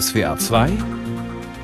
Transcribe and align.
SWA 0.00 0.38
2 0.38 0.70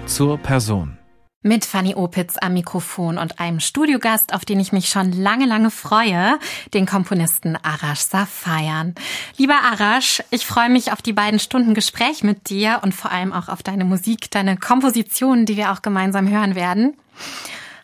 zur 0.04 0.36
Person. 0.36 0.98
Mit 1.42 1.64
Fanny 1.64 1.94
Opitz 1.94 2.36
am 2.38 2.52
Mikrofon 2.52 3.16
und 3.16 3.40
einem 3.40 3.58
Studiogast, 3.58 4.34
auf 4.34 4.44
den 4.44 4.60
ich 4.60 4.70
mich 4.70 4.90
schon 4.90 5.12
lange, 5.12 5.46
lange 5.46 5.70
freue, 5.70 6.38
den 6.74 6.84
Komponisten 6.84 7.56
Arash 7.56 8.00
Safayan. 8.00 8.94
Lieber 9.38 9.54
Arash, 9.54 10.22
ich 10.30 10.44
freue 10.44 10.68
mich 10.68 10.92
auf 10.92 11.00
die 11.00 11.14
beiden 11.14 11.40
Stunden 11.40 11.72
Gespräch 11.72 12.22
mit 12.22 12.50
dir 12.50 12.80
und 12.82 12.94
vor 12.94 13.12
allem 13.12 13.32
auch 13.32 13.48
auf 13.48 13.62
deine 13.62 13.86
Musik, 13.86 14.30
deine 14.30 14.58
Kompositionen, 14.58 15.46
die 15.46 15.56
wir 15.56 15.72
auch 15.72 15.80
gemeinsam 15.80 16.28
hören 16.28 16.54
werden. 16.54 16.98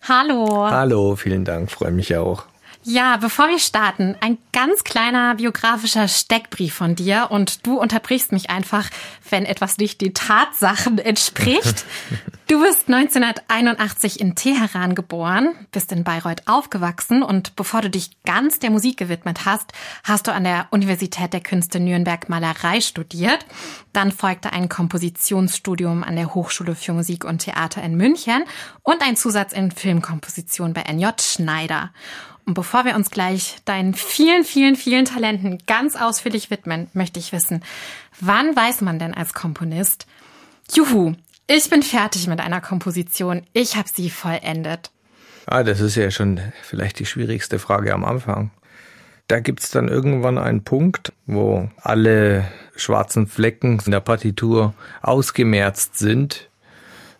Hallo. 0.07 0.69
Hallo, 0.69 1.17
vielen 1.17 1.47
Dank, 1.47 1.71
freue 1.71 1.93
mich 1.93 2.15
auch. 2.17 2.45
Ja, 2.87 3.17
bevor 3.17 3.49
wir 3.49 3.59
starten, 3.59 4.15
ein 4.21 4.37
ganz 4.53 4.85
kleiner 4.85 5.37
biografischer 5.37 6.07
Steckbrief 6.07 6.75
von 6.75 6.95
dir 6.95 7.29
und 7.31 7.67
du 7.67 7.79
unterbrichst 7.81 8.31
mich 8.31 8.51
einfach, 8.51 8.91
wenn 9.31 9.47
etwas 9.47 9.79
nicht 9.79 10.03
den 10.03 10.13
Tatsachen 10.13 10.99
entspricht. 10.99 11.85
Du 12.47 12.61
bist 12.61 12.91
1981 12.91 14.21
in 14.21 14.35
Teheran 14.35 14.95
geboren, 14.95 15.55
bist 15.73 15.91
in 15.93 16.05
Bayreuth 16.05 16.43
aufgewachsen 16.45 17.23
und 17.23 17.57
bevor 17.57 17.81
du 17.81 17.89
dich 17.89 18.23
ganz 18.25 18.59
der 18.59 18.69
Musik 18.69 18.99
gewidmet 18.99 19.47
hast, 19.47 19.73
hast 20.05 20.27
du 20.27 20.33
an 20.33 20.45
der 20.45 20.67
Universität 20.71 21.33
der 21.33 21.41
Künste 21.41 21.81
Nürnberg 21.81 22.29
Malerei 22.29 22.83
studiert. 22.83 23.47
Dann 23.95 24.13
folgte 24.13 24.53
ein 24.53 24.69
Kompositionsstudium 24.69 26.05
an 26.05 26.17
der 26.17 26.35
Hochschule 26.35 26.75
für 26.75 26.93
Musik 26.93 27.25
und 27.25 27.39
Theater 27.39 27.83
in 27.83 27.97
München 27.97 28.45
und 28.83 29.01
ein 29.01 29.17
Zusatz 29.17 29.55
in 29.55 29.71
Filmkomposition 29.71 30.75
bei 30.75 30.83
NJ 30.83 31.07
Schneider. 31.23 31.93
Und 32.47 32.55
bevor 32.55 32.85
wir 32.85 32.95
uns 32.95 33.11
gleich 33.11 33.57
deinen 33.65 33.95
vielen, 33.95 34.45
vielen, 34.45 34.77
vielen 34.77 35.07
Talenten 35.07 35.59
ganz 35.67 35.97
ausführlich 35.97 36.51
widmen, 36.51 36.89
möchte 36.93 37.19
ich 37.19 37.33
wissen, 37.33 37.63
wann 38.21 38.55
weiß 38.55 38.83
man 38.83 38.99
denn 38.99 39.15
als 39.15 39.33
Komponist, 39.33 40.07
juhu, 40.73 41.15
ich 41.47 41.71
bin 41.71 41.83
fertig 41.83 42.27
mit 42.27 42.41
einer 42.41 42.61
Komposition, 42.61 43.43
ich 43.53 43.77
habe 43.77 43.89
sie 43.93 44.11
vollendet? 44.11 44.91
Ah, 45.47 45.63
das 45.63 45.81
ist 45.81 45.97
ja 45.97 46.11
schon 46.11 46.41
vielleicht 46.63 46.99
die 46.99 47.07
schwierigste 47.07 47.59
Frage 47.59 47.95
am 47.95 48.05
Anfang. 48.05 48.51
Da 49.29 49.41
gibt's 49.41 49.71
dann 49.71 49.89
irgendwann 49.89 50.37
einen 50.37 50.65
Punkt, 50.65 51.13
wo 51.27 51.71
alle 51.81 52.47
schwarzen 52.77 53.27
Flecken 53.27 53.81
in 53.85 53.91
der 53.91 54.01
Partitur 54.01 54.75
ausgemerzt 55.01 55.99
sind 55.99 56.51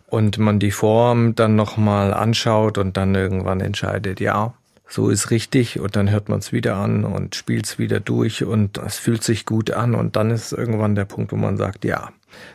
und 0.07 0.37
man 0.37 0.59
die 0.59 0.71
Form 0.71 1.33
dann 1.33 1.55
nochmal 1.55 2.13
anschaut 2.13 2.77
und 2.77 2.95
dann 2.95 3.15
irgendwann 3.15 3.59
entscheidet, 3.59 4.19
ja, 4.19 4.53
so 4.87 5.09
ist 5.09 5.31
richtig 5.31 5.79
und 5.79 5.95
dann 5.95 6.09
hört 6.09 6.29
man 6.29 6.39
es 6.39 6.51
wieder 6.51 6.75
an 6.75 7.03
und 7.05 7.35
spielt 7.35 7.65
es 7.65 7.79
wieder 7.79 7.99
durch 7.99 8.43
und 8.43 8.77
es 8.77 8.99
fühlt 8.99 9.23
sich 9.23 9.45
gut 9.45 9.71
an 9.71 9.95
und 9.95 10.15
dann 10.15 10.31
ist 10.31 10.51
irgendwann 10.51 10.95
der 10.95 11.05
Punkt, 11.05 11.31
wo 11.31 11.35
man 11.35 11.57
sagt, 11.57 11.85
ja, 11.85 12.11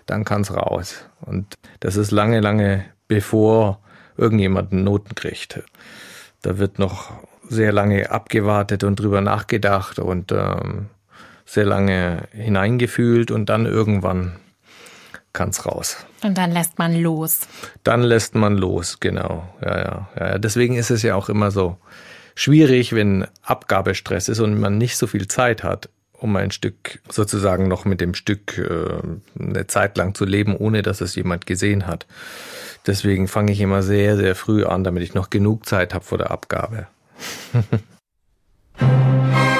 dann 0.06 0.24
kann 0.24 0.42
es 0.42 0.54
raus. 0.54 1.04
Und 1.20 1.58
das 1.80 1.96
ist 1.96 2.10
lange, 2.10 2.40
lange 2.40 2.84
bevor 3.08 3.80
irgendjemand 4.16 4.72
Noten 4.72 5.14
kriegt. 5.14 5.62
Da 6.42 6.58
wird 6.58 6.78
noch 6.78 7.12
sehr 7.48 7.72
lange 7.72 8.10
abgewartet 8.10 8.84
und 8.84 9.00
drüber 9.00 9.20
nachgedacht 9.20 9.98
und 9.98 10.30
ähm, 10.30 10.88
sehr 11.44 11.64
lange 11.64 12.28
hineingefühlt 12.30 13.32
und 13.32 13.46
dann 13.46 13.66
irgendwann 13.66 14.36
kann 15.32 15.50
es 15.50 15.66
raus. 15.66 16.06
Und 16.22 16.38
dann 16.38 16.52
lässt 16.52 16.78
man 16.78 16.94
los. 16.94 17.40
Dann 17.82 18.02
lässt 18.02 18.34
man 18.34 18.56
los, 18.56 19.00
genau. 19.00 19.52
Ja, 19.60 19.78
ja, 19.78 20.08
ja. 20.18 20.38
Deswegen 20.38 20.76
ist 20.76 20.90
es 20.90 21.02
ja 21.02 21.14
auch 21.14 21.28
immer 21.28 21.50
so 21.50 21.76
schwierig, 22.40 22.94
wenn 22.94 23.26
Abgabestress 23.42 24.28
ist 24.28 24.40
und 24.40 24.58
man 24.58 24.78
nicht 24.78 24.96
so 24.96 25.06
viel 25.06 25.28
Zeit 25.28 25.62
hat, 25.62 25.90
um 26.12 26.34
ein 26.36 26.50
Stück 26.50 27.00
sozusagen 27.10 27.68
noch 27.68 27.84
mit 27.84 28.00
dem 28.00 28.14
Stück 28.14 28.56
äh, 28.56 28.98
eine 29.38 29.66
Zeit 29.66 29.98
lang 29.98 30.14
zu 30.14 30.24
leben, 30.24 30.56
ohne 30.56 30.80
dass 30.80 31.02
es 31.02 31.14
jemand 31.14 31.46
gesehen 31.46 31.86
hat. 31.86 32.06
Deswegen 32.86 33.28
fange 33.28 33.52
ich 33.52 33.60
immer 33.60 33.82
sehr, 33.82 34.16
sehr 34.16 34.34
früh 34.34 34.64
an, 34.64 34.84
damit 34.84 35.02
ich 35.02 35.12
noch 35.12 35.28
genug 35.28 35.66
Zeit 35.66 35.92
habe 35.92 36.04
vor 36.04 36.16
der 36.16 36.30
Abgabe. 36.30 36.86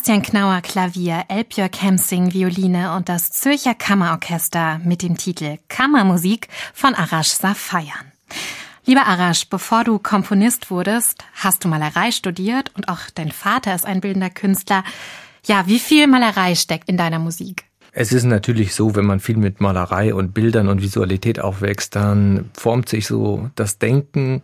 Sebastian 0.00 0.22
Knauer 0.22 0.62
Klavier, 0.62 1.24
Elbjörg 1.28 1.82
Hemsing 1.82 2.32
Violine 2.32 2.96
und 2.96 3.10
das 3.10 3.32
Zürcher 3.32 3.74
Kammerorchester 3.74 4.80
mit 4.82 5.02
dem 5.02 5.18
Titel 5.18 5.58
Kammermusik 5.68 6.48
von 6.72 6.94
Arash 6.94 7.28
Safayern. 7.28 8.10
Lieber 8.86 9.06
Arash, 9.06 9.50
bevor 9.50 9.84
du 9.84 9.98
Komponist 9.98 10.70
wurdest, 10.70 11.22
hast 11.34 11.62
du 11.62 11.68
Malerei 11.68 12.12
studiert 12.12 12.70
und 12.74 12.88
auch 12.88 13.10
dein 13.14 13.30
Vater 13.30 13.74
ist 13.74 13.84
ein 13.84 14.00
bildender 14.00 14.30
Künstler. 14.30 14.84
Ja, 15.44 15.66
wie 15.66 15.78
viel 15.78 16.06
Malerei 16.06 16.54
steckt 16.54 16.88
in 16.88 16.96
deiner 16.96 17.18
Musik? 17.18 17.64
Es 17.92 18.10
ist 18.10 18.24
natürlich 18.24 18.74
so, 18.74 18.96
wenn 18.96 19.04
man 19.04 19.20
viel 19.20 19.36
mit 19.36 19.60
Malerei 19.60 20.14
und 20.14 20.32
Bildern 20.32 20.68
und 20.68 20.80
Visualität 20.80 21.40
aufwächst, 21.40 21.94
dann 21.94 22.48
formt 22.54 22.88
sich 22.88 23.06
so 23.06 23.50
das 23.54 23.76
Denken, 23.76 24.40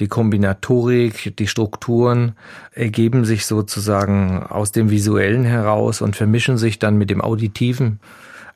die 0.00 0.08
Kombinatorik, 0.08 1.36
die 1.36 1.46
Strukturen 1.46 2.32
ergeben 2.72 3.24
sich 3.24 3.46
sozusagen 3.46 4.42
aus 4.42 4.72
dem 4.72 4.90
Visuellen 4.90 5.44
heraus 5.44 6.00
und 6.00 6.16
vermischen 6.16 6.58
sich 6.58 6.78
dann 6.78 6.96
mit 6.96 7.10
dem 7.10 7.20
Auditiven. 7.20 8.00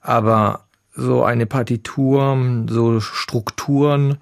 Aber 0.00 0.64
so 0.94 1.22
eine 1.22 1.46
Partitur, 1.46 2.36
so 2.68 3.00
Strukturen, 3.00 4.18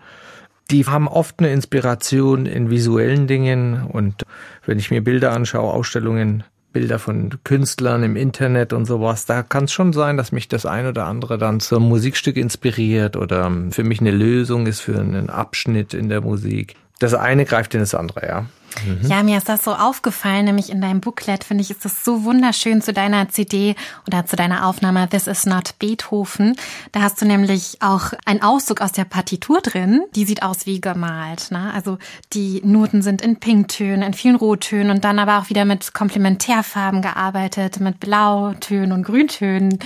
die 0.70 0.86
haben 0.86 1.06
oft 1.06 1.38
eine 1.38 1.52
Inspiration 1.52 2.46
in 2.46 2.70
visuellen 2.70 3.26
Dingen 3.26 3.84
und 3.84 4.22
wenn 4.64 4.78
ich 4.78 4.90
mir 4.90 5.02
Bilder 5.02 5.32
anschaue, 5.32 5.72
Ausstellungen, 5.72 6.44
Bilder 6.72 6.98
von 6.98 7.38
Künstlern 7.44 8.02
im 8.02 8.16
Internet 8.16 8.72
und 8.72 8.86
sowas, 8.86 9.26
da 9.26 9.42
kann 9.42 9.64
es 9.64 9.72
schon 9.72 9.92
sein, 9.92 10.16
dass 10.16 10.32
mich 10.32 10.48
das 10.48 10.64
ein 10.64 10.86
oder 10.86 11.04
andere 11.04 11.36
dann 11.36 11.60
zum 11.60 11.88
Musikstück 11.88 12.36
inspiriert 12.36 13.16
oder 13.16 13.52
für 13.70 13.84
mich 13.84 14.00
eine 14.00 14.10
Lösung 14.10 14.66
ist 14.66 14.80
für 14.80 14.98
einen 14.98 15.28
Abschnitt 15.28 15.92
in 15.92 16.08
der 16.08 16.22
Musik. 16.22 16.76
Das 17.02 17.14
eine 17.14 17.44
greift 17.44 17.74
in 17.74 17.80
das 17.80 17.96
andere, 17.96 18.24
ja. 18.26 18.46
Mhm. 18.86 19.08
Ja, 19.08 19.24
mir 19.24 19.36
ist 19.36 19.48
das 19.48 19.64
so 19.64 19.74
aufgefallen, 19.74 20.44
nämlich 20.44 20.70
in 20.70 20.80
deinem 20.80 21.00
Booklet, 21.00 21.42
finde 21.42 21.62
ich, 21.62 21.70
ist 21.72 21.84
das 21.84 22.04
so 22.04 22.22
wunderschön 22.22 22.80
zu 22.80 22.92
deiner 22.92 23.28
CD 23.28 23.74
oder 24.06 24.24
zu 24.24 24.36
deiner 24.36 24.66
Aufnahme 24.66 25.08
This 25.08 25.26
is 25.26 25.44
not 25.44 25.74
Beethoven. 25.80 26.54
Da 26.92 27.02
hast 27.02 27.20
du 27.20 27.26
nämlich 27.26 27.78
auch 27.80 28.12
einen 28.24 28.40
Auszug 28.40 28.80
aus 28.80 28.92
der 28.92 29.04
Partitur 29.04 29.60
drin. 29.60 30.04
Die 30.14 30.24
sieht 30.24 30.44
aus 30.44 30.64
wie 30.64 30.80
gemalt. 30.80 31.50
Ne? 31.50 31.72
Also 31.74 31.98
die 32.34 32.62
Noten 32.64 33.02
sind 33.02 33.20
in 33.20 33.36
Pinktönen, 33.36 34.02
in 34.02 34.14
vielen 34.14 34.36
Rottönen 34.36 34.92
und 34.92 35.04
dann 35.04 35.18
aber 35.18 35.40
auch 35.40 35.50
wieder 35.50 35.64
mit 35.64 35.92
Komplementärfarben 35.92 37.02
gearbeitet, 37.02 37.80
mit 37.80 37.98
Blautönen 37.98 38.92
und 38.92 39.02
Grüntönen. 39.02 39.80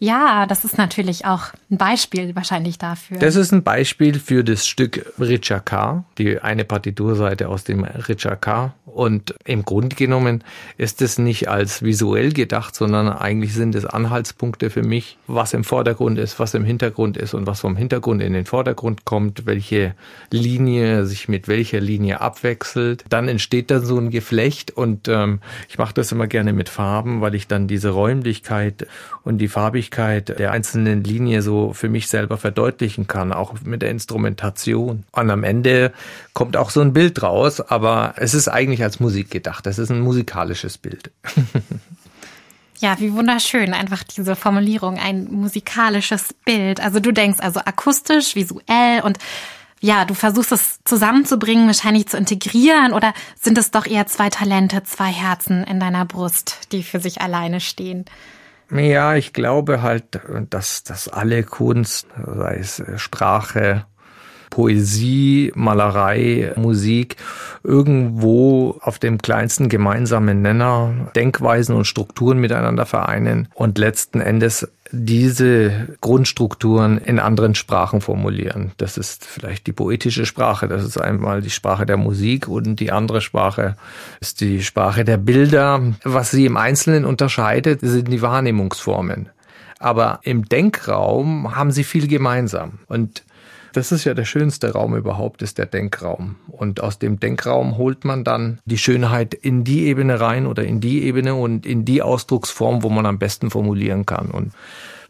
Ja, 0.00 0.46
das 0.46 0.64
ist 0.64 0.76
natürlich 0.76 1.24
auch 1.24 1.52
ein 1.70 1.78
Beispiel 1.78 2.34
wahrscheinlich 2.34 2.78
dafür. 2.78 3.18
Das 3.18 3.36
ist 3.36 3.52
ein 3.52 3.62
Beispiel 3.62 4.18
für 4.18 4.44
das 4.44 4.66
Stück 4.66 5.06
Richard 5.18 5.66
K., 5.66 6.04
die 6.18 6.40
eine 6.40 6.64
Partiturseite 6.64 7.48
aus 7.48 7.64
dem 7.64 7.84
Richard 7.84 8.42
K. 8.42 8.74
Und 8.84 9.34
im 9.44 9.64
Grunde 9.64 9.96
genommen 9.96 10.44
ist 10.76 11.02
es 11.02 11.18
nicht 11.18 11.48
als 11.48 11.82
visuell 11.82 12.32
gedacht, 12.32 12.76
sondern 12.76 13.08
eigentlich 13.08 13.54
sind 13.54 13.74
es 13.74 13.86
Anhaltspunkte 13.86 14.70
für 14.70 14.82
mich, 14.82 15.18
was 15.26 15.52
im 15.52 15.64
Vordergrund 15.64 16.18
ist, 16.18 16.38
was 16.38 16.54
im 16.54 16.64
Hintergrund 16.64 17.16
ist 17.16 17.34
und 17.34 17.46
was 17.46 17.60
vom 17.60 17.74
Hintergrund 17.74 18.22
in 18.22 18.34
den 18.34 18.44
Vordergrund 18.44 19.04
kommt, 19.04 19.46
welche 19.46 19.94
Linie 20.30 21.06
sich 21.06 21.28
mit 21.28 21.48
welcher 21.48 21.80
Linie 21.80 22.20
abwechselt. 22.20 23.04
Dann 23.08 23.26
entsteht 23.26 23.70
dann 23.72 23.84
so 23.84 23.98
ein 23.98 24.10
Geflecht 24.10 24.70
und 24.70 25.08
ähm, 25.08 25.40
ich 25.68 25.78
mache 25.78 25.94
das 25.94 26.12
immer 26.12 26.28
gerne 26.28 26.52
mit 26.52 26.68
Farben, 26.68 27.20
weil 27.20 27.34
ich 27.34 27.48
dann 27.48 27.66
diese 27.66 27.90
Räumlichkeit 27.90 28.86
und 29.24 29.38
die 29.38 29.48
Farbigkeit 29.48 29.83
der 29.90 30.50
einzelnen 30.50 31.04
Linie 31.04 31.42
so 31.42 31.72
für 31.72 31.88
mich 31.88 32.08
selber 32.08 32.36
verdeutlichen 32.36 33.06
kann, 33.06 33.32
auch 33.32 33.54
mit 33.64 33.82
der 33.82 33.90
Instrumentation. 33.90 35.04
Und 35.12 35.30
am 35.30 35.44
Ende 35.44 35.92
kommt 36.32 36.56
auch 36.56 36.70
so 36.70 36.80
ein 36.80 36.92
Bild 36.92 37.22
raus, 37.22 37.60
aber 37.60 38.14
es 38.16 38.34
ist 38.34 38.48
eigentlich 38.48 38.82
als 38.82 39.00
Musik 39.00 39.30
gedacht. 39.30 39.66
Das 39.66 39.78
ist 39.78 39.90
ein 39.90 40.00
musikalisches 40.00 40.78
Bild. 40.78 41.10
Ja, 42.80 42.98
wie 42.98 43.14
wunderschön, 43.14 43.72
einfach 43.72 44.02
diese 44.02 44.36
Formulierung, 44.36 44.98
ein 44.98 45.32
musikalisches 45.32 46.34
Bild. 46.44 46.80
Also 46.80 47.00
du 47.00 47.12
denkst 47.12 47.38
also 47.40 47.60
akustisch, 47.60 48.34
visuell 48.34 49.00
und 49.00 49.16
ja, 49.80 50.04
du 50.04 50.14
versuchst 50.14 50.52
es 50.52 50.80
zusammenzubringen, 50.84 51.66
wahrscheinlich 51.66 52.08
zu 52.08 52.16
integrieren 52.16 52.92
oder 52.92 53.12
sind 53.40 53.58
es 53.58 53.70
doch 53.70 53.86
eher 53.86 54.06
zwei 54.06 54.28
Talente, 54.30 54.82
zwei 54.82 55.12
Herzen 55.12 55.62
in 55.64 55.78
deiner 55.78 56.04
Brust, 56.04 56.72
die 56.72 56.82
für 56.82 57.00
sich 57.00 57.20
alleine 57.20 57.60
stehen? 57.60 58.06
Ja, 58.74 59.14
ich 59.14 59.32
glaube 59.32 59.82
halt, 59.82 60.20
dass, 60.50 60.82
dass 60.82 61.08
alle 61.08 61.44
Kunst, 61.44 62.08
sei 62.26 62.56
es 62.56 62.82
Sprache, 62.96 63.86
Poesie, 64.50 65.52
Malerei, 65.54 66.52
Musik 66.56 67.16
irgendwo 67.62 68.78
auf 68.80 68.98
dem 68.98 69.18
kleinsten 69.18 69.68
gemeinsamen 69.68 70.42
Nenner 70.42 71.10
Denkweisen 71.14 71.74
und 71.76 71.86
Strukturen 71.86 72.38
miteinander 72.38 72.84
vereinen 72.84 73.48
und 73.54 73.78
letzten 73.78 74.20
Endes 74.20 74.68
diese 74.94 75.96
Grundstrukturen 76.00 76.98
in 76.98 77.18
anderen 77.18 77.54
Sprachen 77.54 78.00
formulieren. 78.00 78.72
Das 78.76 78.96
ist 78.96 79.24
vielleicht 79.24 79.66
die 79.66 79.72
poetische 79.72 80.26
Sprache, 80.26 80.68
das 80.68 80.84
ist 80.84 80.98
einmal 80.98 81.42
die 81.42 81.50
Sprache 81.50 81.86
der 81.86 81.96
Musik 81.96 82.48
und 82.48 82.80
die 82.80 82.92
andere 82.92 83.20
Sprache 83.20 83.76
ist 84.20 84.40
die 84.40 84.62
Sprache 84.62 85.04
der 85.04 85.16
Bilder. 85.16 85.82
Was 86.04 86.30
sie 86.30 86.46
im 86.46 86.56
Einzelnen 86.56 87.04
unterscheidet, 87.04 87.80
sind 87.82 88.08
die 88.08 88.22
Wahrnehmungsformen. 88.22 89.28
Aber 89.78 90.20
im 90.22 90.48
Denkraum 90.48 91.54
haben 91.56 91.72
sie 91.72 91.84
viel 91.84 92.06
gemeinsam. 92.06 92.78
Und 92.86 93.24
das 93.76 93.92
ist 93.92 94.04
ja 94.04 94.14
der 94.14 94.24
schönste 94.24 94.72
Raum 94.72 94.96
überhaupt, 94.96 95.42
ist 95.42 95.58
der 95.58 95.66
Denkraum. 95.66 96.36
Und 96.48 96.80
aus 96.80 96.98
dem 96.98 97.20
Denkraum 97.20 97.76
holt 97.76 98.04
man 98.04 98.24
dann 98.24 98.60
die 98.64 98.78
Schönheit 98.78 99.34
in 99.34 99.64
die 99.64 99.86
Ebene 99.86 100.20
rein 100.20 100.46
oder 100.46 100.64
in 100.64 100.80
die 100.80 101.02
Ebene 101.02 101.34
und 101.34 101.66
in 101.66 101.84
die 101.84 102.00
Ausdrucksform, 102.00 102.82
wo 102.82 102.88
man 102.88 103.06
am 103.06 103.18
besten 103.18 103.50
formulieren 103.50 104.06
kann. 104.06 104.30
Und 104.30 104.52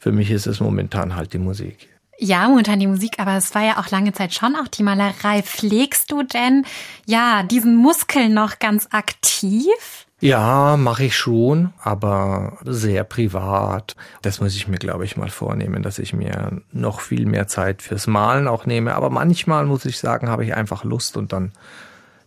für 0.01 0.13
mich 0.13 0.31
ist 0.31 0.47
es 0.47 0.61
momentan 0.61 1.17
halt 1.17 1.33
die 1.33 1.39
Musik. 1.39 1.89
Ja, 2.19 2.49
momentan 2.49 2.79
die 2.79 2.87
Musik, 2.87 3.19
aber 3.19 3.37
es 3.37 3.55
war 3.55 3.65
ja 3.65 3.79
auch 3.79 3.91
lange 3.91 4.13
Zeit 4.13 4.33
schon 4.33 4.55
auch 4.55 4.69
die 4.69 4.83
Malerei. 4.83 5.43
Pflegst 5.43 6.11
du 6.13 6.23
denn 6.23 6.65
ja 7.07 7.43
diesen 7.43 7.75
Muskel 7.77 8.29
noch 8.29 8.59
ganz 8.61 8.89
aktiv? 8.93 10.04
Ja, 10.25 10.79
mache 10.79 11.05
ich 11.05 11.19
schon, 11.19 11.75
aber 11.83 12.57
sehr 12.65 13.05
privat. 13.05 13.95
Das 14.23 14.41
muss 14.41 14.57
ich 14.57 14.67
mir, 14.69 14.79
glaube 14.79 15.05
ich, 15.05 15.19
mal 15.19 15.29
vornehmen, 15.29 15.83
dass 15.83 15.99
ich 15.99 16.15
mir 16.15 16.63
noch 16.73 17.01
viel 17.01 17.27
mehr 17.27 17.47
Zeit 17.47 17.83
fürs 17.83 18.07
Malen 18.07 18.49
auch 18.49 18.65
nehme. 18.65 18.95
Aber 18.95 19.11
manchmal 19.11 19.67
muss 19.67 19.85
ich 19.85 19.99
sagen, 19.99 20.31
habe 20.31 20.43
ich 20.43 20.55
einfach 20.55 20.83
Lust 20.83 21.19
und 21.19 21.35
dann 21.35 21.53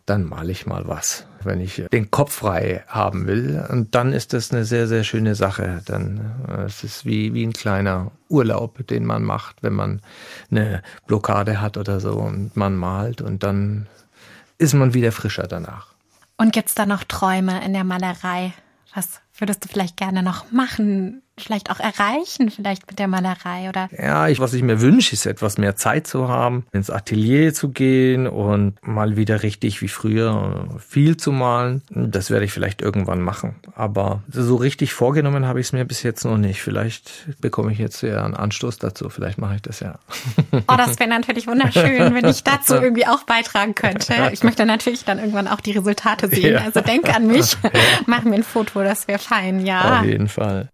dann 0.05 0.25
male 0.25 0.51
ich 0.51 0.67
mal 0.67 0.87
was, 0.87 1.25
wenn 1.43 1.59
ich 1.59 1.83
den 1.91 2.11
Kopf 2.11 2.33
frei 2.33 2.83
haben 2.87 3.25
will. 3.25 3.65
Und 3.67 3.95
dann 3.95 4.13
ist 4.13 4.31
das 4.31 4.51
eine 4.53 4.63
sehr, 4.63 4.87
sehr 4.87 5.03
schöne 5.03 5.33
Sache. 5.33 5.81
Dann 5.85 6.35
äh, 6.47 6.65
es 6.65 6.83
ist 6.83 7.03
wie, 7.03 7.33
wie 7.33 7.43
ein 7.43 7.51
kleiner 7.51 8.11
Urlaub, 8.29 8.85
den 8.85 9.05
man 9.05 9.23
macht, 9.23 9.63
wenn 9.63 9.73
man 9.73 10.01
eine 10.51 10.83
Blockade 11.07 11.61
hat 11.61 11.77
oder 11.77 11.99
so 11.99 12.13
und 12.13 12.55
man 12.55 12.75
malt 12.75 13.21
und 13.21 13.41
dann 13.41 13.87
ist 14.59 14.75
man 14.75 14.93
wieder 14.93 15.11
frischer 15.11 15.47
danach. 15.47 15.96
Und 16.38 16.53
gibt's 16.53 16.75
da 16.75 16.86
noch 16.86 17.03
Träume 17.03 17.63
in 17.65 17.74
der 17.74 17.84
Malerei? 17.84 18.53
Was 18.94 19.22
würdest 19.36 19.65
du 19.65 19.70
vielleicht 19.70 19.98
gerne 19.98 20.24
noch 20.24 20.51
machen? 20.51 21.24
Vielleicht 21.38 21.70
auch 21.72 21.79
erreichen, 21.79 22.50
vielleicht 22.50 22.88
mit 22.88 23.00
der 23.00 23.08
Malerei 23.08 23.70
oder? 23.70 23.89
Ja, 23.98 24.27
ich, 24.27 24.39
was 24.39 24.53
ich 24.53 24.63
mir 24.63 24.82
wünsche, 24.82 25.13
ist 25.13 25.25
etwas 25.25 25.58
mehr 25.58 25.75
Zeit 25.75 26.08
zu 26.08 26.27
haben, 26.27 26.65
ins 26.72 26.89
Atelier 26.89 27.53
zu 27.53 27.70
gehen 27.70 28.27
und 28.27 28.75
mal 28.82 29.17
wieder 29.17 29.44
richtig 29.44 29.82
wie 29.82 29.88
früher 29.88 30.67
viel 30.79 31.17
zu 31.17 31.32
malen. 31.32 31.82
Das 31.89 32.32
werde 32.32 32.46
ich 32.46 32.51
vielleicht 32.51 32.82
irgendwann 32.82 33.22
machen. 33.22 33.56
Aber 33.75 34.24
so 34.29 34.56
richtig 34.56 34.94
vorgenommen 34.94 35.46
habe 35.46 35.60
ich 35.60 35.67
es 35.67 35.74
mir 35.74 35.86
bis 35.86 36.03
jetzt 36.03 36.25
noch 36.25 36.38
nicht. 36.38 36.62
Vielleicht 36.62 37.27
bekomme 37.39 37.72
ich 37.72 37.77
jetzt 37.77 38.01
ja 38.01 38.24
einen 38.24 38.36
Anstoß 38.36 38.77
dazu. 38.79 39.10
Vielleicht 39.10 39.38
mache 39.38 39.56
ich 39.56 39.62
das 39.62 39.79
ja. 39.79 40.00
Oh, 40.51 40.75
das 40.75 41.00
wäre 41.00 41.10
natürlich 41.10 41.48
wunderschön, 41.48 42.13
wenn 42.13 42.25
ich 42.25 42.44
dazu 42.44 42.74
irgendwie 42.82 43.06
auch 43.06 43.24
beitragen 43.24 43.75
könnte. 43.75 44.13
Ich 44.32 44.44
möchte 44.44 44.65
natürlich 44.65 45.06
dann 45.06 45.20
irgendwann 45.20 45.48
auch 45.48 45.62
die 45.62 45.72
Resultate 45.72 46.27
sehen. 46.27 46.53
Ja. 46.53 46.62
Also 46.62 46.82
denk 46.82 47.13
an 47.13 47.27
mich, 47.27 47.58
mach 48.06 48.24
mir 48.24 48.36
ein 48.36 48.44
Foto, 48.44 48.84
das 48.84 49.08
wäre 49.08 49.20
fein, 49.20 49.65
ja. 49.65 50.00
Auf 50.00 50.06
jeden 50.06 50.27
Fall. 50.27 50.70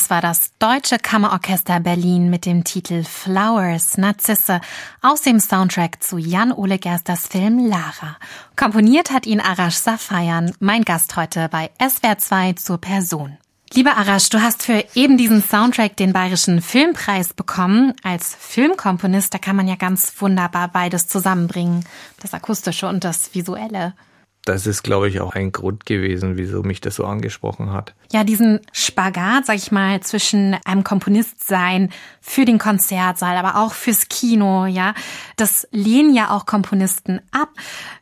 Das 0.00 0.08
war 0.08 0.22
das 0.22 0.52
Deutsche 0.58 0.96
Kammerorchester 0.96 1.78
Berlin 1.78 2.30
mit 2.30 2.46
dem 2.46 2.64
Titel 2.64 3.04
Flowers, 3.04 3.98
Narzisse 3.98 4.62
aus 5.02 5.20
dem 5.20 5.40
Soundtrack 5.40 6.02
zu 6.02 6.16
Jan-Ole 6.16 6.78
Gersters 6.78 7.26
Film 7.26 7.68
Lara. 7.68 8.16
Komponiert 8.56 9.10
hat 9.10 9.26
ihn 9.26 9.42
Arash 9.42 9.74
Safayan, 9.74 10.54
mein 10.58 10.86
Gast 10.86 11.16
heute 11.16 11.50
bei 11.50 11.70
SWR 11.78 12.16
2 12.16 12.54
zur 12.54 12.78
Person. 12.78 13.36
Lieber 13.74 13.98
Arash, 13.98 14.30
du 14.30 14.40
hast 14.40 14.62
für 14.62 14.82
eben 14.94 15.18
diesen 15.18 15.42
Soundtrack 15.42 15.98
den 15.98 16.14
Bayerischen 16.14 16.62
Filmpreis 16.62 17.34
bekommen. 17.34 17.92
Als 18.02 18.34
Filmkomponist, 18.34 19.34
da 19.34 19.38
kann 19.38 19.56
man 19.56 19.68
ja 19.68 19.76
ganz 19.76 20.14
wunderbar 20.18 20.68
beides 20.68 21.08
zusammenbringen. 21.08 21.84
Das 22.22 22.32
Akustische 22.32 22.88
und 22.88 23.04
das 23.04 23.34
Visuelle 23.34 23.92
das 24.50 24.66
ist, 24.66 24.82
glaube 24.82 25.08
ich, 25.08 25.20
auch 25.20 25.36
ein 25.36 25.52
Grund 25.52 25.86
gewesen, 25.86 26.36
wieso 26.36 26.64
mich 26.64 26.80
das 26.80 26.96
so 26.96 27.04
angesprochen 27.04 27.72
hat. 27.72 27.94
Ja, 28.12 28.24
diesen 28.24 28.58
Spagat, 28.72 29.46
sag 29.46 29.54
ich 29.54 29.70
mal, 29.70 30.00
zwischen 30.00 30.56
einem 30.64 30.82
Komponist 30.82 31.46
sein 31.46 31.90
für 32.20 32.44
den 32.44 32.58
Konzertsaal, 32.58 33.36
aber 33.36 33.60
auch 33.60 33.74
fürs 33.74 34.08
Kino, 34.08 34.66
ja, 34.66 34.94
das 35.36 35.68
lehnen 35.70 36.12
ja 36.12 36.30
auch 36.30 36.46
Komponisten 36.46 37.20
ab. 37.30 37.50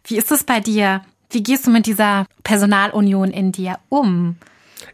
Wie 0.05 0.17
ist 0.17 0.33
es 0.33 0.45
bei 0.45 0.61
dir? 0.61 1.03
Wie 1.29 1.43
gehst 1.43 1.67
du 1.67 1.71
mit 1.71 1.85
dieser 1.85 2.25
Personalunion 2.45 3.31
in 3.31 3.53
dir 3.53 3.79
um? 3.91 4.37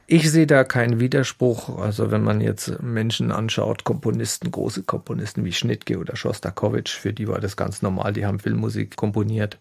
Ich 0.08 0.30
sehe 0.32 0.48
da 0.48 0.64
keinen 0.64 0.98
Widerspruch. 0.98 1.78
Also 1.78 2.10
wenn 2.10 2.24
man 2.24 2.40
jetzt 2.40 2.82
Menschen 2.82 3.30
anschaut, 3.30 3.84
Komponisten, 3.84 4.50
große 4.50 4.82
Komponisten 4.82 5.44
wie 5.44 5.52
Schnittke 5.52 5.98
oder 5.98 6.16
Schostakowitsch, 6.16 6.96
für 6.96 7.12
die 7.12 7.28
war 7.28 7.40
das 7.40 7.56
ganz 7.56 7.80
normal, 7.80 8.12
die 8.12 8.26
haben 8.26 8.40
Filmmusik 8.40 8.96
komponiert. 8.96 9.58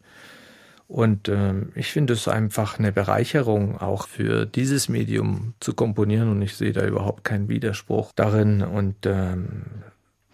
Und 0.88 1.30
ähm, 1.30 1.72
ich 1.76 1.92
finde 1.92 2.14
es 2.14 2.28
einfach 2.28 2.78
eine 2.78 2.92
Bereicherung, 2.92 3.80
auch 3.80 4.08
für 4.08 4.46
dieses 4.46 4.90
Medium 4.90 5.54
zu 5.60 5.74
komponieren. 5.74 6.30
Und 6.30 6.42
ich 6.42 6.56
sehe 6.56 6.74
da 6.74 6.86
überhaupt 6.86 7.24
keinen 7.24 7.50
Widerspruch 7.50 8.12
darin. 8.16 8.62
Und 8.62 9.06
ähm, 9.06 9.64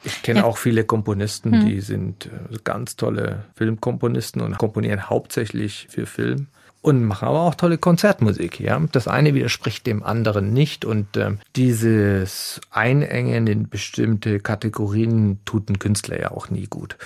ich 0.03 0.22
kenne 0.22 0.39
ja. 0.39 0.46
auch 0.46 0.58
viele 0.58 0.84
Komponisten, 0.84 1.53
hm. 1.53 1.65
die 1.65 1.82
sind 1.82 2.27
äh, 2.27 2.58
ganz 2.63 2.96
tolle 2.96 3.46
Filmkomponisten 3.56 4.41
und 4.41 4.58
komponieren 4.58 5.10
hauptsächlich 5.10 5.88
für 5.89 6.06
Film 6.06 6.48
und 6.82 7.03
machen 7.03 7.27
aber 7.27 7.41
auch 7.41 7.56
tolle 7.56 7.77
Konzertmusik. 7.77 8.60
Ja, 8.60 8.82
das 8.91 9.08
eine 9.08 9.34
widerspricht 9.34 9.86
dem 9.86 10.03
anderen 10.03 10.53
nicht 10.53 10.86
und 10.86 11.18
äh, 11.18 11.32
dieses 11.56 12.62
Einengen 12.72 13.48
in 13.48 13.70
bestimmte 13.70 14.39
Kategorien 14.39 15.39
tut 15.46 15.70
ein 15.70 15.79
Künstler 15.79 16.20
ja 16.20 16.32
auch 16.32 16.50
nie 16.50 16.68
gut. 16.68 16.98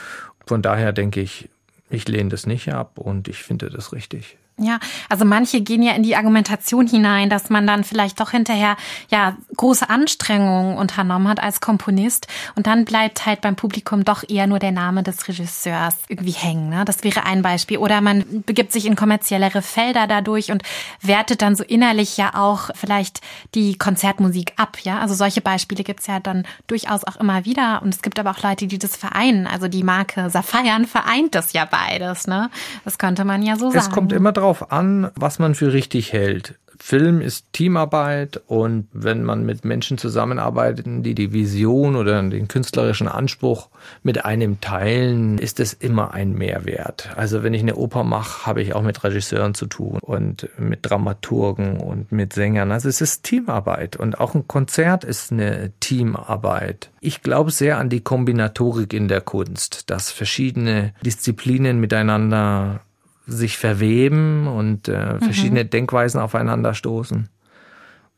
Von 0.46 0.62
daher 0.62 0.94
denke 0.94 1.22
ich, 1.22 1.50
ich 1.94 2.08
lehne 2.08 2.30
das 2.30 2.48
nicht 2.48 2.74
ab 2.74 2.98
und 2.98 3.28
ich 3.28 3.44
finde 3.44 3.70
das 3.70 3.94
richtig. 3.94 4.38
Ja, 4.58 4.78
also 5.10 5.26
manche 5.26 5.62
gehen 5.62 5.82
ja 5.82 5.94
in 5.94 6.04
die 6.04 6.16
Argumentation 6.16 6.86
hinein, 6.86 7.30
dass 7.30 7.50
man 7.50 7.66
dann 7.66 7.84
vielleicht 7.84 8.20
doch 8.20 8.32
hinterher 8.32 8.78
ja 9.10 9.36
große 9.58 9.90
Anstrengungen 9.90 10.78
unternommen 10.78 11.28
hat 11.28 11.42
als 11.42 11.60
Komponist 11.60 12.28
und 12.56 12.68
dann 12.68 12.86
bleibt 12.86 13.26
halt 13.26 13.42
beim 13.42 13.56
Publikum 13.56 14.06
doch 14.06 14.24
eher 14.28 14.46
nur 14.46 14.60
der 14.60 14.72
Name 14.72 15.02
des 15.02 15.28
Regisseurs 15.28 15.96
irgendwie 16.08 16.32
hängen. 16.32 16.70
Ne? 16.70 16.86
Das 16.86 17.04
wäre 17.04 17.26
ein 17.26 17.42
Beispiel. 17.42 17.80
Oder 17.80 18.02
man 18.02 18.44
begibt 18.46 18.72
sich 18.72 18.86
in 18.86 18.96
kommerziellere 18.96 19.64
Felder 19.64 20.06
dadurch 20.06 20.52
und 20.52 20.62
wertet 21.02 21.42
dann 21.42 21.56
so 21.56 21.64
innerlich 21.64 22.18
ja 22.18 22.36
auch 22.36 22.70
vielleicht 22.76 23.22
die 23.56 23.78
Konzertmusik 23.78 24.54
ab. 24.58 24.78
Ja, 24.84 25.00
also 25.00 25.16
solche 25.16 25.42
Beispiele 25.42 25.84
gibt's 25.84 26.06
ja 26.06 26.20
dann 26.20 26.46
durchaus 26.68 27.04
auch 27.04 27.16
immer 27.16 27.46
wieder. 27.46 27.82
Und 27.82 27.94
es 27.94 28.04
gibt 28.04 28.20
aber 28.20 28.32
auch 28.32 28.44
Leute, 28.44 28.68
die 28.68 28.78
das 28.78 28.96
vereinen. 28.96 29.48
Also 29.48 29.68
die 29.68 29.84
Marke 29.84 30.30
Safayern 30.30 30.86
vereint 30.86 31.34
das 31.34 31.54
ja 31.54 31.66
beides. 31.66 32.28
Ne? 32.28 32.52
Das 32.86 33.00
könnte 33.00 33.26
man 33.26 33.42
ja 33.42 33.56
so 33.56 33.72
sagen. 33.72 33.80
Es 33.80 33.90
kommt 33.90 34.14
immer 34.14 34.32
drauf 34.32 34.53
an, 34.62 35.12
was 35.16 35.40
man 35.40 35.56
für 35.56 35.74
richtig 35.74 36.14
hält. 36.14 36.56
Film 36.80 37.22
ist 37.22 37.54
Teamarbeit 37.54 38.42
und 38.48 38.88
wenn 38.92 39.24
man 39.24 39.46
mit 39.46 39.64
Menschen 39.64 39.98
zusammenarbeitet, 39.98 40.86
die 40.86 41.16
die 41.16 41.32
Vision 41.32 41.96
oder 41.96 42.22
den 42.22 42.48
künstlerischen 42.48 43.08
Anspruch 43.08 43.70
mit 44.02 44.26
einem 44.26 44.60
teilen, 44.60 45.38
ist 45.38 45.62
es 45.62 45.74
immer 45.74 46.14
ein 46.14 46.34
Mehrwert. 46.34 47.10
Also 47.16 47.42
wenn 47.42 47.54
ich 47.54 47.62
eine 47.62 47.76
Oper 47.76 48.04
mache, 48.04 48.46
habe 48.46 48.62
ich 48.62 48.74
auch 48.74 48.82
mit 48.82 49.02
Regisseuren 49.04 49.54
zu 49.54 49.68
tun 49.68 50.00
und 50.02 50.50
mit 50.58 50.80
Dramaturgen 50.82 51.78
und 51.78 52.12
mit 52.12 52.34
Sängern. 52.34 52.72
Also 52.72 52.90
es 52.90 53.02
ist 53.02 53.24
Teamarbeit 53.24 53.96
und 53.96 54.20
auch 54.20 54.36
ein 54.36 54.48
Konzert 54.48 55.04
ist 55.04 55.32
eine 55.32 55.72
Teamarbeit. 55.80 56.90
Ich 57.00 57.22
glaube 57.22 57.52
sehr 57.52 57.78
an 57.78 57.90
die 57.90 58.02
Kombinatorik 58.02 58.94
in 58.94 59.08
der 59.08 59.22
Kunst, 59.22 59.90
dass 59.90 60.12
verschiedene 60.12 60.94
Disziplinen 61.02 61.80
miteinander 61.80 62.82
sich 63.26 63.58
verweben 63.58 64.48
und 64.48 64.88
äh, 64.88 65.20
verschiedene 65.20 65.64
mhm. 65.64 65.70
Denkweisen 65.70 66.20
aufeinander 66.20 66.74
stoßen. 66.74 67.30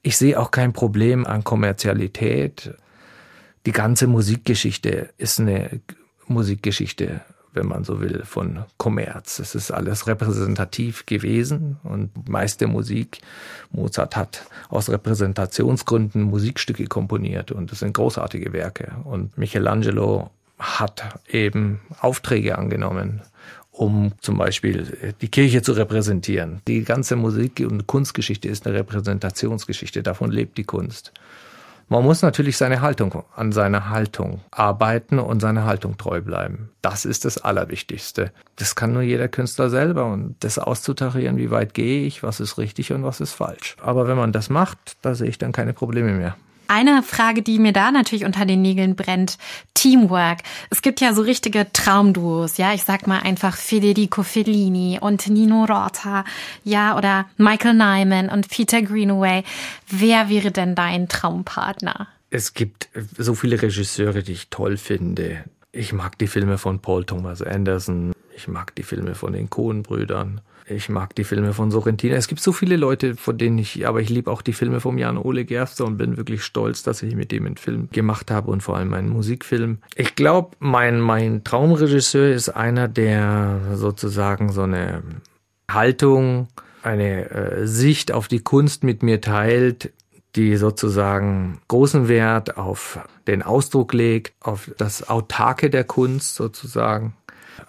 Ich 0.02 0.18
sehe 0.18 0.40
auch 0.40 0.52
kein 0.52 0.74
Problem 0.74 1.26
an 1.26 1.44
Kommerzialität. 1.44 2.76
Die 3.66 3.72
ganze 3.72 4.08
Musikgeschichte 4.08 5.10
ist 5.18 5.40
eine 5.40 5.82
Musikgeschichte, 6.28 7.22
wenn 7.54 7.68
man 7.68 7.84
so 7.84 8.02
will, 8.02 8.24
von 8.24 8.66
Kommerz. 8.78 9.40
Es 9.40 9.56
ist 9.56 9.72
alles 9.72 10.08
repräsentativ 10.08 11.06
gewesen 11.06 11.78
und 11.84 12.30
meiste 12.30 12.68
Musik. 12.68 13.22
Mozart 13.72 14.16
hat 14.16 14.46
aus 14.70 14.90
Repräsentationsgründen 14.90 16.24
Musikstücke 16.24 16.86
komponiert 16.86 17.52
und 17.52 17.72
das 17.72 17.80
sind 17.80 17.94
großartige 17.94 18.54
Werke. 18.54 18.92
Und 19.04 19.38
Michelangelo 19.38 20.30
hat 20.60 21.20
eben 21.28 21.82
Aufträge 22.00 22.58
angenommen 22.58 23.22
um 23.77 24.13
zum 24.22 24.38
Beispiel 24.38 25.13
die 25.22 25.27
Kirche 25.27 25.62
zu 25.62 25.74
repräsentieren. 25.74 26.62
Die 26.67 26.84
ganze 26.84 27.15
Musik- 27.15 27.60
und 27.60 27.88
Kunstgeschichte 27.88 28.48
ist 28.48 28.65
eine 28.65 28.77
Repräsentationsgeschichte. 28.77 30.03
Davon 30.03 30.32
lebt 30.32 30.58
die 30.58 30.63
Kunst. 30.63 31.12
Man 31.88 32.03
muss 32.03 32.24
natürlich 32.24 32.58
seine 32.58 32.82
Haltung, 32.82 33.24
an 33.36 33.51
seiner 33.51 33.91
Haltung 33.91 34.41
arbeiten 34.50 35.20
und 35.20 35.39
seiner 35.39 35.65
Haltung 35.65 35.98
treu 35.98 36.20
bleiben. 36.20 36.72
Das 36.82 37.05
ist 37.05 37.25
das 37.25 37.38
Allerwichtigste. 37.38 38.32
Das 38.55 38.75
kann 38.75 38.94
nur 38.94 39.03
jeder 39.03 39.27
Künstler 39.27 39.70
selber 39.70 40.05
und 40.05 40.36
das 40.39 40.58
auszutarieren, 40.58 41.38
wie 41.38 41.51
weit 41.51 41.75
gehe 41.75 42.08
ich, 42.08 42.24
was 42.24 42.39
ist 42.39 42.58
richtig 42.58 42.91
und 42.91 43.03
was 43.03 43.22
ist 43.22 43.34
falsch. 43.34 43.75
Aber 43.82 44.08
wenn 44.08 44.17
man 44.17 44.32
das 44.32 44.50
macht, 44.50 44.98
da 45.03 45.13
sehe 45.13 45.29
ich 45.29 45.38
dann 45.38 45.51
keine 45.51 45.74
Probleme 45.74 46.13
mehr. 46.13 46.36
Eine 46.67 47.03
Frage, 47.03 47.41
die 47.41 47.60
mir 47.60 47.74
da 47.74 47.91
natürlich 47.91 48.25
unter 48.25 48.45
den 48.45 48.62
Nägeln 48.62 48.95
brennt, 48.95 49.38
Teamwork. 49.74 50.39
Es 50.69 50.81
gibt 50.81 51.01
ja 51.01 51.13
so 51.13 51.22
richtige 51.22 51.67
Traumduos, 51.72 52.57
ja, 52.57 52.74
ich 52.74 52.84
sag 52.84 53.07
mal 53.07 53.19
einfach 53.19 53.55
Federico 53.55 54.24
Fellini 54.24 54.98
und 55.00 55.27
Nino 55.27 55.65
Rota, 55.65 56.24
ja, 56.63 56.98
oder 56.98 57.25
Michael 57.38 57.75
Nyman 57.75 58.29
und 58.29 58.50
Peter 58.50 58.81
Greenaway. 58.81 59.43
Wer 59.89 60.29
wäre 60.29 60.51
denn 60.51 60.75
dein 60.75 61.07
Traumpartner? 61.07 62.07
Es 62.29 62.53
gibt 62.53 62.89
so 63.17 63.36
viele 63.36 63.62
Regisseure, 63.62 64.24
die 64.24 64.34
ich 64.34 64.50
toll 64.50 64.77
finde. 64.77 65.43
Ich 65.72 65.93
mag 65.93 66.17
die 66.17 66.27
Filme 66.27 66.57
von 66.57 66.79
Paul 66.79 67.05
Thomas 67.05 67.41
Anderson. 67.41 68.13
Ich 68.36 68.48
mag 68.48 68.74
die 68.75 68.84
Filme 68.84 69.15
von 69.15 69.34
den 69.34 69.50
Coen-Brüdern. 69.50 70.41
Ich 70.67 70.89
mag 70.89 71.13
die 71.13 71.24
Filme 71.24 71.53
von 71.53 71.69
Sorrentino. 71.69 72.15
Es 72.15 72.27
gibt 72.27 72.41
so 72.41 72.51
viele 72.51 72.75
Leute, 72.75 73.15
von 73.15 73.38
denen 73.38 73.60
ich, 73.60 73.88
aber 73.88 74.01
ich 74.01 74.10
liebe 74.10 74.31
auch 74.31 74.41
die 74.41 74.53
Filme 74.53 74.79
von 74.79 74.98
Jan 74.98 75.17
Ole 75.17 75.45
Gerster 75.45 75.86
und 75.86 75.98
bin 75.98 76.17
wirklich 76.17 76.43
stolz, 76.43 76.81
dass 76.81 77.03
ich 77.03 77.15
mit 77.15 77.31
dem 77.31 77.45
einen 77.45 77.57
Film 77.57 77.89
gemacht 77.91 78.31
habe 78.31 78.50
und 78.50 78.62
vor 78.62 78.77
allem 78.77 78.93
einen 78.95 79.10
Musikfilm. 79.10 79.77
Ich 79.95 80.15
glaube, 80.15 80.55
mein, 80.60 81.00
mein 81.00 81.43
Traumregisseur 81.43 82.34
ist 82.34 82.50
einer, 82.50 82.88
der 82.88 83.75
sozusagen 83.75 84.51
so 84.51 84.63
eine 84.63 85.03
Haltung, 85.69 86.48
eine 86.81 87.29
äh, 87.29 87.67
Sicht 87.67 88.12
auf 88.12 88.27
die 88.27 88.39
Kunst 88.39 88.84
mit 88.84 89.03
mir 89.03 89.22
teilt, 89.22 89.91
die 90.36 90.57
sozusagen 90.57 91.60
großen 91.67 92.07
Wert 92.07 92.57
auf 92.57 93.00
den 93.27 93.43
Ausdruck 93.43 93.93
legt, 93.93 94.34
auf 94.41 94.72
das 94.77 95.07
Autarke 95.07 95.69
der 95.69 95.84
Kunst 95.84 96.36
sozusagen 96.36 97.13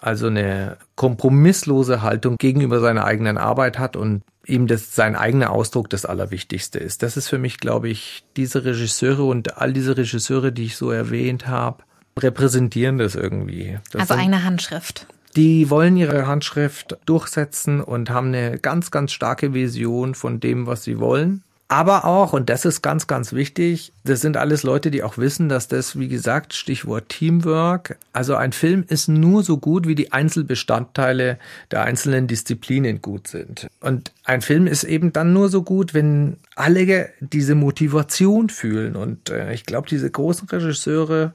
also 0.01 0.27
eine 0.27 0.77
kompromisslose 0.95 2.01
Haltung 2.01 2.37
gegenüber 2.37 2.79
seiner 2.79 3.05
eigenen 3.05 3.37
Arbeit 3.37 3.79
hat 3.79 3.95
und 3.95 4.23
ihm 4.45 4.67
das 4.67 4.95
sein 4.95 5.15
eigener 5.15 5.51
Ausdruck 5.51 5.89
das 5.89 6.05
Allerwichtigste 6.05 6.79
ist. 6.79 7.03
Das 7.03 7.17
ist 7.17 7.27
für 7.27 7.37
mich, 7.37 7.59
glaube 7.59 7.89
ich, 7.89 8.23
diese 8.37 8.63
Regisseure 8.63 9.23
und 9.23 9.57
all 9.57 9.73
diese 9.73 9.97
Regisseure, 9.97 10.51
die 10.51 10.65
ich 10.65 10.77
so 10.77 10.91
erwähnt 10.91 11.47
habe, 11.47 11.83
repräsentieren 12.17 12.97
das 12.97 13.15
irgendwie. 13.15 13.77
Das 13.91 14.01
also 14.01 14.13
eigene 14.15 14.43
Handschrift. 14.43 15.07
Die 15.35 15.69
wollen 15.69 15.97
ihre 15.97 16.25
Handschrift 16.25 16.97
durchsetzen 17.05 17.81
und 17.81 18.09
haben 18.09 18.27
eine 18.29 18.57
ganz, 18.57 18.89
ganz 18.89 19.11
starke 19.11 19.53
Vision 19.53 20.15
von 20.15 20.39
dem, 20.39 20.65
was 20.65 20.83
sie 20.83 20.99
wollen. 20.99 21.43
Aber 21.69 22.05
auch, 22.05 22.31
und 22.31 22.49
das 22.49 22.63
ist 22.63 22.81
ganz, 22.81 23.07
ganz 23.07 23.33
wichtig, 23.33 23.91
das 24.05 24.21
sind 24.21 24.37
alles 24.37 24.63
Leute, 24.63 24.89
die 24.89 25.03
auch 25.03 25.17
wissen, 25.17 25.49
dass 25.49 25.67
das, 25.67 25.99
wie 25.99 26.07
gesagt, 26.07 26.53
Stichwort 26.53 27.09
Teamwork, 27.09 27.97
also 28.13 28.35
ein 28.35 28.53
Film 28.53 28.85
ist 28.87 29.09
nur 29.09 29.43
so 29.43 29.57
gut, 29.57 29.85
wie 29.85 29.95
die 29.95 30.13
Einzelbestandteile 30.13 31.37
der 31.71 31.81
einzelnen 31.81 32.27
Disziplinen 32.27 33.01
gut 33.01 33.27
sind. 33.27 33.67
Und 33.81 34.13
ein 34.23 34.41
Film 34.41 34.65
ist 34.65 34.85
eben 34.85 35.11
dann 35.11 35.33
nur 35.33 35.49
so 35.49 35.61
gut, 35.61 35.93
wenn 35.93 36.37
alle 36.55 37.09
diese 37.19 37.55
Motivation 37.55 38.47
fühlen. 38.47 38.95
Und 38.95 39.29
äh, 39.29 39.53
ich 39.53 39.65
glaube, 39.65 39.89
diese 39.89 40.09
großen 40.09 40.47
Regisseure 40.47 41.33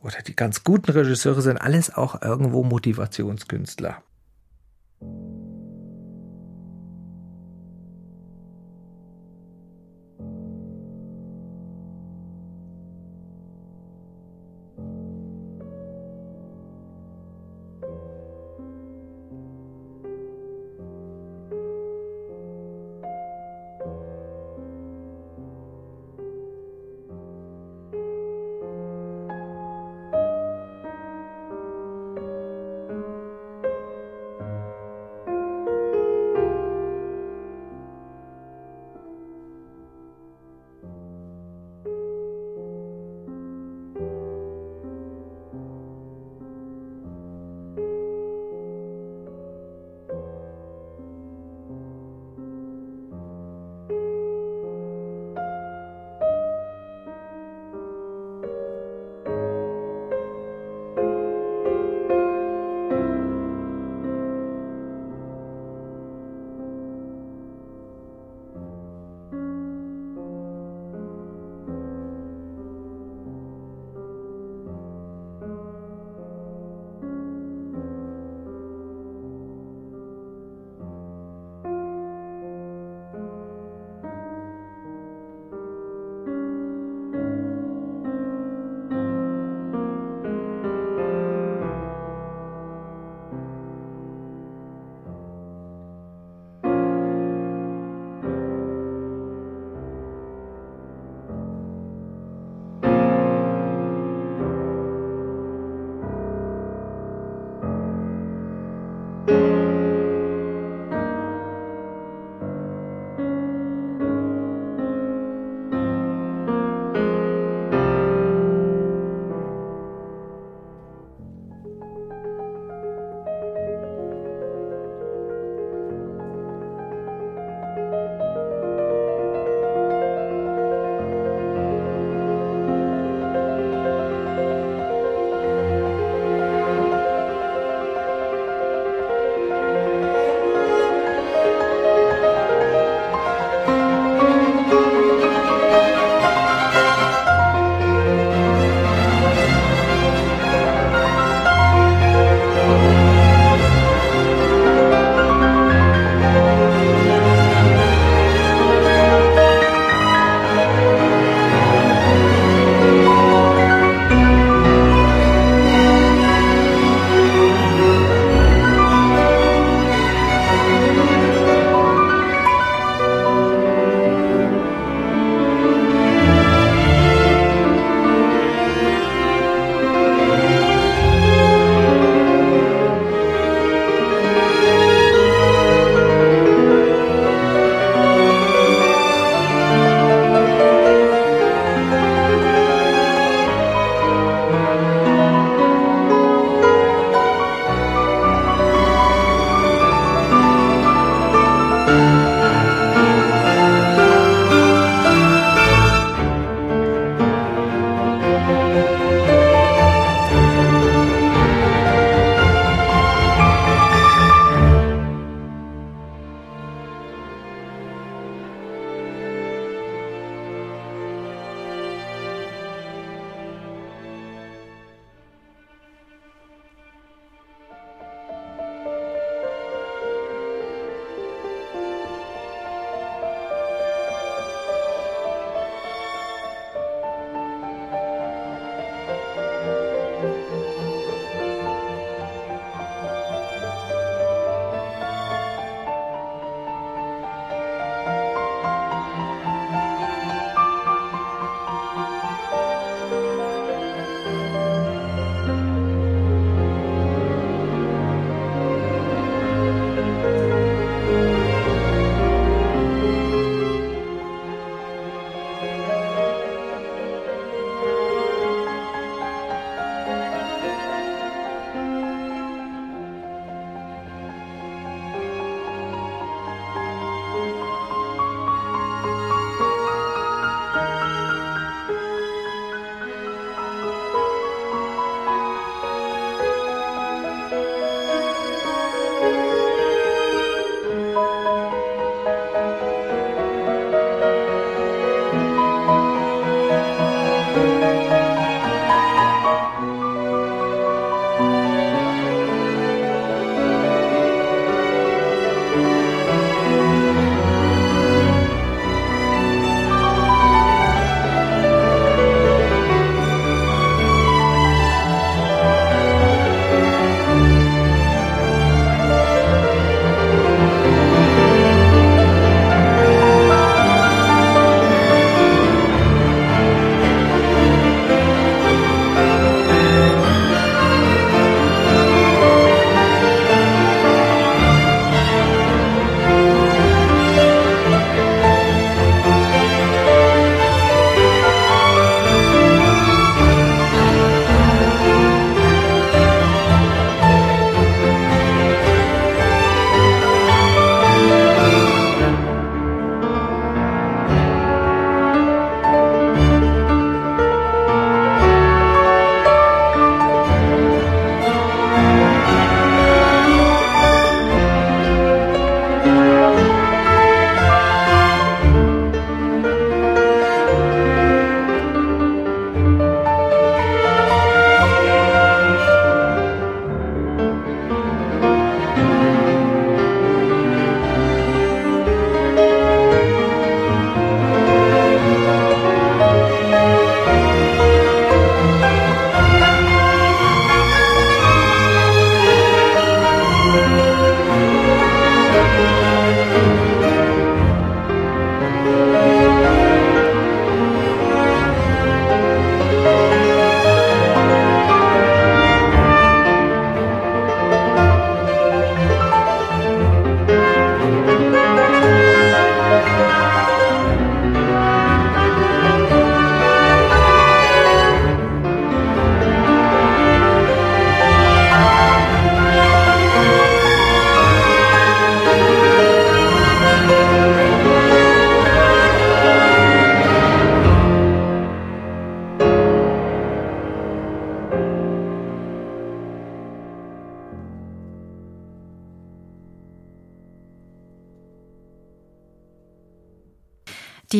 oder 0.00 0.18
die 0.24 0.36
ganz 0.36 0.62
guten 0.62 0.92
Regisseure 0.92 1.42
sind 1.42 1.56
alles 1.56 1.92
auch 1.92 2.22
irgendwo 2.22 2.62
Motivationskünstler. 2.62 4.00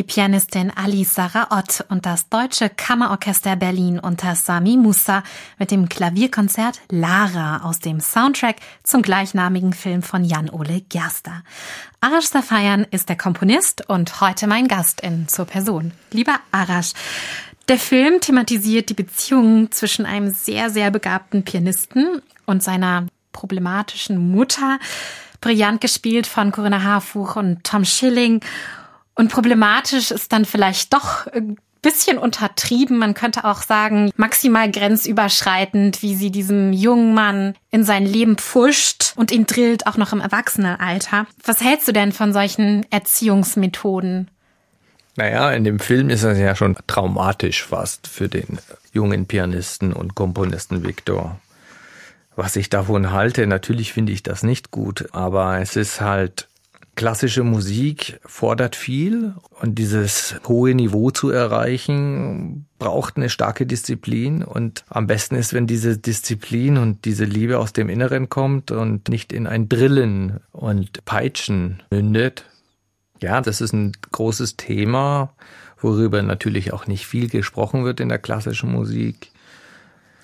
Pianistin 0.07 0.71
Alice 0.75 1.15
Saraot 1.15 1.85
und 1.89 2.07
das 2.07 2.29
Deutsche 2.29 2.71
Kammerorchester 2.71 3.57
Berlin 3.57 3.99
unter 3.99 4.35
Sami 4.35 4.77
Musa 4.77 5.23
mit 5.59 5.71
dem 5.71 5.89
Klavierkonzert 5.89 6.81
Lara 6.91 7.63
aus 7.65 7.81
dem 7.81 8.01
Soundtrack 8.01 8.57
zum 8.83 9.03
gleichnamigen 9.03 9.73
Film 9.73 10.03
von 10.03 10.25
Jan-Ole 10.25 10.83
Gerster. 10.89 11.43
Arash 12.01 12.27
Safayan 12.27 12.87
ist 12.91 13.09
der 13.09 13.17
Komponist 13.17 13.89
und 13.89 14.21
heute 14.21 14.47
mein 14.47 14.69
Gast 14.69 15.01
in 15.01 15.27
Zur 15.27 15.47
Person. 15.47 15.93
Lieber 16.11 16.37
Arash, 16.53 16.93
der 17.69 17.79
Film 17.79 18.21
thematisiert 18.21 18.91
die 18.91 18.95
Beziehung 18.95 19.73
zwischen 19.73 20.05
einem 20.05 20.31
sehr, 20.31 20.71
sehr 20.71 20.91
begabten 20.91 21.45
Pianisten 21.45 22.21
und 22.45 22.63
seiner 22.63 23.07
problematischen 23.33 24.31
Mutter, 24.31 24.79
brillant 25.41 25.81
gespielt 25.81 26.27
von 26.27 26.53
Corinna 26.53 26.83
Harfuch 26.83 27.37
und 27.37 27.65
Tom 27.65 27.85
Schilling. 27.85 28.41
Und 29.15 29.31
problematisch 29.31 30.11
ist 30.11 30.33
dann 30.33 30.45
vielleicht 30.45 30.93
doch 30.93 31.27
ein 31.29 31.57
bisschen 31.83 32.19
untertrieben. 32.19 32.99
Man 32.99 33.15
könnte 33.15 33.45
auch 33.45 33.63
sagen, 33.63 34.11
maximal 34.17 34.71
grenzüberschreitend, 34.71 36.03
wie 36.03 36.17
sie 36.17 36.31
diesem 36.31 36.73
jungen 36.73 37.15
Mann 37.15 37.55
in 37.71 37.85
sein 37.85 38.07
Leben 38.07 38.37
pfuscht 38.37 39.13
und 39.17 39.31
ihn 39.31 39.47
drillt, 39.47 39.87
auch 39.87 39.97
noch 39.97 40.13
im 40.13 40.21
Erwachsenenalter. 40.21 41.27
Was 41.45 41.61
hältst 41.61 41.87
du 41.87 41.93
denn 41.93 42.13
von 42.13 42.33
solchen 42.33 42.87
Erziehungsmethoden? 42.91 44.31
Naja, 45.17 45.53
in 45.53 45.63
dem 45.63 45.79
Film 45.79 46.11
ist 46.11 46.25
das 46.25 46.39
ja 46.39 46.57
schon 46.57 46.77
traumatisch 46.89 47.63
fast 47.63 48.09
für 48.09 48.29
den 48.29 48.59
jungen 48.93 49.27
Pianisten 49.27 49.93
und 49.93 50.17
Komponisten 50.17 50.85
Viktor. 50.85 51.39
Was 52.35 52.57
ich 52.57 52.69
davon 52.69 53.13
halte, 53.13 53.47
natürlich 53.47 53.93
finde 53.93 54.13
ich 54.13 54.25
das 54.25 54.43
nicht 54.43 54.73
gut, 54.73 55.09
aber 55.13 55.61
es 55.61 55.77
ist 55.77 56.01
halt 56.01 56.49
Klassische 56.97 57.43
Musik 57.43 58.21
fordert 58.25 58.77
viel 58.77 59.35
und 59.61 59.79
dieses 59.79 60.37
hohe 60.47 60.75
Niveau 60.75 61.11
zu 61.11 61.31
erreichen 61.31 62.67
braucht 62.79 63.17
eine 63.17 63.31
starke 63.31 63.67
Disziplin 63.67 64.45
und 64.45 64.85
am 64.89 65.09
besten 65.09 65.35
ist, 65.35 65.55
wenn 65.55 65.67
diese 65.67 65.99
Disziplin 65.99 66.77
und 66.77 67.05
diese 67.05 67.25
Liebe 67.25 67.59
aus 67.59 67.73
dem 67.73 67.89
Inneren 67.89 68.29
kommt 68.29 68.71
und 68.71 69.09
nicht 69.09 69.33
in 69.33 69.49
ein 69.49 69.69
Drillen 69.69 70.41
und 70.53 71.05
Peitschen 71.05 71.83
mündet. 71.91 72.45
Ja, 73.21 73.41
das 73.41 73.61
ist 73.61 73.73
ein 73.73 73.93
großes 74.13 74.57
Thema, 74.57 75.33
worüber 75.81 76.23
natürlich 76.23 76.73
auch 76.73 76.87
nicht 76.87 77.07
viel 77.07 77.29
gesprochen 77.29 77.85
wird 77.85 77.99
in 77.99 78.09
der 78.09 78.19
klassischen 78.19 78.71
Musik. 78.71 79.33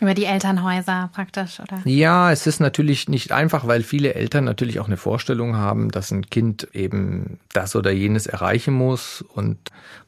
Über 0.00 0.14
die 0.14 0.24
Elternhäuser 0.24 1.10
praktisch, 1.12 1.60
oder? 1.60 1.82
Ja, 1.84 2.32
es 2.32 2.46
ist 2.46 2.58
natürlich 2.58 3.08
nicht 3.08 3.32
einfach, 3.32 3.66
weil 3.66 3.82
viele 3.82 4.14
Eltern 4.14 4.44
natürlich 4.44 4.80
auch 4.80 4.86
eine 4.86 4.96
Vorstellung 4.96 5.56
haben, 5.56 5.90
dass 5.90 6.10
ein 6.10 6.28
Kind 6.30 6.68
eben 6.72 7.38
das 7.52 7.76
oder 7.76 7.90
jenes 7.90 8.26
erreichen 8.26 8.72
muss. 8.72 9.22
Und 9.22 9.58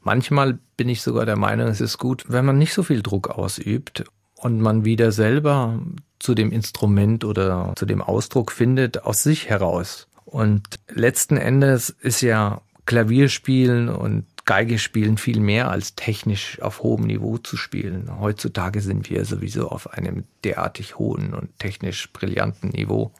manchmal 0.02 0.58
bin 0.78 0.88
ich 0.88 1.02
sogar 1.02 1.26
der 1.26 1.36
Meinung, 1.36 1.68
es 1.68 1.82
ist 1.82 1.98
gut, 1.98 2.24
wenn 2.28 2.46
man 2.46 2.56
nicht 2.56 2.72
so 2.72 2.82
viel 2.82 3.02
Druck 3.02 3.28
ausübt 3.28 4.04
und 4.36 4.60
man 4.60 4.84
wieder 4.86 5.12
selber 5.12 5.78
zu 6.18 6.34
dem 6.34 6.52
Instrument 6.52 7.24
oder 7.24 7.72
zu 7.76 7.84
dem 7.84 8.00
Ausdruck 8.00 8.50
findet 8.50 9.04
aus 9.04 9.22
sich 9.22 9.50
heraus. 9.50 10.08
Und 10.24 10.62
letzten 10.88 11.36
Endes 11.36 11.90
ist 11.90 12.22
ja 12.22 12.62
Klavierspielen 12.86 13.88
und 13.88 14.24
Geige 14.44 14.78
spielen 14.78 15.18
viel 15.18 15.40
mehr 15.40 15.70
als 15.70 15.94
technisch 15.94 16.60
auf 16.60 16.82
hohem 16.82 17.04
Niveau 17.04 17.38
zu 17.38 17.56
spielen. 17.56 18.10
Heutzutage 18.18 18.80
sind 18.80 19.08
wir 19.08 19.24
sowieso 19.24 19.68
auf 19.68 19.92
einem 19.92 20.24
derartig 20.42 20.98
hohen 20.98 21.32
und 21.32 21.56
technisch 21.58 22.12
brillanten 22.12 22.70
Niveau. 22.70 23.12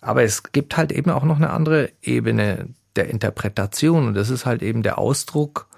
Aber 0.00 0.22
es 0.22 0.44
gibt 0.44 0.76
halt 0.76 0.92
eben 0.92 1.10
auch 1.10 1.24
noch 1.24 1.36
eine 1.36 1.50
andere 1.50 1.90
Ebene 2.02 2.68
der 2.94 3.10
Interpretation 3.10 4.06
und 4.06 4.14
das 4.14 4.30
ist 4.30 4.46
halt 4.46 4.62
eben 4.62 4.82
der 4.82 4.98
Ausdruck 4.98 5.68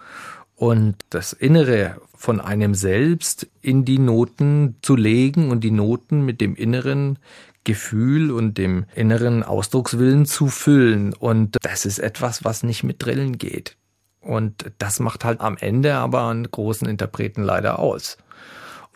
und 0.57 0.97
das 1.09 1.33
Innere 1.33 1.97
von 2.15 2.39
einem 2.39 2.75
selbst 2.75 3.47
in 3.63 3.87
die 3.87 3.99
Noten 3.99 4.77
zu 4.83 4.95
legen 4.95 5.51
und 5.51 5.65
die 5.65 5.71
Noten 5.71 6.27
mit 6.27 6.43
dem 6.43 6.55
inneren 6.55 7.19
Gefühl 7.65 8.31
und 8.31 8.59
dem 8.59 8.85
inneren 8.95 9.43
Ausdruckswillen 9.43 10.27
zu 10.27 10.49
füllen. 10.49 11.15
Und 11.15 11.57
das 11.63 11.87
ist 11.87 11.99
etwas, 11.99 12.45
was 12.45 12.63
nicht 12.63 12.85
mit 12.85 13.03
Drillen 13.05 13.39
geht. 13.39 13.77
Und 14.21 14.73
das 14.79 15.01
macht 15.01 15.25
halt 15.25 15.41
am 15.41 15.57
Ende 15.57 15.95
aber 15.95 16.29
einen 16.29 16.51
großen 16.51 16.89
Interpreten 16.89 17.43
leider 17.43 17.79
aus. 17.79 18.19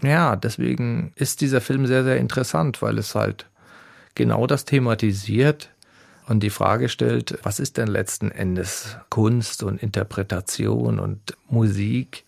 Ja, 0.02 0.37
deswegen 0.37 1.12
ist 1.14 1.40
dieser 1.40 1.60
Film 1.60 1.87
sehr, 1.87 2.04
sehr 2.04 2.18
interessant, 2.18 2.82
weil 2.82 2.98
es 2.98 3.14
halt 3.14 3.46
genau 4.14 4.46
das 4.46 4.64
thematisiert 4.64 5.70
und 6.26 6.40
die 6.42 6.50
Frage 6.50 6.88
stellt, 6.88 7.38
was 7.42 7.60
ist 7.60 7.76
denn 7.76 7.88
letzten 7.88 8.30
Endes 8.30 8.96
Kunst 9.10 9.62
und 9.62 9.82
Interpretation 9.82 10.98
und 10.98 11.37
Musik? 11.48 12.24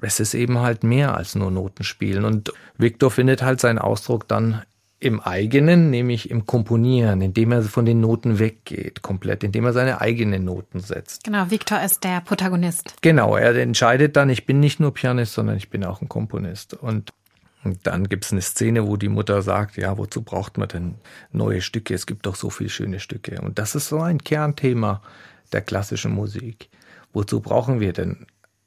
Es 0.00 0.20
ist 0.20 0.34
eben 0.34 0.58
halt 0.58 0.84
mehr 0.84 1.16
als 1.16 1.34
nur 1.34 1.50
Notenspielen. 1.50 2.24
Und 2.24 2.52
Victor 2.76 3.10
findet 3.10 3.42
halt 3.42 3.60
seinen 3.60 3.78
Ausdruck 3.78 4.28
dann 4.28 4.62
im 5.00 5.20
eigenen, 5.20 5.90
nämlich 5.90 6.30
im 6.30 6.44
Komponieren, 6.44 7.20
indem 7.20 7.52
er 7.52 7.62
von 7.62 7.86
den 7.86 8.00
Noten 8.00 8.38
weggeht, 8.38 9.02
komplett, 9.02 9.44
indem 9.44 9.64
er 9.64 9.72
seine 9.72 10.00
eigenen 10.00 10.44
Noten 10.44 10.80
setzt. 10.80 11.24
Genau, 11.24 11.50
Victor 11.50 11.80
ist 11.80 12.02
der 12.02 12.20
Protagonist. 12.20 12.94
Genau, 13.00 13.36
er 13.36 13.54
entscheidet 13.56 14.16
dann, 14.16 14.28
ich 14.28 14.44
bin 14.44 14.58
nicht 14.58 14.80
nur 14.80 14.92
Pianist, 14.92 15.34
sondern 15.34 15.56
ich 15.56 15.70
bin 15.70 15.84
auch 15.84 16.02
ein 16.02 16.08
Komponist. 16.08 16.74
Und 16.74 17.12
dann 17.84 18.08
gibt's 18.08 18.32
eine 18.32 18.42
Szene, 18.42 18.88
wo 18.88 18.96
die 18.96 19.08
Mutter 19.08 19.42
sagt, 19.42 19.76
ja, 19.76 19.96
wozu 19.98 20.22
braucht 20.22 20.58
man 20.58 20.68
denn 20.68 20.94
neue 21.30 21.60
Stücke? 21.60 21.94
Es 21.94 22.06
gibt 22.06 22.26
doch 22.26 22.34
so 22.34 22.50
viele 22.50 22.70
schöne 22.70 22.98
Stücke. 22.98 23.40
Und 23.40 23.60
das 23.60 23.76
ist 23.76 23.88
so 23.88 24.00
ein 24.00 24.18
Kernthema 24.18 25.02
der 25.52 25.60
klassischen 25.60 26.12
Musik. 26.12 26.70
Wozu 27.12 27.40
brauchen 27.40 27.78
wir 27.78 27.92
denn 27.92 28.26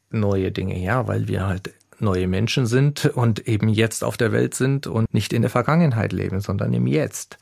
neue 0.10 0.52
Dinge? 0.52 0.80
Ja, 0.80 1.08
weil 1.08 1.28
wir 1.28 1.46
halt 1.46 1.74
neue 2.02 2.28
Menschen 2.28 2.66
sind 2.66 3.06
und 3.06 3.48
eben 3.48 3.70
jetzt 3.70 4.04
auf 4.04 4.18
der 4.18 4.32
Welt 4.32 4.54
sind 4.54 4.88
und 4.88 5.14
nicht 5.14 5.34
in 5.34 5.42
der 5.42 5.52
Vergangenheit 5.52 6.14
leben, 6.14 6.42
sondern 6.42 6.74
im 6.74 6.88
Jetzt. 6.88 7.38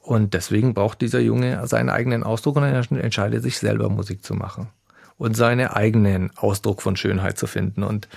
Und 0.00 0.34
deswegen 0.34 0.74
braucht 0.74 1.00
dieser 1.00 1.20
Junge 1.20 1.66
seinen 1.66 1.88
eigenen 1.88 2.24
Ausdruck 2.24 2.56
und 2.56 2.64
er 2.64 2.74
entscheidet 2.74 3.42
sich 3.42 3.58
selber 3.58 3.88
Musik 3.88 4.24
zu 4.24 4.34
machen 4.34 4.68
und 5.16 5.36
seinen 5.36 5.68
eigenen 5.68 6.36
Ausdruck 6.36 6.82
von 6.82 6.96
Schönheit 6.96 7.38
zu 7.38 7.46
finden. 7.46 7.84
Und 7.84 8.08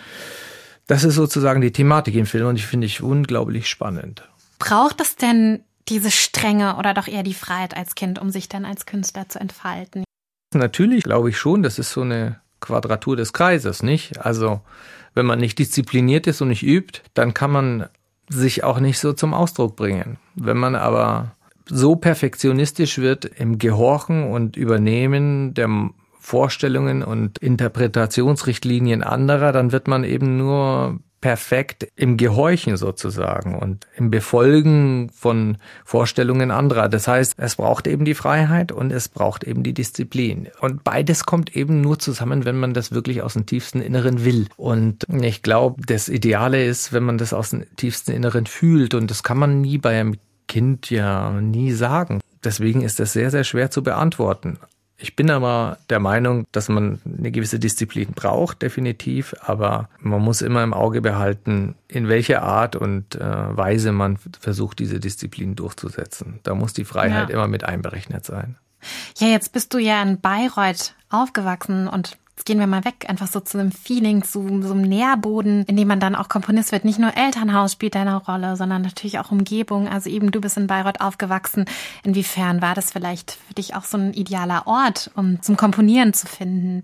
das 0.87 1.03
ist 1.03 1.15
sozusagen 1.15 1.61
die 1.61 1.71
Thematik 1.71 2.15
im 2.15 2.25
Film 2.25 2.47
und 2.47 2.55
ich 2.55 2.65
finde 2.65 2.87
ich 2.87 3.01
unglaublich 3.01 3.69
spannend. 3.69 4.27
Braucht 4.59 5.01
es 5.01 5.15
denn 5.15 5.63
diese 5.87 6.09
Strenge 6.09 6.77
oder 6.77 6.93
doch 6.93 7.07
eher 7.07 7.23
die 7.23 7.33
Freiheit 7.33 7.77
als 7.77 7.93
Kind, 7.93 8.19
um 8.19 8.31
sich 8.31 8.49
dann 8.49 8.65
als 8.65 8.85
Künstler 8.85 9.29
zu 9.29 9.39
entfalten? 9.39 10.03
Natürlich 10.53 11.03
glaube 11.03 11.29
ich 11.29 11.37
schon, 11.37 11.61
das 11.61 11.77
ist 11.77 11.91
so 11.91 12.01
eine 12.01 12.39
Quadratur 12.59 13.15
des 13.15 13.33
Kreises, 13.33 13.83
nicht? 13.83 14.19
Also 14.19 14.61
wenn 15.15 15.25
man 15.25 15.39
nicht 15.39 15.57
diszipliniert 15.57 16.27
ist 16.27 16.41
und 16.41 16.49
nicht 16.49 16.63
übt, 16.63 17.01
dann 17.13 17.33
kann 17.33 17.51
man 17.51 17.85
sich 18.29 18.63
auch 18.63 18.79
nicht 18.79 18.99
so 18.99 19.13
zum 19.13 19.33
Ausdruck 19.33 19.75
bringen. 19.75 20.17
Wenn 20.35 20.57
man 20.57 20.75
aber 20.75 21.35
so 21.67 21.95
perfektionistisch 21.95 22.99
wird 22.99 23.25
im 23.25 23.57
Gehorchen 23.57 24.29
und 24.31 24.55
Übernehmen 24.55 25.53
der 25.53 25.89
Vorstellungen 26.19 27.03
und 27.03 27.37
Interpretationsrichtlinien 27.37 29.03
anderer, 29.03 29.51
dann 29.51 29.71
wird 29.71 29.87
man 29.87 30.03
eben 30.03 30.37
nur 30.37 30.99
perfekt 31.25 31.87
im 31.95 32.17
Gehorchen 32.17 32.77
sozusagen 32.77 33.55
und 33.55 33.87
im 33.97 34.11
Befolgen 34.11 35.09
von 35.09 35.57
Vorstellungen 35.83 36.51
anderer. 36.51 36.87
Das 36.87 37.07
heißt, 37.07 37.33
es 37.37 37.55
braucht 37.55 37.87
eben 37.87 38.05
die 38.05 38.13
Freiheit 38.13 38.71
und 38.71 38.91
es 38.91 39.09
braucht 39.09 39.43
eben 39.43 39.63
die 39.63 39.73
Disziplin. 39.73 40.49
Und 40.61 40.83
beides 40.83 41.25
kommt 41.25 41.55
eben 41.55 41.81
nur 41.81 41.97
zusammen, 41.97 42.45
wenn 42.45 42.59
man 42.59 42.75
das 42.75 42.91
wirklich 42.91 43.23
aus 43.23 43.33
dem 43.33 43.47
tiefsten 43.47 43.81
Inneren 43.81 44.23
will. 44.23 44.45
Und 44.55 45.05
ich 45.09 45.41
glaube, 45.41 45.81
das 45.87 46.09
Ideale 46.09 46.63
ist, 46.63 46.93
wenn 46.93 47.01
man 47.01 47.17
das 47.17 47.33
aus 47.33 47.49
dem 47.49 47.65
tiefsten 47.75 48.11
Inneren 48.11 48.45
fühlt. 48.45 48.93
Und 48.93 49.09
das 49.09 49.23
kann 49.23 49.39
man 49.39 49.61
nie 49.61 49.79
bei 49.79 49.99
einem 49.99 50.17
Kind 50.47 50.91
ja 50.91 51.31
nie 51.31 51.71
sagen. 51.71 52.21
Deswegen 52.43 52.83
ist 52.83 52.99
das 52.99 53.13
sehr, 53.13 53.31
sehr 53.31 53.45
schwer 53.45 53.71
zu 53.71 53.81
beantworten. 53.81 54.59
Ich 54.97 55.15
bin 55.15 55.29
aber 55.29 55.77
der 55.89 55.99
Meinung, 55.99 56.47
dass 56.53 56.69
man 56.69 57.01
eine 57.05 57.31
gewisse 57.31 57.59
Disziplin 57.59 58.13
braucht, 58.13 58.61
definitiv, 58.61 59.35
aber 59.41 59.89
man 59.99 60.21
muss 60.21 60.41
immer 60.41 60.63
im 60.63 60.73
Auge 60.73 61.01
behalten, 61.01 61.75
in 61.87 62.07
welcher 62.07 62.43
Art 62.43 62.77
und 62.77 63.15
äh, 63.15 63.19
Weise 63.19 63.91
man 63.91 64.17
versucht, 64.39 64.79
diese 64.79 65.01
Disziplin 65.01 65.55
durchzusetzen. 65.55 66.39
Da 66.43 66.55
muss 66.55 66.71
die 66.71 66.85
Freiheit 66.85 67.29
ja. 67.29 67.35
immer 67.35 67.47
mit 67.47 67.65
einberechnet 67.65 68.25
sein. 68.25 68.57
Ja, 69.17 69.27
jetzt 69.27 69.51
bist 69.51 69.73
du 69.73 69.79
ja 69.79 70.01
in 70.01 70.21
Bayreuth 70.21 70.95
aufgewachsen 71.09 71.87
und 71.87 72.17
Jetzt 72.35 72.45
gehen 72.45 72.59
wir 72.59 72.67
mal 72.67 72.83
weg, 72.83 73.05
einfach 73.07 73.27
so 73.27 73.39
zu 73.39 73.57
einem 73.57 73.71
Feeling, 73.71 74.21
zu 74.21 74.61
so 74.61 74.73
einem 74.73 74.81
Nährboden, 74.81 75.63
in 75.67 75.77
dem 75.77 75.87
man 75.87 76.01
dann 76.01 76.15
auch 76.15 76.27
Komponist 76.27 76.73
wird. 76.73 76.83
Nicht 76.83 76.99
nur 76.99 77.15
Elternhaus 77.15 77.71
spielt 77.71 77.95
eine 77.95 78.17
Rolle, 78.17 78.57
sondern 78.57 78.81
natürlich 78.81 79.19
auch 79.19 79.31
Umgebung. 79.31 79.87
Also 79.87 80.09
eben 80.09 80.31
du 80.31 80.41
bist 80.41 80.57
in 80.57 80.67
Bayreuth 80.67 80.99
aufgewachsen. 80.99 81.63
Inwiefern 82.03 82.61
war 82.61 82.75
das 82.75 82.91
vielleicht 82.91 83.37
für 83.47 83.53
dich 83.53 83.73
auch 83.75 83.85
so 83.85 83.97
ein 83.97 84.13
idealer 84.13 84.67
Ort, 84.67 85.11
um 85.15 85.41
zum 85.41 85.55
Komponieren 85.55 86.13
zu 86.13 86.27
finden? 86.27 86.83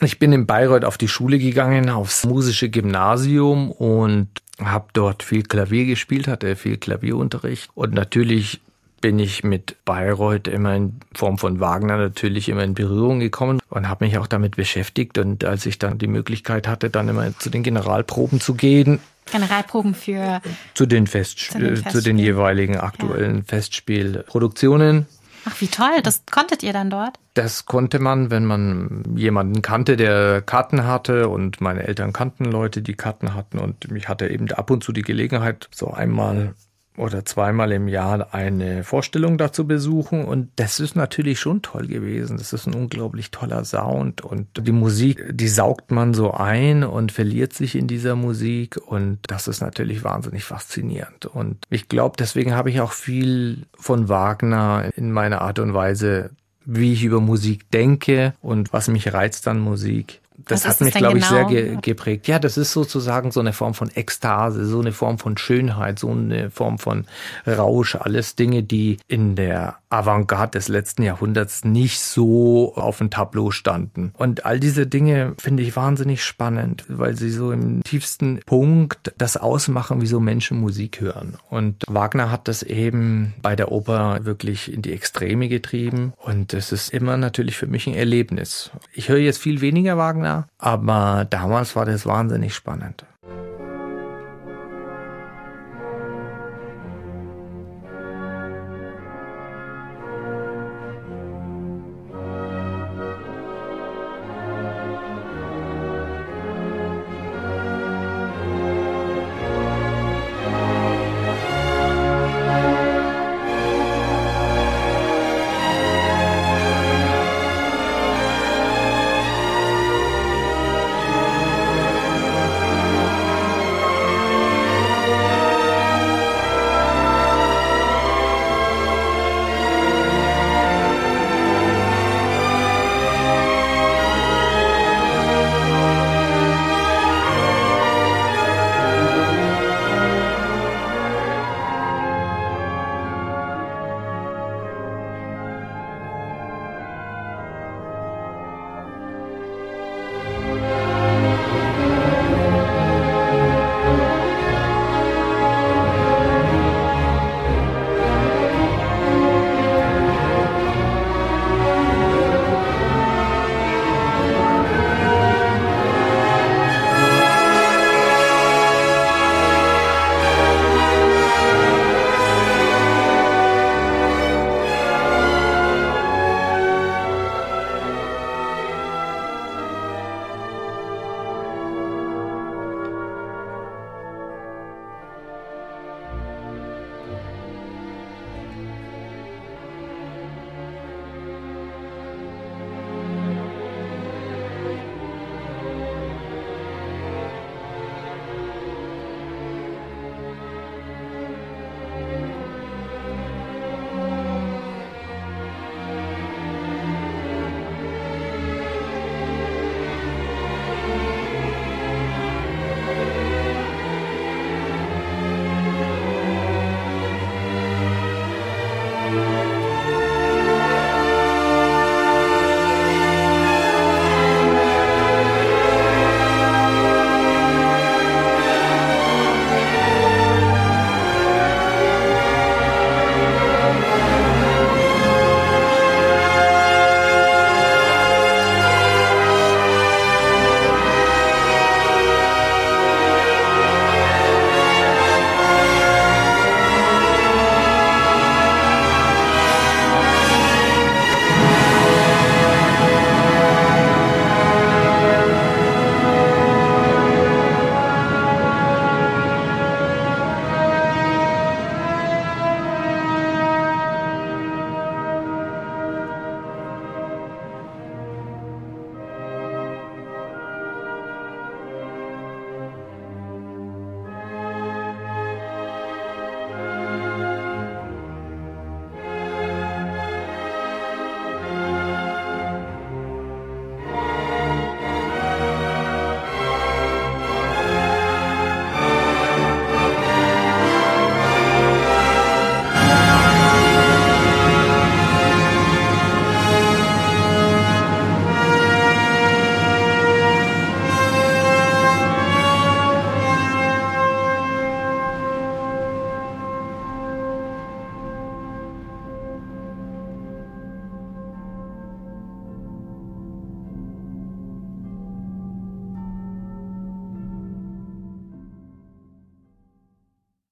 Ich 0.00 0.20
bin 0.20 0.32
in 0.32 0.46
Bayreuth 0.46 0.84
auf 0.84 0.96
die 0.96 1.08
Schule 1.08 1.38
gegangen, 1.40 1.90
aufs 1.90 2.24
musische 2.24 2.68
Gymnasium 2.68 3.72
und 3.72 4.28
habe 4.60 4.86
dort 4.92 5.24
viel 5.24 5.42
Klavier 5.42 5.86
gespielt, 5.86 6.28
hatte 6.28 6.54
viel 6.54 6.76
Klavierunterricht 6.76 7.70
und 7.74 7.94
natürlich 7.94 8.60
bin 9.04 9.18
ich 9.18 9.44
mit 9.44 9.76
Bayreuth 9.84 10.48
immer 10.48 10.74
in 10.74 10.98
Form 11.12 11.36
von 11.36 11.60
Wagner 11.60 11.98
natürlich 11.98 12.48
immer 12.48 12.64
in 12.64 12.72
Berührung 12.72 13.20
gekommen 13.20 13.60
und 13.68 13.86
habe 13.86 14.06
mich 14.06 14.16
auch 14.16 14.26
damit 14.26 14.56
beschäftigt. 14.56 15.18
Und 15.18 15.44
als 15.44 15.66
ich 15.66 15.78
dann 15.78 15.98
die 15.98 16.06
Möglichkeit 16.06 16.66
hatte, 16.66 16.88
dann 16.88 17.10
immer 17.10 17.38
zu 17.38 17.50
den 17.50 17.62
Generalproben 17.62 18.40
zu 18.40 18.54
gehen, 18.54 19.00
Generalproben 19.30 19.94
für 19.94 20.40
zu 20.72 20.86
den, 20.86 21.06
Fest 21.06 21.38
zu 21.38 21.58
den, 21.58 21.86
zu 21.86 22.00
den 22.00 22.18
jeweiligen 22.18 22.78
aktuellen 22.78 23.36
ja. 23.36 23.42
Festspielproduktionen. 23.46 25.04
Ach, 25.44 25.60
wie 25.60 25.68
toll. 25.68 26.00
Das 26.02 26.22
konntet 26.30 26.62
ihr 26.62 26.72
dann 26.72 26.88
dort? 26.88 27.18
Das 27.34 27.66
konnte 27.66 27.98
man, 27.98 28.30
wenn 28.30 28.46
man 28.46 29.04
jemanden 29.16 29.60
kannte, 29.60 29.98
der 29.98 30.40
Karten 30.40 30.86
hatte 30.86 31.28
und 31.28 31.60
meine 31.60 31.86
Eltern 31.86 32.14
kannten 32.14 32.46
Leute, 32.46 32.80
die 32.80 32.94
Karten 32.94 33.34
hatten 33.34 33.58
und 33.58 33.84
ich 33.94 34.08
hatte 34.08 34.28
eben 34.28 34.50
ab 34.52 34.70
und 34.70 34.82
zu 34.82 34.92
die 34.92 35.02
Gelegenheit, 35.02 35.68
so 35.74 35.90
einmal 35.90 36.54
oder 36.96 37.24
zweimal 37.24 37.72
im 37.72 37.88
Jahr 37.88 38.32
eine 38.32 38.84
Vorstellung 38.84 39.36
dazu 39.36 39.66
besuchen. 39.66 40.24
Und 40.24 40.50
das 40.56 40.78
ist 40.78 40.94
natürlich 40.94 41.40
schon 41.40 41.60
toll 41.62 41.88
gewesen. 41.88 42.36
Das 42.36 42.52
ist 42.52 42.66
ein 42.66 42.74
unglaublich 42.74 43.30
toller 43.30 43.64
Sound. 43.64 44.20
Und 44.20 44.46
die 44.56 44.72
Musik, 44.72 45.24
die 45.30 45.48
saugt 45.48 45.90
man 45.90 46.14
so 46.14 46.32
ein 46.32 46.84
und 46.84 47.10
verliert 47.10 47.52
sich 47.52 47.74
in 47.74 47.88
dieser 47.88 48.14
Musik. 48.14 48.76
Und 48.86 49.18
das 49.26 49.48
ist 49.48 49.60
natürlich 49.60 50.04
wahnsinnig 50.04 50.44
faszinierend. 50.44 51.26
Und 51.26 51.64
ich 51.68 51.88
glaube, 51.88 52.14
deswegen 52.18 52.54
habe 52.54 52.70
ich 52.70 52.80
auch 52.80 52.92
viel 52.92 53.66
von 53.76 54.08
Wagner 54.08 54.90
in 54.96 55.10
meiner 55.10 55.40
Art 55.40 55.58
und 55.58 55.74
Weise, 55.74 56.30
wie 56.64 56.92
ich 56.92 57.04
über 57.04 57.20
Musik 57.20 57.70
denke 57.72 58.34
und 58.40 58.72
was 58.72 58.88
mich 58.88 59.12
reizt 59.12 59.48
an 59.48 59.58
Musik 59.58 60.20
das 60.46 60.66
hat 60.66 60.80
mich, 60.80 60.94
glaube 60.94 61.18
ich, 61.18 61.28
genau? 61.28 61.48
sehr 61.48 61.62
ge 61.62 61.78
geprägt. 61.80 62.28
Ja, 62.28 62.38
das 62.38 62.56
ist 62.56 62.72
sozusagen 62.72 63.30
so 63.30 63.40
eine 63.40 63.52
Form 63.52 63.74
von 63.74 63.90
Ekstase, 63.94 64.66
so 64.66 64.80
eine 64.80 64.92
Form 64.92 65.18
von 65.18 65.36
Schönheit, 65.36 65.98
so 65.98 66.10
eine 66.10 66.50
Form 66.50 66.78
von 66.78 67.06
Rausch, 67.46 67.96
alles 67.96 68.34
Dinge, 68.36 68.62
die 68.62 68.98
in 69.08 69.36
der 69.36 69.78
Avantgarde 69.90 70.58
des 70.58 70.68
letzten 70.68 71.02
Jahrhunderts 71.02 71.64
nicht 71.64 72.00
so 72.00 72.74
auf 72.74 72.98
dem 72.98 73.10
Tableau 73.10 73.50
standen. 73.50 74.12
Und 74.16 74.44
all 74.44 74.58
diese 74.58 74.86
Dinge 74.86 75.34
finde 75.38 75.62
ich 75.62 75.76
wahnsinnig 75.76 76.24
spannend, 76.24 76.84
weil 76.88 77.16
sie 77.16 77.30
so 77.30 77.52
im 77.52 77.82
tiefsten 77.82 78.40
Punkt 78.44 79.12
das 79.18 79.36
ausmachen, 79.36 80.00
wie 80.00 80.06
so 80.06 80.20
Menschen 80.20 80.60
Musik 80.60 81.00
hören. 81.00 81.36
Und 81.48 81.84
Wagner 81.88 82.30
hat 82.30 82.48
das 82.48 82.62
eben 82.62 83.34
bei 83.40 83.54
der 83.54 83.70
Oper 83.70 84.24
wirklich 84.24 84.72
in 84.72 84.82
die 84.82 84.92
Extreme 84.92 85.48
getrieben. 85.48 86.12
Und 86.16 86.54
es 86.54 86.72
ist 86.72 86.92
immer 86.92 87.16
natürlich 87.16 87.56
für 87.56 87.66
mich 87.66 87.86
ein 87.86 87.94
Erlebnis. 87.94 88.70
Ich 88.92 89.08
höre 89.08 89.18
jetzt 89.18 89.38
viel 89.38 89.60
weniger 89.60 89.96
Wagner, 89.96 90.33
aber 90.58 91.26
damals 91.28 91.76
war 91.76 91.84
das 91.84 92.06
wahnsinnig 92.06 92.54
spannend. 92.54 93.04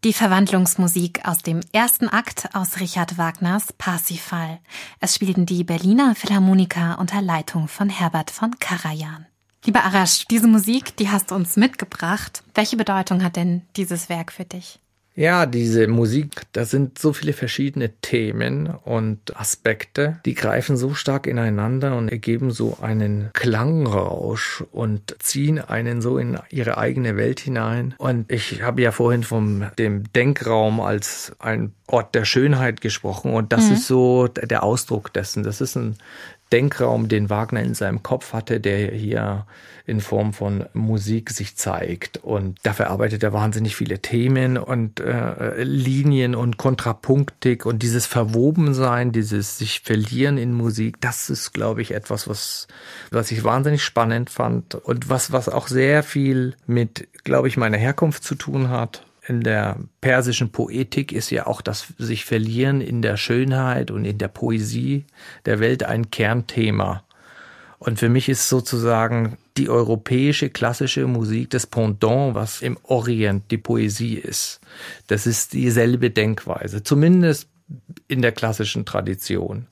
Die 0.05 0.13
Verwandlungsmusik 0.13 1.21
aus 1.29 1.39
dem 1.39 1.61
ersten 1.73 2.09
Akt 2.09 2.49
aus 2.55 2.81
Richard 2.81 3.19
Wagners 3.19 3.73
Parsifal. 3.73 4.59
Es 4.99 5.15
spielten 5.15 5.47
die 5.47 5.63
Berliner 5.63 6.17
Philharmoniker 6.17 6.99
unter 6.99 7.23
Leitung 7.23 7.69
von 7.69 7.89
Herbert 7.89 8.33
von 8.33 8.59
Karajan. 8.59 9.27
Lieber 9.65 9.85
Arash, 9.85 10.25
diese 10.29 10.49
Musik, 10.49 10.97
die 10.97 11.09
hast 11.09 11.31
du 11.31 11.37
uns 11.37 11.55
mitgebracht. 11.55 12.43
Welche 12.53 12.77
Bedeutung 12.77 13.23
hat 13.23 13.37
denn 13.37 13.63
dieses 13.77 14.09
Werk 14.09 14.33
für 14.33 14.45
dich? 14.45 14.81
Ja, 15.15 15.45
diese 15.45 15.89
Musik, 15.89 16.43
da 16.53 16.65
sind 16.65 16.99
so 16.99 17.13
viele 17.13 17.35
verschiedene 17.35 17.91
Themen 18.01 18.69
und 18.69 19.37
Aspekte, 19.37 20.21
die 20.25 20.35
greifen 20.35 20.77
so 20.77 20.95
stark 20.95 21.27
ineinander 21.27 21.97
und 21.97 22.09
ergeben 22.09 22.51
so 22.51 22.79
einen 22.81 23.31
Klangrausch 23.35 24.65
und 24.73 25.15
ziehen 25.19 25.59
einen 25.59 26.01
so 26.01 26.17
in 26.17 26.39
ihre 26.49 26.79
eigene 26.79 27.17
Welt 27.17 27.41
hinein. 27.41 27.95
Und 27.99 28.33
ich 28.33 28.63
habe 28.63 28.81
ja 28.81 28.91
vorhin 28.91 29.23
vom 29.23 29.67
dem 29.79 30.11
Denkraum 30.15 30.81
als 30.81 31.33
ein 31.39 31.73
Ort 31.87 32.15
der 32.15 32.25
Schönheit 32.25 32.81
gesprochen 32.81 33.35
und 33.35 33.53
das 33.53 33.67
mhm. 33.67 33.75
ist 33.75 33.87
so 33.87 34.29
der 34.29 34.63
Ausdruck 34.63 35.13
dessen. 35.13 35.43
Das 35.43 35.61
ist 35.61 35.77
ein 35.77 35.97
Denkraum, 36.53 37.09
den 37.09 37.31
Wagner 37.31 37.63
in 37.63 37.75
seinem 37.75 38.03
Kopf 38.03 38.33
hatte, 38.33 38.61
der 38.61 38.93
hier 38.93 39.47
in 39.87 40.01
Form 40.01 40.33
von 40.33 40.67
Musik 40.75 41.31
sich 41.31 41.57
zeigt. 41.57 42.19
Und 42.19 42.59
da 42.63 42.73
verarbeitet 42.73 43.23
er 43.23 43.33
wahnsinnig 43.33 43.75
viele 43.75 43.99
Themen 43.99 44.57
und 44.59 45.01
äh, 45.01 45.63
Linien 45.65 46.35
und 46.35 46.57
Kontrapunktik 46.57 47.67
und 47.67 47.83
dieses 47.83 48.07
Verwobensein, 48.07 49.13
dieses 49.13 49.59
sich 49.59 49.81
verlieren 49.81 50.39
in 50.39 50.53
Musik, 50.53 51.01
das 51.01 51.31
ist, 51.31 51.53
glaube 51.53 51.83
ich, 51.83 51.93
etwas, 51.93 52.29
was, 52.29 52.69
was 53.11 53.33
ich 53.33 53.43
wahnsinnig 53.43 53.83
spannend 53.83 54.31
fand 54.31 54.75
und 54.75 55.09
was, 55.09 55.33
was 55.33 55.49
auch 55.49 55.67
sehr 55.67 56.03
viel 56.03 56.55
mit, 56.67 57.09
glaube 57.25 57.49
ich, 57.49 57.57
meiner 57.57 57.79
Herkunft 57.79 58.23
zu 58.23 58.35
tun 58.35 58.69
hat 58.69 59.05
in 59.27 59.43
der 59.43 59.79
persischen 60.01 60.51
Poetik 60.51 61.13
ist 61.13 61.31
ja 61.31 61.47
auch 61.47 61.61
das 61.61 61.93
sich 61.97 62.25
verlieren 62.25 62.81
in 62.81 63.03
der 63.03 63.17
Schönheit 63.17 63.91
und 63.91 64.05
in 64.05 64.19
der 64.19 64.29
Poesie 64.29 65.05
der 65.47 65.61
Welt 65.61 65.85
ein 65.85 66.11
Kernthema. 66.11 67.05
Und 67.79 67.99
für 67.99 68.09
mich 68.09 68.29
ist 68.29 68.49
sozusagen 68.49 69.39
die 69.57 69.69
europäische 69.69 70.51
klassische 70.51 71.07
Musik 71.07 71.51
das 71.51 71.67
Pendant, 71.67 72.35
was 72.35 72.63
im 72.63 72.79
Orient 72.85 73.51
die 73.51 73.59
Poesie 73.59 74.15
ist. 74.15 74.61
Das 75.09 75.27
ist 75.27 75.53
dieselbe 75.53 76.11
Denkweise, 76.11 76.83
zumindest 76.83 77.49
in 78.09 78.23
der 78.23 78.33
klassischen 78.33 78.85
Tradition. 78.85 79.67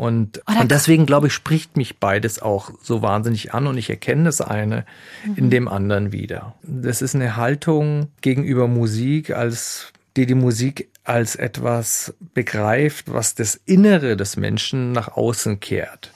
Und, 0.00 0.40
und 0.46 0.70
deswegen, 0.70 1.04
glaube 1.04 1.26
ich, 1.26 1.34
spricht 1.34 1.76
mich 1.76 1.98
beides 1.98 2.40
auch 2.40 2.70
so 2.82 3.02
wahnsinnig 3.02 3.52
an 3.52 3.66
und 3.66 3.76
ich 3.76 3.90
erkenne 3.90 4.24
das 4.24 4.40
eine 4.40 4.86
mhm. 5.26 5.34
in 5.36 5.50
dem 5.50 5.68
anderen 5.68 6.10
wieder. 6.10 6.54
Das 6.62 7.02
ist 7.02 7.14
eine 7.14 7.36
Haltung 7.36 8.08
gegenüber 8.22 8.66
Musik, 8.66 9.36
als 9.36 9.92
die 10.16 10.24
die 10.24 10.34
Musik 10.34 10.88
als 11.04 11.36
etwas 11.36 12.14
begreift, 12.32 13.12
was 13.12 13.34
das 13.34 13.60
Innere 13.66 14.16
des 14.16 14.38
Menschen 14.38 14.92
nach 14.92 15.08
außen 15.08 15.60
kehrt. 15.60 16.14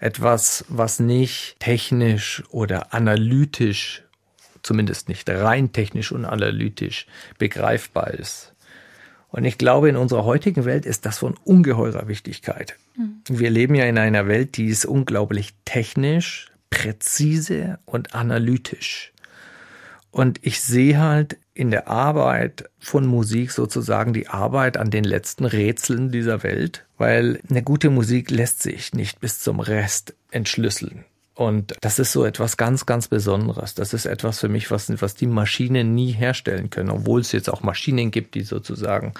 Etwas, 0.00 0.64
was 0.70 0.98
nicht 0.98 1.56
technisch 1.60 2.42
oder 2.48 2.94
analytisch, 2.94 4.04
zumindest 4.62 5.10
nicht 5.10 5.28
rein 5.28 5.72
technisch 5.72 6.12
und 6.12 6.24
analytisch 6.24 7.06
begreifbar 7.36 8.14
ist. 8.14 8.54
Und 9.30 9.44
ich 9.44 9.58
glaube, 9.58 9.88
in 9.88 9.96
unserer 9.96 10.24
heutigen 10.24 10.64
Welt 10.64 10.86
ist 10.86 11.04
das 11.04 11.18
von 11.18 11.34
ungeheurer 11.44 12.08
Wichtigkeit. 12.08 12.76
Mhm. 12.96 13.20
Wir 13.28 13.50
leben 13.50 13.74
ja 13.74 13.84
in 13.84 13.98
einer 13.98 14.26
Welt, 14.26 14.56
die 14.56 14.66
ist 14.66 14.86
unglaublich 14.86 15.54
technisch, 15.64 16.50
präzise 16.70 17.78
und 17.84 18.14
analytisch. 18.14 19.12
Und 20.10 20.40
ich 20.42 20.62
sehe 20.62 20.98
halt 20.98 21.36
in 21.52 21.70
der 21.70 21.88
Arbeit 21.88 22.70
von 22.78 23.06
Musik 23.06 23.50
sozusagen 23.50 24.12
die 24.12 24.28
Arbeit 24.28 24.76
an 24.76 24.90
den 24.90 25.04
letzten 25.04 25.44
Rätseln 25.44 26.10
dieser 26.10 26.42
Welt, 26.42 26.86
weil 26.96 27.40
eine 27.50 27.62
gute 27.62 27.90
Musik 27.90 28.30
lässt 28.30 28.62
sich 28.62 28.94
nicht 28.94 29.20
bis 29.20 29.40
zum 29.40 29.60
Rest 29.60 30.14
entschlüsseln. 30.30 31.04
Und 31.38 31.76
das 31.82 32.00
ist 32.00 32.10
so 32.10 32.24
etwas 32.24 32.56
ganz, 32.56 32.84
ganz 32.84 33.06
Besonderes. 33.06 33.76
Das 33.76 33.94
ist 33.94 34.06
etwas 34.06 34.40
für 34.40 34.48
mich, 34.48 34.72
was, 34.72 34.90
was 35.00 35.14
die 35.14 35.28
Maschinen 35.28 35.94
nie 35.94 36.10
herstellen 36.10 36.68
können, 36.68 36.90
obwohl 36.90 37.20
es 37.20 37.30
jetzt 37.30 37.48
auch 37.48 37.62
Maschinen 37.62 38.10
gibt, 38.10 38.34
die 38.34 38.42
sozusagen 38.42 39.12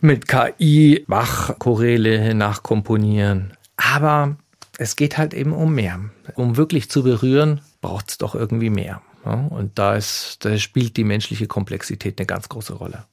mit 0.00 0.28
KI 0.28 1.04
Bach-Choräle 1.06 2.34
nachkomponieren. 2.34 3.52
Aber 3.76 4.38
es 4.78 4.96
geht 4.96 5.18
halt 5.18 5.34
eben 5.34 5.52
um 5.52 5.74
mehr. 5.74 6.00
Um 6.36 6.56
wirklich 6.56 6.88
zu 6.88 7.02
berühren, 7.02 7.60
braucht 7.82 8.08
es 8.08 8.16
doch 8.16 8.34
irgendwie 8.34 8.70
mehr. 8.70 9.02
Und 9.24 9.78
da, 9.78 9.94
ist, 9.94 10.42
da 10.46 10.56
spielt 10.56 10.96
die 10.96 11.04
menschliche 11.04 11.48
Komplexität 11.48 12.18
eine 12.18 12.24
ganz 12.24 12.48
große 12.48 12.72
Rolle. 12.72 13.04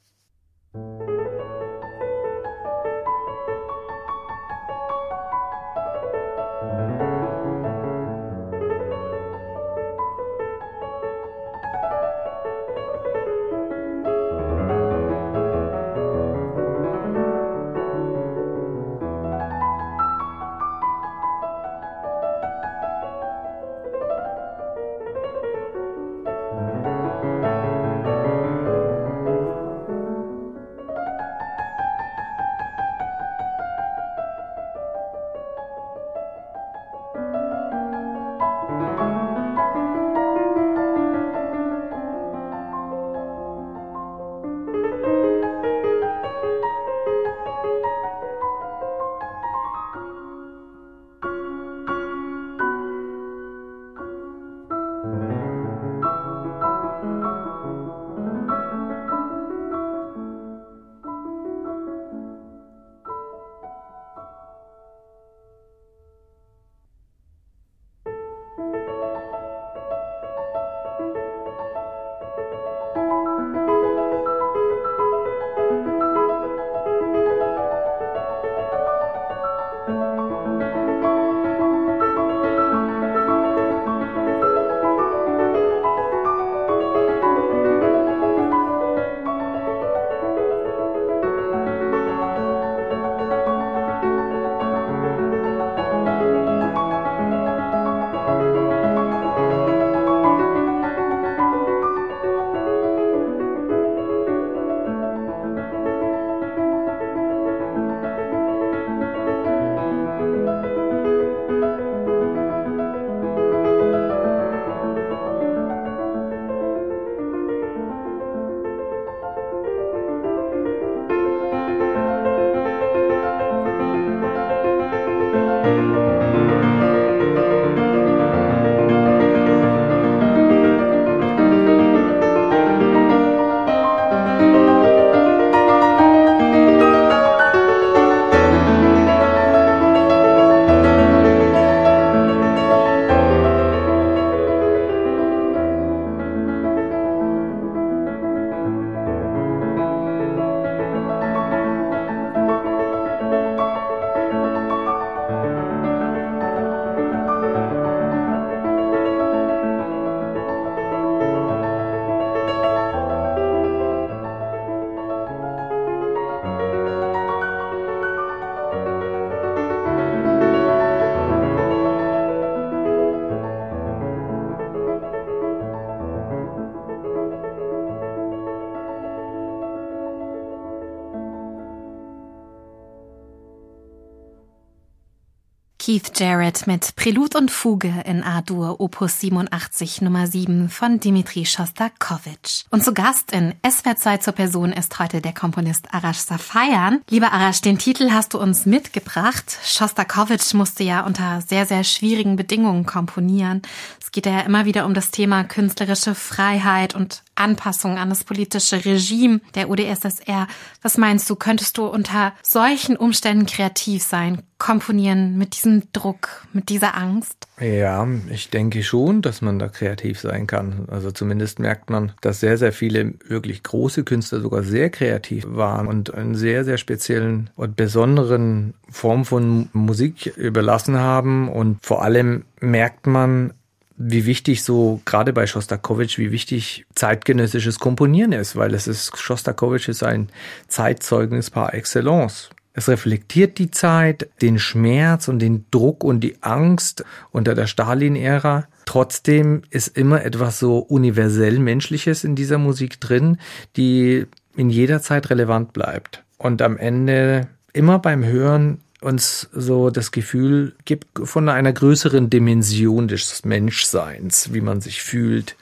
Keith 185.85 186.19
Jarrett 186.19 186.65
mit 186.65 186.95
Prälud 186.95 187.35
und 187.35 187.51
Fuge 187.51 187.93
in 188.05 188.23
A-Dur 188.23 188.79
Opus 188.79 189.19
87 189.19 190.01
Nummer 190.01 190.25
7 190.25 190.67
von 190.67 190.99
Dimitri 190.99 191.45
Schostakowitsch. 191.45 192.63
Und 192.71 192.83
zu 192.83 192.91
Gast 192.91 193.31
in 193.31 193.53
SWR 193.63 194.19
zur 194.19 194.33
Person 194.33 194.73
ist 194.73 194.97
heute 194.97 195.21
der 195.21 195.35
Komponist 195.35 195.93
Arash 195.93 196.17
Safayan. 196.17 197.01
Lieber 197.11 197.31
Arash, 197.31 197.61
den 197.61 197.77
Titel 197.77 198.09
hast 198.09 198.33
du 198.33 198.39
uns 198.39 198.65
mitgebracht. 198.65 199.59
Schostakowitsch 199.63 200.55
musste 200.55 200.83
ja 200.83 201.05
unter 201.05 201.41
sehr, 201.41 201.67
sehr 201.67 201.83
schwierigen 201.83 202.35
Bedingungen 202.35 202.87
komponieren. 202.87 203.61
Es 204.01 204.11
geht 204.11 204.25
ja 204.25 204.39
immer 204.39 204.65
wieder 204.65 204.87
um 204.87 204.95
das 204.95 205.11
Thema 205.11 205.43
künstlerische 205.43 206.15
Freiheit 206.15 206.95
und 206.95 207.21
Anpassung 207.35 207.97
an 207.97 208.09
das 208.09 208.23
politische 208.23 208.83
Regime 208.83 209.41
der 209.53 209.69
UdSSR. 209.69 210.47
Was 210.81 210.97
meinst 210.97 211.29
du, 211.29 211.35
könntest 211.35 211.77
du 211.77 211.85
unter 211.85 212.33
solchen 212.41 212.97
Umständen 212.97 213.45
kreativ 213.45 214.03
sein, 214.03 214.41
komponieren 214.57 215.37
mit 215.37 215.55
diesem 215.55 215.83
Druck, 215.91 216.47
mit 216.53 216.69
dieser 216.69 216.95
Angst? 216.95 217.47
Ja, 217.59 218.07
ich 218.29 218.49
denke 218.49 218.83
schon, 218.83 219.21
dass 219.21 219.41
man 219.41 219.59
da 219.59 219.67
kreativ 219.67 220.19
sein 220.19 220.47
kann. 220.47 220.87
Also 220.89 221.11
zumindest 221.11 221.59
merkt 221.59 221.89
man, 221.89 222.13
dass 222.21 222.39
sehr, 222.39 222.57
sehr 222.57 222.71
viele 222.71 223.13
wirklich 223.27 223.63
große 223.63 224.03
Künstler 224.03 224.41
sogar 224.41 224.63
sehr 224.63 224.89
kreativ 224.89 225.45
waren 225.47 225.87
und 225.87 226.13
einen 226.13 226.35
sehr, 226.35 226.65
sehr 226.65 226.77
speziellen 226.77 227.49
und 227.55 227.75
besonderen 227.75 228.73
Form 228.89 229.25
von 229.25 229.69
Musik 229.73 230.27
überlassen 230.37 230.97
haben. 230.97 231.49
Und 231.49 231.85
vor 231.85 232.03
allem 232.03 232.45
merkt 232.59 233.07
man, 233.07 233.53
wie 233.97 234.25
wichtig 234.25 234.63
so, 234.63 235.01
gerade 235.05 235.31
bei 235.33 235.47
Schostakowitsch, 235.47 236.17
wie 236.17 236.31
wichtig 236.31 236.85
zeitgenössisches 236.95 237.79
Komponieren 237.79 238.33
ist, 238.33 238.55
weil 238.55 238.73
es 238.73 238.87
ist, 238.87 239.17
Schostakowitsch 239.17 239.87
ist 239.87 240.03
ein 240.03 240.29
Zeitzeugnis 240.67 241.49
par 241.49 241.73
excellence. 241.73 242.49
Es 242.73 242.89
reflektiert 242.89 243.57
die 243.57 243.71
Zeit, 243.71 244.27
den 244.41 244.59
Schmerz 244.59 245.29
und 245.29 245.39
den 245.39 245.65
Druck 245.71 246.03
und 246.03 246.19
die 246.19 246.35
Angst 246.41 247.05
unter 247.31 247.55
der 247.55 247.67
Stalin-Ära. 247.67 248.67
Trotzdem 248.85 249.61
ist 249.69 249.97
immer 249.97 250.25
etwas 250.25 250.59
so 250.59 250.79
universell 250.79 251.59
Menschliches 251.59 252.25
in 252.25 252.35
dieser 252.35 252.57
Musik 252.57 252.99
drin, 252.99 253.37
die 253.77 254.25
in 254.57 254.69
jeder 254.69 255.01
Zeit 255.01 255.29
relevant 255.29 255.71
bleibt. 255.71 256.23
Und 256.37 256.61
am 256.61 256.77
Ende 256.77 257.47
immer 257.71 257.99
beim 257.99 258.25
Hören 258.25 258.81
uns 259.01 259.49
so 259.53 259.89
das 259.89 260.11
Gefühl 260.11 260.75
gibt 260.85 261.07
von 261.27 261.49
einer 261.49 261.73
größeren 261.73 262.29
Dimension 262.29 263.07
des 263.07 263.45
Menschseins, 263.45 264.53
wie 264.53 264.61
man 264.61 264.81
sich 264.81 265.01
fühlt. 265.01 265.55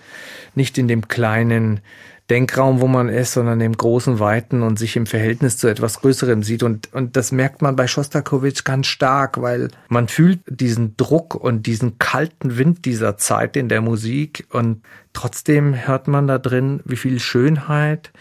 Nicht 0.55 0.77
in 0.77 0.87
dem 0.87 1.07
kleinen 1.07 1.81
Denkraum, 2.29 2.79
wo 2.79 2.87
man 2.87 3.09
ist, 3.09 3.33
sondern 3.33 3.59
im 3.59 3.75
großen, 3.75 4.17
weiten 4.19 4.63
und 4.63 4.79
sich 4.79 4.95
im 4.95 5.05
Verhältnis 5.05 5.57
zu 5.57 5.67
etwas 5.67 5.99
Größerem 5.99 6.41
sieht. 6.41 6.63
Und, 6.63 6.93
und 6.93 7.17
das 7.17 7.33
merkt 7.33 7.61
man 7.61 7.75
bei 7.75 7.85
Schostakowitsch 7.85 8.63
ganz 8.63 8.87
stark, 8.87 9.41
weil 9.41 9.69
man 9.89 10.07
fühlt 10.07 10.39
diesen 10.47 10.95
Druck 10.95 11.35
und 11.35 11.65
diesen 11.65 11.99
kalten 11.99 12.57
Wind 12.57 12.85
dieser 12.85 13.17
Zeit 13.17 13.57
in 13.57 13.67
der 13.67 13.81
Musik 13.81 14.47
und 14.51 14.83
trotzdem 15.11 15.75
hört 15.85 16.07
man 16.07 16.27
da 16.27 16.37
drin, 16.37 16.79
wie 16.85 16.95
viel 16.95 17.19
Schönheit, 17.19 18.11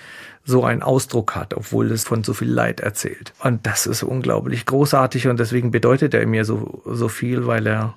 so 0.45 0.65
einen 0.65 0.83
Ausdruck 0.83 1.37
hat, 1.37 1.55
obwohl 1.55 1.91
es 1.93 2.05
von 2.05 2.25
so 2.25 2.35
viel 2.35 2.51
Leid 2.51 2.81
erzählt. 2.81 3.33
Und 3.43 3.67
das 3.67 3.87
ist 3.87 4.03
unglaublich 4.03 4.67
großartig 4.67 5.29
und 5.29 5.39
deswegen 5.39 5.71
bedeutet 5.71 6.15
er 6.15 6.27
mir 6.27 6.45
so, 6.45 6.83
so 6.85 7.09
viel, 7.09 7.47
weil 7.47 7.67
er 7.67 7.95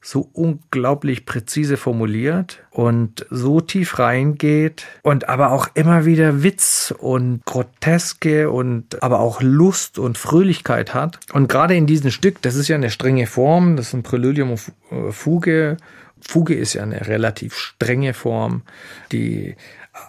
so 0.00 0.28
unglaublich 0.32 1.26
präzise 1.26 1.76
formuliert 1.76 2.60
und 2.70 3.26
so 3.30 3.60
tief 3.60 3.98
reingeht 3.98 4.86
und 5.02 5.28
aber 5.28 5.50
auch 5.50 5.68
immer 5.74 6.04
wieder 6.04 6.42
Witz 6.42 6.94
und 6.96 7.44
Groteske 7.44 8.50
und 8.50 9.02
aber 9.02 9.18
auch 9.18 9.42
Lust 9.42 9.98
und 9.98 10.16
Fröhlichkeit 10.16 10.94
hat. 10.94 11.18
Und 11.32 11.48
gerade 11.48 11.74
in 11.74 11.86
diesem 11.86 12.10
Stück, 12.10 12.40
das 12.42 12.54
ist 12.54 12.68
ja 12.68 12.76
eine 12.76 12.90
strenge 12.90 13.26
Form, 13.26 13.76
das 13.76 13.88
ist 13.88 13.94
ein 13.94 14.02
Präludium 14.02 14.52
und 14.52 15.12
Fuge. 15.12 15.78
Fuge 16.20 16.54
ist 16.54 16.74
ja 16.74 16.82
eine 16.82 17.06
relativ 17.06 17.56
strenge 17.56 18.14
Form, 18.14 18.62
die 19.12 19.56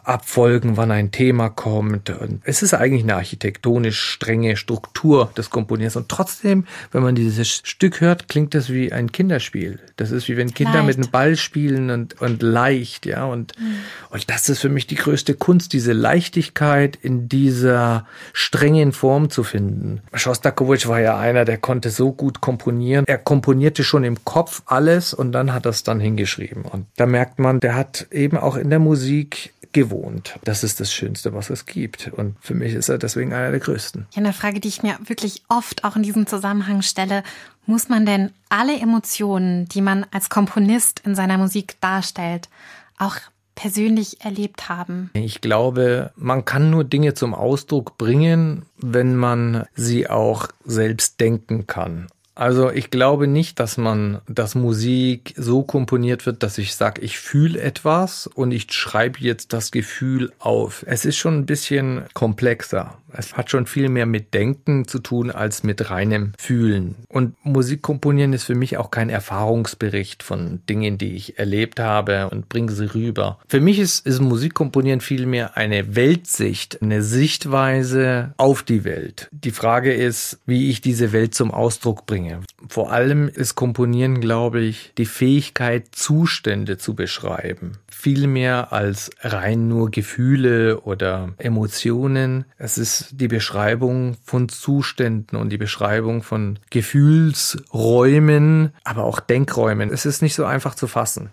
abfolgen, 0.04 0.78
wann 0.78 0.92
ein 0.92 1.12
Thema 1.12 1.50
kommt. 1.50 2.10
Und 2.10 2.42
es 2.44 2.64
ist 2.64 2.74
eigentlich 2.74 3.04
eine 3.04 3.16
architektonisch 3.16 4.00
strenge 4.00 4.58
Struktur 4.58 5.32
des 5.38 5.50
Komponierens. 5.50 5.96
Und 5.96 6.10
trotzdem, 6.10 6.66
wenn 6.92 7.04
man 7.04 7.16
dieses 7.16 7.48
Stück 7.48 8.02
hört, 8.02 8.28
klingt 8.28 8.56
das 8.56 8.70
wie 8.70 8.92
ein 8.92 9.12
Kinderspiel. 9.12 9.80
Das 9.98 10.12
ist 10.12 10.28
wie 10.28 10.38
wenn 10.38 10.54
Kinder 10.54 10.84
leicht. 10.84 10.88
mit 10.88 10.98
einem 10.98 11.12
Ball 11.12 11.36
spielen 11.36 11.90
und, 11.90 12.22
und 12.22 12.42
leicht, 12.42 13.06
ja. 13.06 13.26
Und, 13.26 13.58
mhm. 13.60 13.76
und 14.10 14.30
das 14.30 14.50
ist 14.50 14.60
für 14.60 14.70
mich 14.70 14.88
die 14.88 14.96
größte 14.96 15.36
Kunst, 15.36 15.74
diese 15.74 15.94
Leichtigkeit 15.94 16.98
in 17.02 17.30
dieser 17.30 18.08
strengen 18.34 18.92
Form 18.92 19.30
zu 19.30 19.44
finden. 19.44 20.02
Schostakowitsch 20.14 20.88
war 20.88 21.00
ja 21.00 21.18
einer, 21.18 21.46
der 21.46 21.58
konnte 21.58 21.90
so 21.90 22.12
gut 22.12 22.42
komponieren. 22.42 23.06
Er 23.08 23.18
komponierte 23.18 23.84
schon 23.84 24.04
im 24.04 24.26
Kopf 24.26 24.64
alles 24.66 25.14
und 25.14 25.32
dann 25.32 25.54
hat 25.54 25.66
er 25.66 25.72
es 25.72 25.84
dann 25.84 26.00
hingeschrieben. 26.00 26.64
Und 26.64 26.88
da 26.96 27.06
merkt 27.06 27.40
man, 27.40 27.60
der 27.60 27.76
hat 27.76 28.08
eben 28.12 28.38
auch 28.38 28.56
in 28.56 28.70
der 28.70 28.80
Musik 28.80 29.54
gewohnt. 29.72 30.40
Das 30.44 30.64
ist 30.64 30.80
das 30.80 30.94
Schönste, 30.94 31.34
was 31.34 31.50
es 31.50 31.66
gibt. 31.66 32.12
Und 32.14 32.36
für 32.42 32.54
mich 32.54 32.74
ist 32.74 32.90
er 32.90 32.98
deswegen 32.98 33.34
einer 33.34 33.52
der 33.52 33.60
größten. 33.60 34.08
Ja, 34.12 34.18
eine 34.18 34.34
Frage, 34.34 34.60
die 34.60 34.68
ich 34.68 34.84
mir 34.84 34.98
wirklich 35.06 35.44
oft 35.48 35.84
auch 35.84 35.96
in 35.96 36.04
diesem 36.04 36.28
Zusammenhang 36.28 36.82
stelle. 36.82 37.24
Muss 37.66 37.90
man 37.90 38.06
denn 38.06 38.32
alle 38.50 38.80
Emotionen, 38.80 39.68
die 39.68 39.82
man 39.82 40.06
als 40.12 40.30
Komponist 40.30 41.02
in 41.06 41.16
seiner 41.16 41.38
Musik 41.38 41.80
darstellt, 41.82 42.50
auch 42.98 43.16
persönlich 43.56 44.22
erlebt 44.22 44.70
haben? 44.70 45.12
Ich 45.14 45.42
glaube, 45.42 46.12
man 46.16 46.46
kann 46.46 46.72
nur 46.72 46.84
Dinge 46.84 47.14
zum 47.14 47.36
Ausdruck 47.36 47.98
bringen, 47.98 48.66
wenn 48.78 49.16
man 49.16 49.66
sie 49.76 50.10
auch 50.10 50.48
selbst 50.66 51.20
denken 51.20 51.68
kann. 51.68 52.08
Also 52.40 52.72
ich 52.72 52.90
glaube 52.90 53.28
nicht, 53.28 53.60
dass 53.60 53.76
man, 53.78 54.22
dass 54.30 54.56
Musik 54.56 55.34
so 55.36 55.62
komponiert 55.62 56.26
wird, 56.26 56.42
dass 56.42 56.58
ich 56.58 56.74
sage, 56.74 57.02
ich 57.02 57.20
fühle 57.20 57.60
etwas 57.60 58.28
und 58.28 58.52
ich 58.52 58.72
schreibe 58.72 59.20
jetzt 59.20 59.52
das 59.52 59.72
Gefühl 59.72 60.32
auf. 60.40 60.86
Es 60.88 61.04
ist 61.04 61.18
schon 61.18 61.40
ein 61.40 61.46
bisschen 61.46 62.04
komplexer. 62.14 62.98
Es 63.12 63.36
hat 63.36 63.50
schon 63.50 63.66
viel 63.66 63.90
mehr 63.90 64.06
mit 64.06 64.34
Denken 64.34 64.88
zu 64.88 65.00
tun 65.00 65.32
als 65.32 65.64
mit 65.64 65.90
reinem 65.90 66.34
Fühlen. 66.38 66.96
Und 67.08 67.34
Musik 67.44 67.82
komponieren 67.82 68.34
ist 68.34 68.44
für 68.44 68.56
mich 68.56 68.78
auch 68.78 68.92
kein 68.92 69.10
Erfahrungsbericht 69.10 70.24
von 70.24 70.62
Dingen, 70.70 70.98
die 70.98 71.16
ich 71.16 71.40
erlebt 71.40 71.80
habe 71.80 72.30
und 72.30 72.50
bringe 72.50 72.72
sie 72.72 72.94
rüber. 72.94 73.40
Für 73.48 73.60
mich 73.60 73.80
ist, 73.80 74.06
ist 74.06 74.22
Musik 74.22 74.54
komponieren 74.54 75.02
vielmehr 75.02 75.58
eine 75.58 75.96
Weltsicht, 75.96 76.82
eine 76.82 77.02
Sichtweise 77.02 78.34
auf 78.38 78.64
die 78.64 78.84
Welt. 78.84 79.28
Die 79.32 79.52
Frage 79.52 79.94
ist, 79.94 80.40
wie 80.46 80.70
ich 80.70 80.82
diese 80.82 81.12
Welt 81.12 81.34
zum 81.34 81.52
Ausdruck 81.52 82.06
bringe. 82.06 82.29
Vor 82.68 82.92
allem 82.92 83.30
ist 83.30 83.56
Komponieren, 83.56 84.22
glaube 84.22 84.62
ich, 84.62 84.94
die 84.98 85.06
Fähigkeit, 85.06 85.88
Zustände 85.92 86.78
zu 86.78 86.94
beschreiben. 86.94 87.74
Viel 87.88 88.28
mehr 88.28 88.74
als 88.74 89.12
rein 89.22 89.68
nur 89.68 89.92
Gefühle 89.92 90.82
oder 90.82 91.34
Emotionen. 91.38 92.46
Es 92.58 92.78
ist 92.78 93.10
die 93.12 93.28
Beschreibung 93.28 94.18
von 94.24 94.50
Zuständen 94.50 95.38
und 95.38 95.50
die 95.50 95.58
Beschreibung 95.58 96.24
von 96.24 96.60
Gefühlsräumen, 96.70 98.74
aber 98.84 99.04
auch 99.04 99.20
Denkräumen. 99.20 99.92
Es 99.92 100.06
ist 100.06 100.22
nicht 100.22 100.36
so 100.36 100.46
einfach 100.46 100.76
zu 100.76 100.88
fassen. 100.88 101.30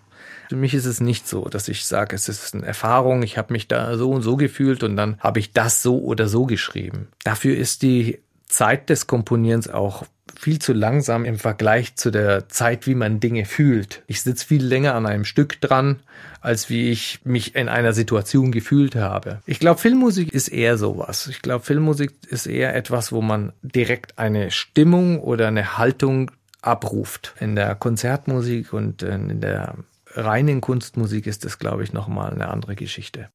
Für 0.49 0.55
mich 0.55 0.73
ist 0.73 0.85
es 0.85 1.01
nicht 1.01 1.27
so, 1.27 1.45
dass 1.45 1.67
ich 1.67 1.85
sage, 1.85 2.15
es 2.15 2.29
ist 2.29 2.55
eine 2.55 2.65
Erfahrung, 2.65 3.23
ich 3.23 3.37
habe 3.37 3.53
mich 3.53 3.67
da 3.67 3.97
so 3.97 4.11
und 4.11 4.21
so 4.21 4.37
gefühlt 4.37 4.83
und 4.83 4.95
dann 4.95 5.17
habe 5.19 5.39
ich 5.39 5.51
das 5.51 5.83
so 5.83 6.01
oder 6.01 6.29
so 6.29 6.45
geschrieben. 6.45 7.09
Dafür 7.23 7.57
ist 7.57 7.81
die 7.81 8.19
Zeit 8.45 8.89
des 8.89 9.07
Komponierens 9.07 9.69
auch 9.69 10.05
viel 10.39 10.59
zu 10.59 10.73
langsam 10.73 11.25
im 11.25 11.37
Vergleich 11.37 11.95
zu 11.95 12.11
der 12.11 12.49
Zeit, 12.49 12.87
wie 12.87 12.95
man 12.95 13.19
Dinge 13.19 13.45
fühlt. 13.45 14.03
Ich 14.07 14.21
sitze 14.21 14.45
viel 14.45 14.63
länger 14.63 14.95
an 14.95 15.05
einem 15.05 15.25
Stück 15.25 15.59
dran, 15.61 15.97
als 16.41 16.69
wie 16.69 16.91
ich 16.91 17.19
mich 17.23 17.55
in 17.55 17.69
einer 17.69 17.93
Situation 17.93 18.51
gefühlt 18.51 18.95
habe. 18.95 19.41
Ich 19.45 19.59
glaube, 19.59 19.79
Filmmusik 19.79 20.31
ist 20.33 20.47
eher 20.47 20.77
sowas. 20.77 21.27
Ich 21.27 21.41
glaube, 21.41 21.65
Filmmusik 21.65 22.11
ist 22.29 22.45
eher 22.47 22.75
etwas, 22.75 23.11
wo 23.11 23.21
man 23.21 23.53
direkt 23.61 24.19
eine 24.19 24.51
Stimmung 24.51 25.19
oder 25.19 25.47
eine 25.47 25.77
Haltung 25.77 26.31
abruft. 26.61 27.33
In 27.39 27.55
der 27.55 27.75
Konzertmusik 27.75 28.73
und 28.73 29.03
in 29.03 29.41
der 29.41 29.75
reinen 30.13 30.61
Kunstmusik 30.61 31.27
ist 31.27 31.45
das, 31.45 31.59
glaube 31.59 31.83
ich, 31.83 31.93
nochmal 31.93 32.33
eine 32.33 32.49
andere 32.49 32.75
Geschichte. 32.75 33.29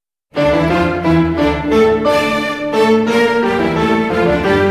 Musik 4.34 4.61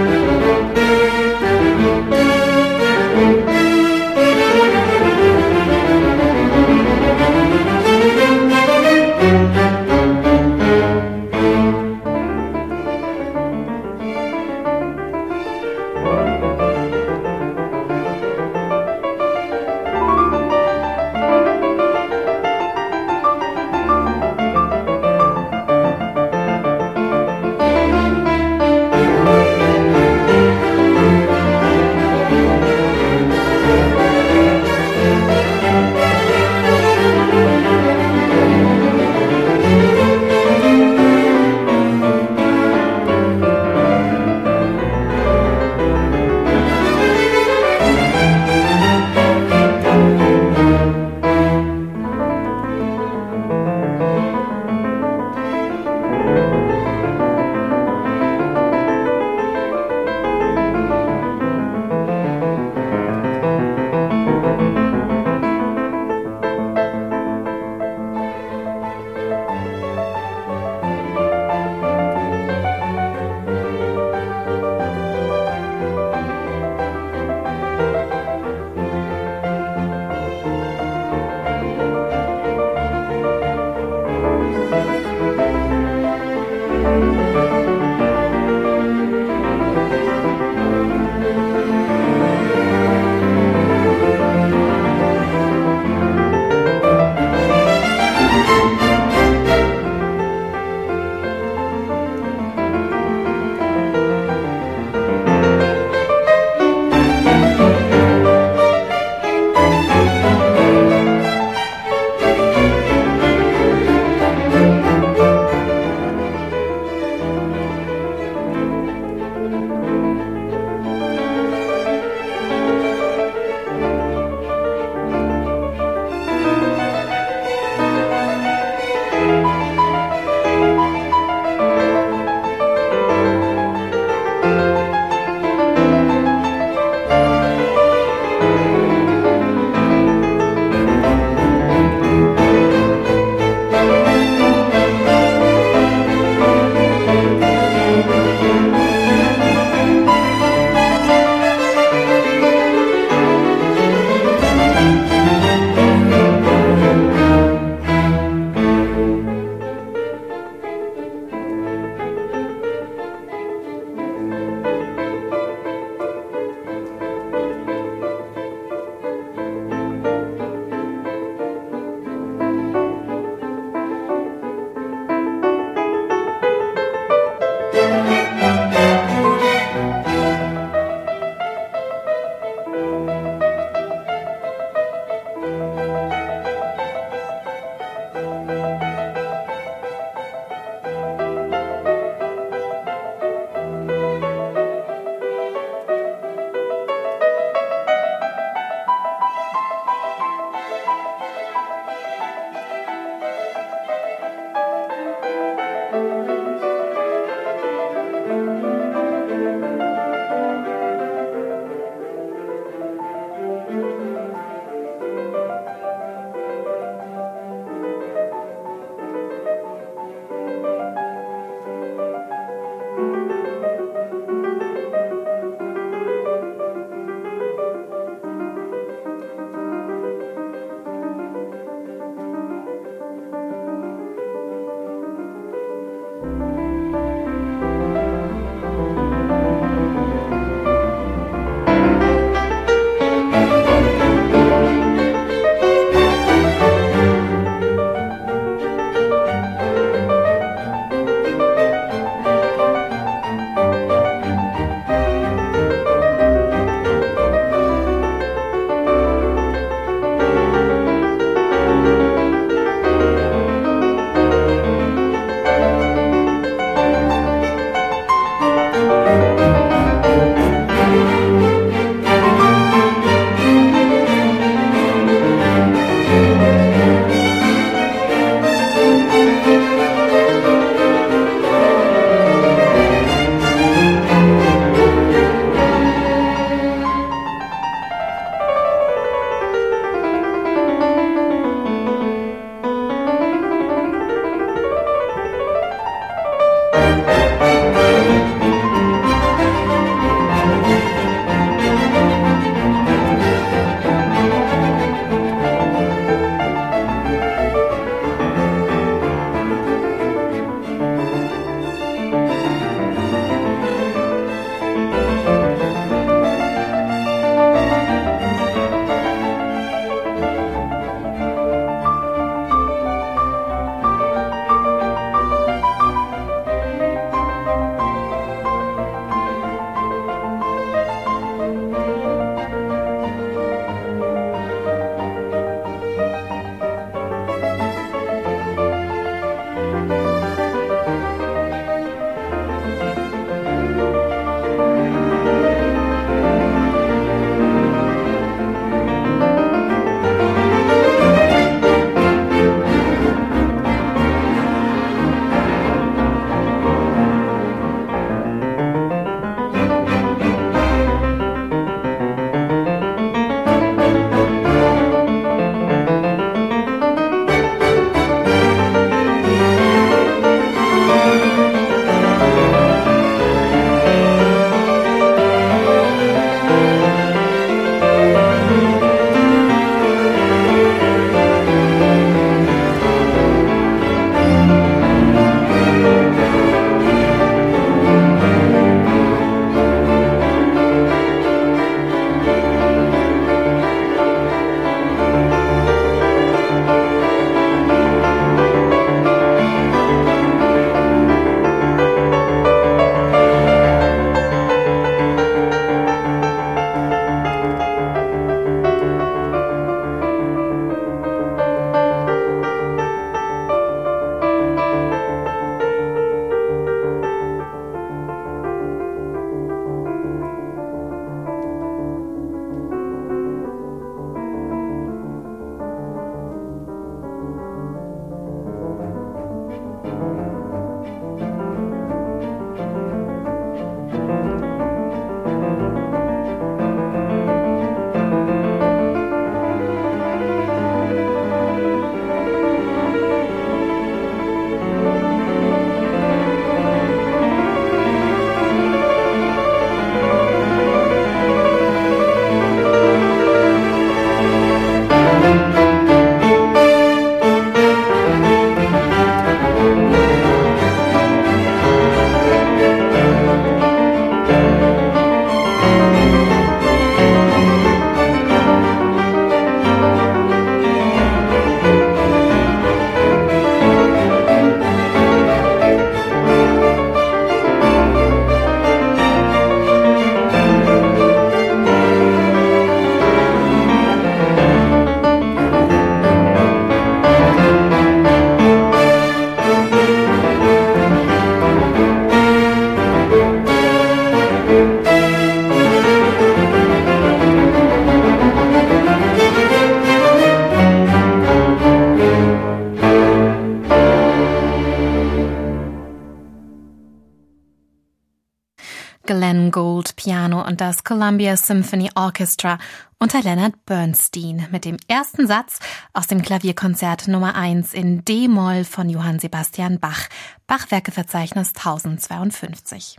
das 510.62 510.84
Columbia 510.84 511.38
Symphony 511.38 511.90
Orchestra 511.96 512.60
unter 513.00 513.24
Leonard 513.24 513.66
Bernstein 513.66 514.48
mit 514.52 514.64
dem 514.64 514.78
ersten 514.88 515.26
Satz 515.26 515.58
aus 515.92 516.06
dem 516.06 516.22
Klavierkonzert 516.22 517.08
Nummer 517.08 517.34
1 517.34 517.74
in 517.74 518.06
D-Moll 518.06 518.64
von 518.64 518.88
Johann 518.88 519.18
Sebastian 519.18 519.80
Bach, 519.80 520.08
Bachwerkeverzeichnis 520.46 521.56
1052. 521.56 522.98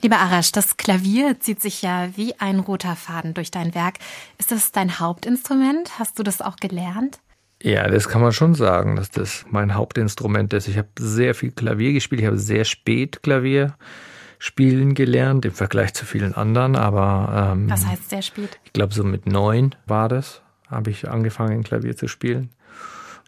Lieber 0.00 0.18
Arash, 0.18 0.52
das 0.52 0.76
Klavier 0.76 1.40
zieht 1.40 1.60
sich 1.60 1.82
ja 1.82 2.10
wie 2.14 2.38
ein 2.38 2.60
roter 2.60 2.94
Faden 2.94 3.34
durch 3.34 3.50
dein 3.50 3.74
Werk. 3.74 3.94
Ist 4.38 4.52
das 4.52 4.70
dein 4.70 5.00
Hauptinstrument? 5.00 5.98
Hast 5.98 6.20
du 6.20 6.22
das 6.22 6.40
auch 6.40 6.54
gelernt? 6.54 7.18
Ja, 7.60 7.88
das 7.88 8.08
kann 8.08 8.22
man 8.22 8.30
schon 8.30 8.54
sagen, 8.54 8.94
dass 8.94 9.10
das 9.10 9.44
mein 9.50 9.74
Hauptinstrument 9.74 10.52
ist. 10.52 10.68
Ich 10.68 10.78
habe 10.78 10.88
sehr 11.00 11.34
viel 11.34 11.50
Klavier 11.50 11.94
gespielt. 11.94 12.20
Ich 12.20 12.28
habe 12.28 12.38
sehr 12.38 12.64
spät 12.64 13.24
Klavier 13.24 13.74
spielen 14.38 14.94
gelernt 14.94 15.44
im 15.44 15.52
Vergleich 15.52 15.94
zu 15.94 16.04
vielen 16.04 16.34
anderen. 16.34 16.76
Aber 16.76 17.52
ähm, 17.52 17.70
was 17.70 17.86
heißt 17.86 18.10
sehr 18.10 18.22
spät? 18.22 18.58
Ich 18.64 18.72
glaube 18.72 18.94
so 18.94 19.04
mit 19.04 19.26
neun 19.26 19.74
war 19.86 20.08
das, 20.08 20.42
habe 20.68 20.90
ich 20.90 21.08
angefangen 21.08 21.62
Klavier 21.62 21.96
zu 21.96 22.08
spielen. 22.08 22.50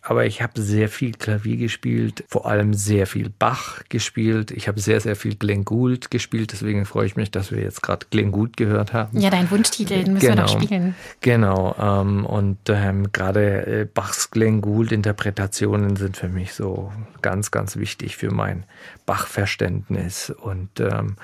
Aber 0.03 0.25
ich 0.25 0.41
habe 0.41 0.61
sehr 0.61 0.89
viel 0.89 1.13
Klavier 1.13 1.59
gespielt, 1.59 2.25
vor 2.29 2.47
allem 2.47 2.73
sehr 2.73 3.07
viel 3.07 3.29
Bach 3.29 3.83
gespielt. 3.91 4.51
Ich 4.51 4.67
habe 4.67 4.81
sehr, 4.81 5.01
sehr 5.01 5.15
viel 5.15 5.35
Glenn 5.35 5.67
Gould 5.67 6.11
gespielt. 6.11 6.53
Deswegen 6.53 6.87
freue 6.87 7.07
ich 7.07 7.17
mich, 7.17 7.31
dass 7.31 7.53
wir 7.53 7.61
jetzt 7.61 7.83
gerade 7.83 8.07
Glenn 8.11 8.33
Gould 8.33 8.57
gehört 8.57 8.95
haben. 8.95 9.21
Ja, 9.21 9.29
dein 9.29 9.51
Wunschtitel, 9.51 10.03
den 10.03 10.15
müssen 10.15 10.27
genau, 10.27 10.47
wir 10.49 10.55
noch 10.55 10.63
spielen. 10.63 10.95
Genau. 11.21 11.75
Ähm, 11.79 12.25
und 12.25 12.59
ähm, 12.69 13.13
gerade 13.13 13.67
äh, 13.67 13.85
Bachs 13.85 14.31
Glenn 14.31 14.63
Gould-Interpretationen 14.63 15.97
sind 15.97 16.17
für 16.17 16.29
mich 16.29 16.55
so 16.55 16.91
ganz, 17.21 17.51
ganz 17.51 17.77
wichtig 17.77 18.17
für 18.17 18.31
mein 18.31 18.65
Bach-Verständnis. 19.05 20.31
Und 20.31 20.81
ähm, 20.81 21.17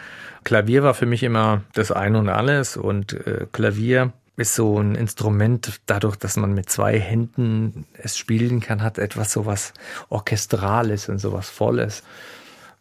Klavier 0.44 0.82
war 0.82 0.92
für 0.92 1.06
mich 1.06 1.22
immer 1.22 1.62
das 1.72 1.92
Ein 1.92 2.14
und 2.14 2.28
Alles. 2.28 2.76
Und 2.76 3.14
äh, 3.26 3.46
Klavier 3.52 4.12
ist 4.37 4.55
so 4.55 4.78
ein 4.78 4.95
Instrument, 4.95 5.80
dadurch, 5.87 6.16
dass 6.16 6.37
man 6.37 6.53
mit 6.53 6.68
zwei 6.68 7.01
Händen 7.01 7.87
es 7.95 8.18
spielen 8.18 8.61
kann, 8.61 8.82
hat 8.82 8.99
etwas 8.99 9.32
so 9.32 9.47
was 9.47 9.72
Orchestrales 10.09 11.09
und 11.09 11.18
so 11.18 11.32
was 11.32 11.49
Volles. 11.49 12.03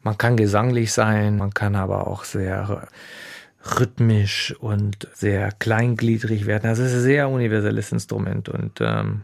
Man 0.03 0.17
kann 0.17 0.37
gesanglich 0.37 0.91
sein, 0.91 1.37
man 1.37 1.53
kann 1.53 1.75
aber 1.75 2.07
auch 2.07 2.25
sehr 2.25 2.87
rhythmisch 3.79 4.55
und 4.59 5.07
sehr 5.13 5.51
kleingliedrig 5.51 6.45
werden. 6.45 6.63
Das 6.63 6.79
ist 6.79 6.93
ein 6.93 7.01
sehr 7.01 7.29
universelles 7.29 7.91
Instrument 7.91 8.49
und 8.49 8.79
ähm, 8.81 9.21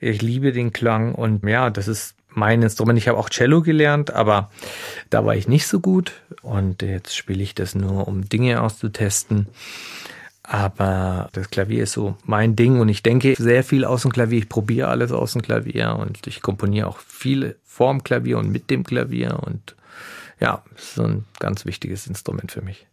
ich 0.00 0.22
liebe 0.22 0.52
den 0.52 0.72
Klang 0.72 1.14
und 1.14 1.46
ja, 1.46 1.70
das 1.70 1.88
ist 1.88 2.14
mein 2.30 2.62
Instrument. 2.62 2.98
Ich 2.98 3.08
habe 3.08 3.18
auch 3.18 3.28
Cello 3.28 3.62
gelernt, 3.62 4.12
aber 4.12 4.50
da 5.10 5.24
war 5.24 5.36
ich 5.36 5.48
nicht 5.48 5.66
so 5.66 5.80
gut 5.80 6.12
und 6.42 6.82
jetzt 6.82 7.16
spiele 7.16 7.42
ich 7.42 7.54
das 7.54 7.74
nur, 7.74 8.08
um 8.08 8.28
Dinge 8.28 8.62
auszutesten. 8.62 9.48
Aber 10.46 11.30
das 11.32 11.48
Klavier 11.48 11.84
ist 11.84 11.92
so 11.92 12.16
mein 12.24 12.54
Ding 12.54 12.78
und 12.78 12.90
ich 12.90 13.02
denke 13.02 13.34
sehr 13.36 13.64
viel 13.64 13.84
aus 13.86 14.02
dem 14.02 14.12
Klavier. 14.12 14.38
Ich 14.38 14.48
probiere 14.50 14.88
alles 14.88 15.10
aus 15.10 15.32
dem 15.32 15.40
Klavier 15.40 15.96
und 15.98 16.26
ich 16.26 16.42
komponiere 16.42 16.86
auch 16.86 16.98
viel 16.98 17.56
vorm 17.64 18.04
Klavier 18.04 18.38
und 18.38 18.52
mit 18.52 18.68
dem 18.70 18.84
Klavier 18.84 19.40
und 19.42 19.74
ja, 20.40 20.62
ist 20.76 20.96
so 20.96 21.04
ein 21.04 21.24
ganz 21.38 21.64
wichtiges 21.64 22.06
Instrument 22.06 22.52
für 22.52 22.60
mich. 22.60 22.86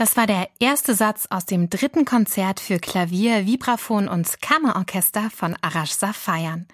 Das 0.00 0.16
war 0.16 0.26
der 0.26 0.48
erste 0.60 0.94
Satz 0.94 1.26
aus 1.28 1.44
dem 1.44 1.68
dritten 1.68 2.06
Konzert 2.06 2.58
für 2.58 2.78
Klavier, 2.78 3.44
Vibraphon 3.44 4.08
und 4.08 4.40
Kammerorchester 4.40 5.28
von 5.28 5.54
Arash 5.60 5.90
Safayan. 5.90 6.66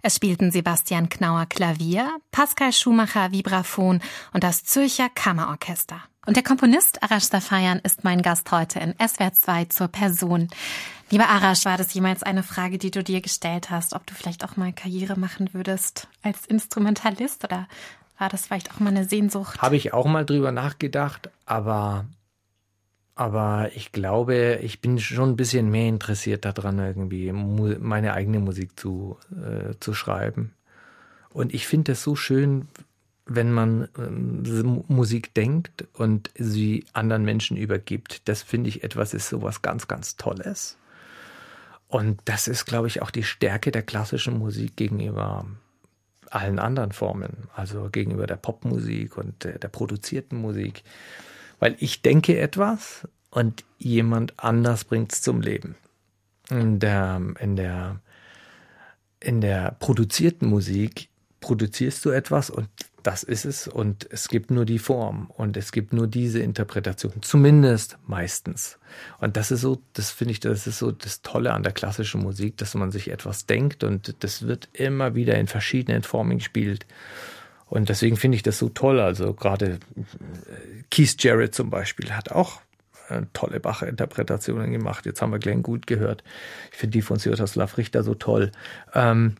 Es 0.00 0.16
spielten 0.16 0.50
Sebastian 0.50 1.10
Knauer 1.10 1.44
Klavier, 1.44 2.10
Pascal 2.32 2.72
Schumacher 2.72 3.32
Vibraphon 3.32 4.00
und 4.32 4.44
das 4.44 4.64
Zürcher 4.64 5.10
Kammerorchester. 5.14 6.00
Und 6.24 6.38
der 6.38 6.42
Komponist 6.42 7.02
Arash 7.02 7.24
Safayan 7.24 7.80
ist 7.80 8.02
mein 8.02 8.22
Gast 8.22 8.50
heute 8.50 8.78
in 8.78 8.94
SWR 8.94 9.34
2 9.34 9.66
zur 9.66 9.88
Person. 9.88 10.48
Lieber 11.10 11.28
Arash, 11.28 11.66
war 11.66 11.76
das 11.76 11.92
jemals 11.92 12.22
eine 12.22 12.42
Frage, 12.42 12.78
die 12.78 12.90
du 12.90 13.04
dir 13.04 13.20
gestellt 13.20 13.68
hast, 13.68 13.92
ob 13.92 14.06
du 14.06 14.14
vielleicht 14.14 14.42
auch 14.42 14.56
mal 14.56 14.72
Karriere 14.72 15.18
machen 15.18 15.52
würdest 15.52 16.08
als 16.22 16.46
Instrumentalist 16.46 17.44
oder 17.44 17.68
war 18.16 18.30
das 18.30 18.46
vielleicht 18.46 18.70
auch 18.70 18.80
mal 18.80 18.88
eine 18.88 19.04
Sehnsucht? 19.04 19.60
Habe 19.60 19.76
ich 19.76 19.92
auch 19.92 20.06
mal 20.06 20.24
drüber 20.24 20.50
nachgedacht, 20.50 21.28
aber 21.44 22.06
aber 23.20 23.68
ich 23.74 23.92
glaube, 23.92 24.60
ich 24.62 24.80
bin 24.80 24.98
schon 24.98 25.32
ein 25.32 25.36
bisschen 25.36 25.70
mehr 25.70 25.90
interessiert 25.90 26.46
daran, 26.46 26.78
irgendwie 26.78 27.30
meine 27.32 28.14
eigene 28.14 28.38
Musik 28.38 28.80
zu, 28.80 29.18
äh, 29.30 29.74
zu 29.78 29.92
schreiben. 29.92 30.54
Und 31.28 31.52
ich 31.52 31.66
finde 31.66 31.92
es 31.92 32.02
so 32.02 32.16
schön, 32.16 32.68
wenn 33.26 33.52
man 33.52 33.88
ähm, 33.98 34.84
Musik 34.88 35.34
denkt 35.34 35.86
und 35.92 36.30
sie 36.34 36.86
anderen 36.94 37.26
Menschen 37.26 37.58
übergibt. 37.58 38.26
Das 38.26 38.42
finde 38.42 38.70
ich 38.70 38.84
etwas, 38.84 39.12
ist 39.12 39.28
sowas 39.28 39.60
ganz, 39.60 39.86
ganz 39.86 40.16
Tolles. 40.16 40.78
Und 41.88 42.22
das 42.24 42.48
ist, 42.48 42.64
glaube 42.64 42.86
ich, 42.86 43.02
auch 43.02 43.10
die 43.10 43.22
Stärke 43.22 43.70
der 43.70 43.82
klassischen 43.82 44.38
Musik 44.38 44.76
gegenüber 44.76 45.44
allen 46.30 46.58
anderen 46.58 46.92
Formen, 46.92 47.50
also 47.54 47.90
gegenüber 47.92 48.26
der 48.26 48.36
Popmusik 48.36 49.18
und 49.18 49.44
der, 49.44 49.58
der 49.58 49.68
produzierten 49.68 50.38
Musik 50.38 50.84
weil 51.60 51.76
ich 51.78 52.02
denke 52.02 52.40
etwas 52.40 53.06
und 53.30 53.64
jemand 53.78 54.34
anders 54.42 54.84
bringt 54.84 55.12
es 55.12 55.22
zum 55.22 55.40
Leben. 55.40 55.76
In 56.50 56.80
der, 56.80 57.22
in 57.38 57.54
der, 57.54 58.00
in 59.20 59.40
der 59.40 59.76
produzierten 59.78 60.48
Musik 60.48 61.08
produzierst 61.38 62.04
du 62.04 62.10
etwas 62.10 62.50
und 62.50 62.68
das 63.02 63.22
ist 63.22 63.44
es 63.44 63.66
und 63.66 64.06
es 64.10 64.28
gibt 64.28 64.50
nur 64.50 64.64
die 64.66 64.78
Form 64.78 65.30
und 65.36 65.56
es 65.56 65.72
gibt 65.72 65.92
nur 65.92 66.06
diese 66.06 66.40
Interpretation, 66.40 67.14
zumindest 67.22 67.98
meistens. 68.06 68.78
Und 69.20 69.36
das 69.36 69.50
ist 69.50 69.62
so, 69.62 69.80
das 69.94 70.10
finde 70.10 70.32
ich, 70.32 70.40
das 70.40 70.66
ist 70.66 70.80
so 70.80 70.90
das 70.90 71.22
Tolle 71.22 71.52
an 71.52 71.62
der 71.62 71.72
klassischen 71.72 72.20
Musik, 72.20 72.58
dass 72.58 72.74
man 72.74 72.90
sich 72.90 73.10
etwas 73.10 73.46
denkt 73.46 73.84
und 73.84 74.22
das 74.22 74.46
wird 74.46 74.68
immer 74.72 75.14
wieder 75.14 75.36
in 75.36 75.46
verschiedenen 75.46 76.02
Formen 76.02 76.38
gespielt. 76.38 76.84
Und 77.70 77.88
deswegen 77.88 78.16
finde 78.16 78.36
ich 78.36 78.42
das 78.42 78.58
so 78.58 78.68
toll. 78.68 79.00
Also 79.00 79.32
gerade 79.32 79.78
äh, 79.96 80.82
Keith 80.90 81.14
Jarrett 81.20 81.54
zum 81.54 81.70
Beispiel 81.70 82.10
hat 82.10 82.32
auch 82.32 82.60
äh, 83.08 83.22
tolle 83.32 83.60
Bach-Interpretationen 83.60 84.72
gemacht. 84.72 85.06
Jetzt 85.06 85.22
haben 85.22 85.30
wir 85.30 85.38
Glenn 85.38 85.62
gut 85.62 85.86
gehört. 85.86 86.24
Ich 86.72 86.78
finde 86.78 86.92
die 86.92 87.02
von 87.02 87.18
Sviatoslav 87.18 87.78
Richter 87.78 88.02
so 88.02 88.14
toll. 88.14 88.50
Ähm, 88.92 89.36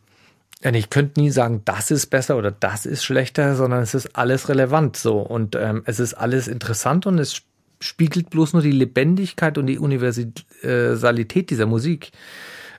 ich 0.63 0.89
könnte 0.89 1.19
nie 1.19 1.31
sagen, 1.31 1.61
das 1.65 1.91
ist 1.91 2.07
besser 2.07 2.37
oder 2.37 2.51
das 2.51 2.85
ist 2.85 3.03
schlechter, 3.03 3.55
sondern 3.55 3.81
es 3.81 3.95
ist 3.95 4.15
alles 4.15 4.47
relevant 4.47 4.95
so 4.95 5.19
und 5.19 5.55
ähm, 5.55 5.81
es 5.85 5.99
ist 5.99 6.13
alles 6.13 6.47
interessant 6.47 7.07
und 7.07 7.17
es 7.17 7.41
spiegelt 7.79 8.29
bloß 8.29 8.53
nur 8.53 8.61
die 8.61 8.71
Lebendigkeit 8.71 9.57
und 9.57 9.65
die 9.65 9.79
Universalität 9.79 11.49
dieser 11.49 11.65
Musik. 11.65 12.11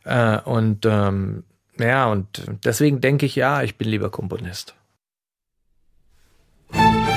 Äh, 0.04 0.38
und 0.40 0.86
ähm, 0.86 1.42
ja, 1.78 2.06
und 2.06 2.44
deswegen 2.64 3.00
denke 3.00 3.26
ich, 3.26 3.34
ja, 3.34 3.62
ich 3.62 3.76
bin 3.76 3.88
lieber 3.88 4.10
Komponist. 4.10 4.76
Der 6.74 7.11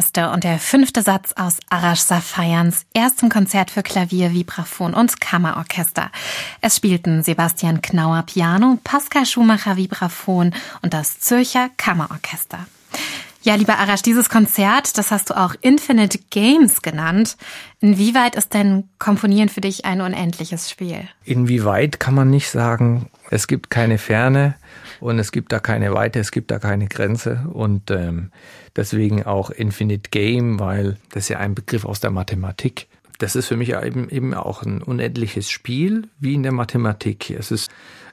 erste 0.00 0.30
und 0.30 0.44
der 0.44 0.58
fünfte 0.58 1.02
Satz 1.02 1.34
aus 1.36 1.58
Arash 1.68 2.00
Safayans 2.00 2.86
erstem 2.94 3.28
Konzert 3.28 3.70
für 3.70 3.82
Klavier, 3.82 4.32
Vibraphon 4.32 4.94
und 4.94 5.20
Kammerorchester. 5.20 6.10
Es 6.62 6.76
spielten 6.76 7.22
Sebastian 7.22 7.82
Knauer 7.82 8.22
Piano, 8.22 8.78
Pascal 8.82 9.26
Schumacher 9.26 9.76
Vibraphon 9.76 10.54
und 10.80 10.94
das 10.94 11.20
Zürcher 11.20 11.68
Kammerorchester. 11.76 12.60
Ja, 13.42 13.56
lieber 13.56 13.78
Arash, 13.78 14.00
dieses 14.00 14.30
Konzert, 14.30 14.96
das 14.96 15.10
hast 15.10 15.28
du 15.28 15.34
auch 15.34 15.54
Infinite 15.60 16.18
Games 16.30 16.80
genannt. 16.80 17.36
Inwieweit 17.80 18.36
ist 18.36 18.54
denn 18.54 18.88
Komponieren 18.98 19.50
für 19.50 19.60
dich 19.60 19.84
ein 19.84 20.00
unendliches 20.00 20.70
Spiel? 20.70 21.08
Inwieweit 21.26 22.00
kann 22.00 22.14
man 22.14 22.30
nicht 22.30 22.48
sagen, 22.48 23.10
es 23.28 23.46
gibt 23.46 23.68
keine 23.68 23.98
Ferne 23.98 24.54
und 25.00 25.18
es 25.18 25.32
gibt 25.32 25.52
da 25.52 25.58
keine 25.58 25.92
Weite, 25.92 26.20
es 26.20 26.30
gibt 26.30 26.50
da 26.50 26.58
keine 26.58 26.86
Grenze 26.86 27.46
und 27.52 27.90
ähm, 27.90 28.30
deswegen 28.76 29.24
auch 29.24 29.50
Infinite 29.50 30.10
Game, 30.10 30.60
weil 30.60 30.96
das 31.12 31.24
ist 31.24 31.28
ja 31.30 31.38
ein 31.38 31.54
Begriff 31.54 31.84
aus 31.84 32.00
der 32.00 32.10
Mathematik. 32.10 32.86
Das 33.18 33.36
ist 33.36 33.48
für 33.48 33.56
mich 33.56 33.74
eben, 33.74 34.08
eben 34.08 34.32
auch 34.32 34.62
ein 34.62 34.82
unendliches 34.82 35.50
Spiel, 35.50 36.08
wie 36.20 36.34
in 36.34 36.42
der 36.42 36.52
Mathematik. 36.52 37.30
Es 37.30 37.50
ist 37.50 37.70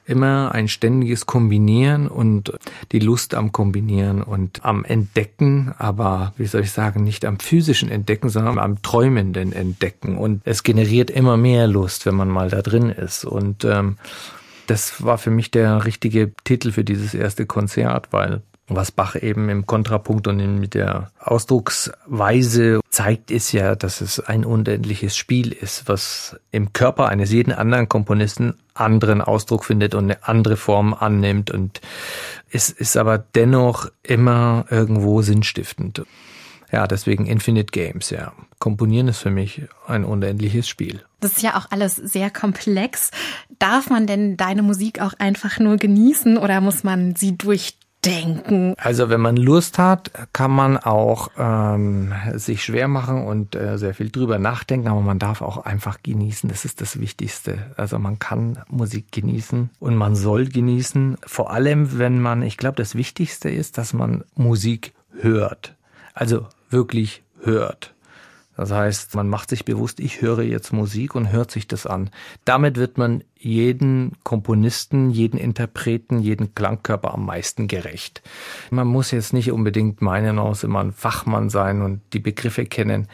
immer 0.08 0.52
ein 0.52 0.68
ständiges 0.68 1.26
Kombinieren 1.26 2.08
und 2.08 2.52
die 2.92 2.98
Lust 2.98 3.34
am 3.34 3.52
Kombinieren 3.52 4.22
und 4.22 4.64
am 4.64 4.84
Entdecken, 4.84 5.74
aber 5.78 6.32
wie 6.36 6.46
soll 6.46 6.62
ich 6.62 6.72
sagen, 6.72 7.04
nicht 7.04 7.24
am 7.24 7.38
physischen 7.38 7.90
Entdecken, 7.90 8.30
sondern 8.30 8.58
am 8.58 8.82
träumenden 8.82 9.52
Entdecken. 9.52 10.16
Und 10.16 10.42
es 10.44 10.62
generiert 10.62 11.10
immer 11.10 11.36
mehr 11.36 11.66
Lust, 11.66 12.06
wenn 12.06 12.14
man 12.14 12.28
mal 12.28 12.48
da 12.48 12.62
drin 12.62 12.90
ist. 12.90 13.24
Und 13.24 13.64
ähm, 13.64 13.96
das 14.68 15.02
war 15.02 15.18
für 15.18 15.30
mich 15.30 15.50
der 15.50 15.84
richtige 15.84 16.32
Titel 16.44 16.72
für 16.72 16.84
dieses 16.84 17.14
erste 17.14 17.46
Konzert, 17.46 18.08
weil 18.12 18.42
was 18.68 18.92
Bach 18.92 19.16
eben 19.16 19.48
im 19.48 19.66
Kontrapunkt 19.66 20.26
und 20.26 20.60
mit 20.60 20.74
der 20.74 21.10
Ausdrucksweise 21.18 22.80
zeigt, 22.90 23.30
ist 23.30 23.52
ja, 23.52 23.74
dass 23.74 24.02
es 24.02 24.20
ein 24.20 24.44
unendliches 24.44 25.16
Spiel 25.16 25.52
ist, 25.52 25.88
was 25.88 26.38
im 26.50 26.74
Körper 26.74 27.08
eines 27.08 27.32
jeden 27.32 27.52
anderen 27.52 27.88
Komponisten 27.88 28.54
anderen 28.74 29.22
Ausdruck 29.22 29.64
findet 29.64 29.94
und 29.94 30.04
eine 30.04 30.28
andere 30.28 30.56
Form 30.56 30.92
annimmt 30.92 31.50
und 31.50 31.80
es 32.50 32.68
ist 32.70 32.96
aber 32.96 33.18
dennoch 33.18 33.90
immer 34.02 34.66
irgendwo 34.70 35.22
sinnstiftend. 35.22 36.02
Ja, 36.70 36.86
deswegen 36.86 37.26
Infinite 37.26 37.72
Games, 37.72 38.10
ja. 38.10 38.32
Komponieren 38.58 39.08
ist 39.08 39.18
für 39.18 39.30
mich 39.30 39.62
ein 39.86 40.04
unendliches 40.04 40.68
Spiel. 40.68 41.02
Das 41.20 41.32
ist 41.32 41.42
ja 41.42 41.56
auch 41.56 41.70
alles 41.70 41.96
sehr 41.96 42.30
komplex. 42.30 43.10
Darf 43.58 43.90
man 43.90 44.06
denn 44.06 44.36
deine 44.36 44.62
Musik 44.62 45.00
auch 45.00 45.14
einfach 45.18 45.58
nur 45.58 45.76
genießen 45.76 46.38
oder 46.38 46.60
muss 46.60 46.84
man 46.84 47.16
sie 47.16 47.36
durch 47.36 47.78
denken. 48.04 48.74
Also 48.78 49.08
wenn 49.08 49.20
man 49.20 49.36
Lust 49.36 49.78
hat, 49.78 50.12
kann 50.32 50.50
man 50.50 50.78
auch 50.78 51.30
ähm, 51.36 52.12
sich 52.34 52.64
schwer 52.64 52.88
machen 52.88 53.26
und 53.26 53.54
äh, 53.54 53.76
sehr 53.78 53.94
viel 53.94 54.10
drüber 54.10 54.38
nachdenken, 54.38 54.88
aber 54.88 55.00
man 55.00 55.18
darf 55.18 55.42
auch 55.42 55.58
einfach 55.58 55.98
genießen. 56.02 56.48
Das 56.48 56.64
ist 56.64 56.80
das 56.80 57.00
Wichtigste. 57.00 57.58
Also 57.76 57.98
man 57.98 58.18
kann 58.18 58.60
Musik 58.68 59.12
genießen 59.12 59.70
und 59.80 59.96
man 59.96 60.14
soll 60.14 60.46
genießen. 60.46 61.18
Vor 61.26 61.50
allem, 61.50 61.98
wenn 61.98 62.20
man, 62.20 62.42
ich 62.42 62.56
glaube, 62.56 62.76
das 62.76 62.94
Wichtigste 62.94 63.50
ist, 63.50 63.78
dass 63.78 63.92
man 63.92 64.24
Musik 64.34 64.94
hört. 65.20 65.74
Also 66.14 66.46
wirklich 66.70 67.22
hört. 67.42 67.94
Das 68.58 68.72
heißt, 68.72 69.14
man 69.14 69.28
macht 69.28 69.50
sich 69.50 69.64
bewusst, 69.64 70.00
ich 70.00 70.20
höre 70.20 70.42
jetzt 70.42 70.72
Musik 70.72 71.14
und 71.14 71.30
hört 71.30 71.52
sich 71.52 71.68
das 71.68 71.86
an. 71.86 72.10
Damit 72.44 72.76
wird 72.76 72.98
man 72.98 73.22
jeden 73.36 74.16
Komponisten, 74.24 75.10
jeden 75.10 75.38
Interpreten, 75.38 76.18
jeden 76.18 76.56
Klangkörper 76.56 77.14
am 77.14 77.24
meisten 77.24 77.68
gerecht. 77.68 78.20
Man 78.70 78.88
muss 78.88 79.12
jetzt 79.12 79.32
nicht 79.32 79.52
unbedingt 79.52 80.02
meinen, 80.02 80.36
muss 80.36 80.64
immer 80.64 80.80
ein 80.80 80.90
Fachmann 80.90 81.50
sein 81.50 81.82
und 81.82 82.00
die 82.12 82.18
Begriffe 82.18 82.66
kennen. 82.66 83.06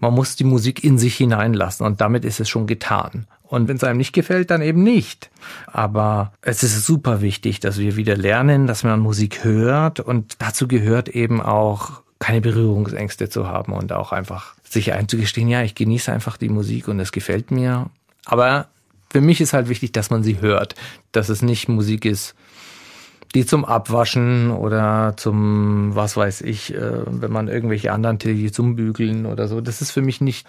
Man 0.00 0.14
muss 0.14 0.34
die 0.34 0.42
Musik 0.42 0.82
in 0.82 0.98
sich 0.98 1.16
hineinlassen 1.16 1.86
und 1.86 2.00
damit 2.00 2.24
ist 2.24 2.40
es 2.40 2.48
schon 2.48 2.66
getan. 2.66 3.28
Und 3.44 3.68
wenn 3.68 3.76
es 3.76 3.84
einem 3.84 3.98
nicht 3.98 4.12
gefällt, 4.12 4.50
dann 4.50 4.62
eben 4.62 4.82
nicht. 4.82 5.30
Aber 5.68 6.32
es 6.42 6.64
ist 6.64 6.84
super 6.84 7.20
wichtig, 7.20 7.60
dass 7.60 7.78
wir 7.78 7.94
wieder 7.94 8.16
lernen, 8.16 8.66
dass 8.66 8.82
man 8.82 8.98
Musik 8.98 9.44
hört 9.44 10.00
und 10.00 10.34
dazu 10.40 10.66
gehört 10.66 11.08
eben 11.08 11.40
auch 11.40 12.02
keine 12.18 12.40
Berührungsängste 12.40 13.28
zu 13.28 13.46
haben 13.46 13.72
und 13.72 13.92
auch 13.92 14.12
einfach 14.12 14.54
sich 14.64 14.92
einzugestehen, 14.92 15.48
ja, 15.48 15.62
ich 15.62 15.74
genieße 15.74 16.12
einfach 16.12 16.36
die 16.36 16.48
Musik 16.48 16.88
und 16.88 17.00
es 17.00 17.12
gefällt 17.12 17.50
mir. 17.50 17.90
Aber 18.26 18.68
für 19.10 19.20
mich 19.20 19.40
ist 19.40 19.52
halt 19.52 19.68
wichtig, 19.68 19.92
dass 19.92 20.10
man 20.10 20.22
sie 20.22 20.40
hört, 20.40 20.74
dass 21.12 21.28
es 21.28 21.42
nicht 21.42 21.68
Musik 21.68 22.04
ist, 22.04 22.34
die 23.34 23.46
zum 23.46 23.64
Abwaschen 23.64 24.50
oder 24.50 25.14
zum, 25.16 25.94
was 25.94 26.16
weiß 26.16 26.42
ich, 26.42 26.74
äh, 26.74 27.02
wenn 27.06 27.30
man 27.30 27.48
irgendwelche 27.48 27.92
anderen 27.92 28.18
Titel 28.18 28.50
zum 28.50 28.76
Bügeln 28.76 29.26
oder 29.26 29.48
so, 29.48 29.60
das 29.60 29.80
ist 29.80 29.90
für 29.90 30.02
mich 30.02 30.20
nicht. 30.20 30.46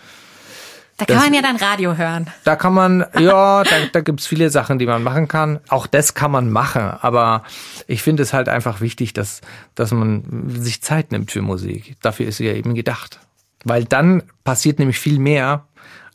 Da 1.00 1.06
kann 1.06 1.16
das, 1.16 1.26
man 1.26 1.34
ja 1.34 1.42
dann 1.42 1.56
Radio 1.56 1.96
hören. 1.96 2.28
Da 2.44 2.56
kann 2.56 2.74
man, 2.74 3.06
ja, 3.18 3.64
da, 3.64 3.76
da 3.92 4.02
gibt's 4.02 4.28
viele 4.28 4.50
Sachen, 4.50 4.80
die 4.80 4.86
man 4.86 5.02
machen 5.02 5.28
kann. 5.28 5.60
Auch 5.70 5.88
das 5.88 6.14
kann 6.14 6.30
man 6.30 6.50
machen, 6.50 6.82
aber 6.82 7.44
ich 7.88 8.04
finde 8.04 8.24
es 8.24 8.34
halt 8.34 8.50
einfach 8.50 8.82
wichtig, 8.82 9.14
dass, 9.14 9.42
dass 9.76 9.92
man 9.92 10.50
sich 10.50 10.82
Zeit 10.82 11.12
nimmt 11.12 11.32
für 11.32 11.42
Musik. 11.42 11.96
Dafür 12.02 12.28
ist 12.28 12.38
sie 12.38 12.48
ja 12.48 12.54
eben 12.54 12.76
gedacht. 12.76 13.20
Weil 13.64 13.86
dann 13.86 14.24
passiert 14.44 14.80
nämlich 14.80 15.00
viel 15.00 15.20
mehr, 15.20 15.66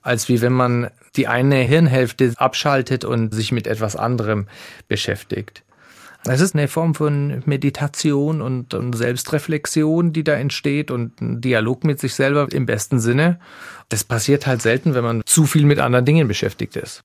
als 0.02 0.28
wie 0.28 0.40
wenn 0.43 0.52
man 0.52 0.90
die 1.16 1.28
eine 1.28 1.56
Hirnhälfte 1.56 2.35
abschaltet 2.36 3.05
und 3.05 3.32
sich 3.32 3.52
mit 3.52 3.66
etwas 3.66 3.97
anderem 3.97 4.48
beschäftigt. 4.86 5.62
Es 6.26 6.40
ist 6.40 6.55
eine 6.55 6.68
Form 6.68 6.94
von 6.94 7.42
Meditation 7.44 8.40
und, 8.40 8.72
und, 8.72 8.94
Selbstreflexion, 8.94 10.14
die 10.14 10.24
da 10.24 10.34
entsteht 10.34 10.90
und 10.90 11.20
ein 11.20 11.42
Dialog 11.42 11.84
mit 11.84 12.01
sich 12.01 12.14
selber 12.14 12.48
im 12.51 12.64
besten 12.64 12.98
Sinne. 12.98 13.38
Das 13.90 14.05
passiert 14.05 14.46
halt 14.46 14.62
selten, 14.62 14.94
wenn 14.94 15.05
man 15.05 15.22
zu 15.26 15.44
viel 15.44 15.66
mit 15.66 15.78
anderen 15.78 16.06
Dingen 16.06 16.26
beschäftigt 16.26 16.76
ist. 16.76 17.02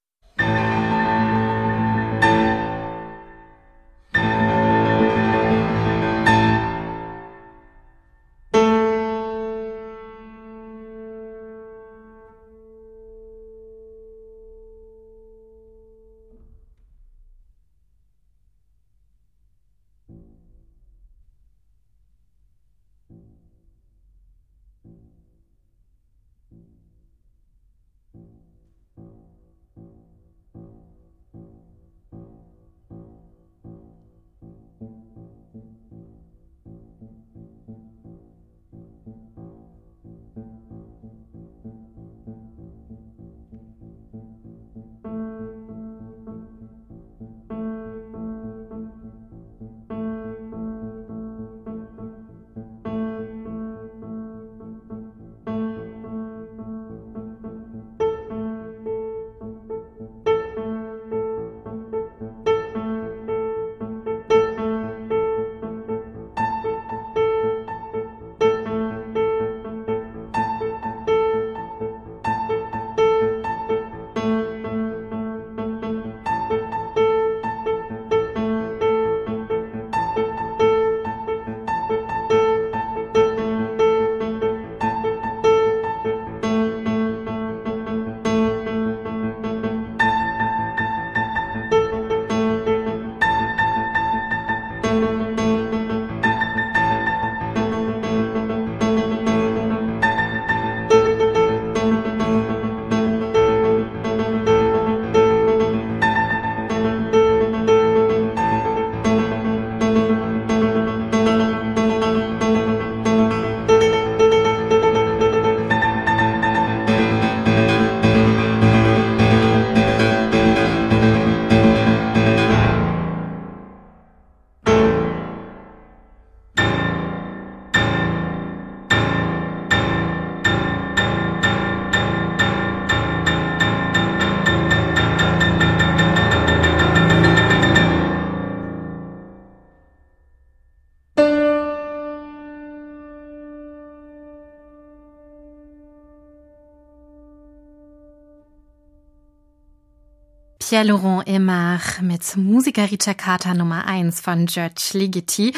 Pierre-Laurent 150.69 151.27
Aymar 151.27 151.81
mit 152.01 152.37
Musiker 152.37 152.91
Ricercata 152.91 153.55
Nummer 153.55 153.87
1 153.87 154.21
von 154.21 154.45
George 154.45 154.91
Ligeti. 154.93 155.51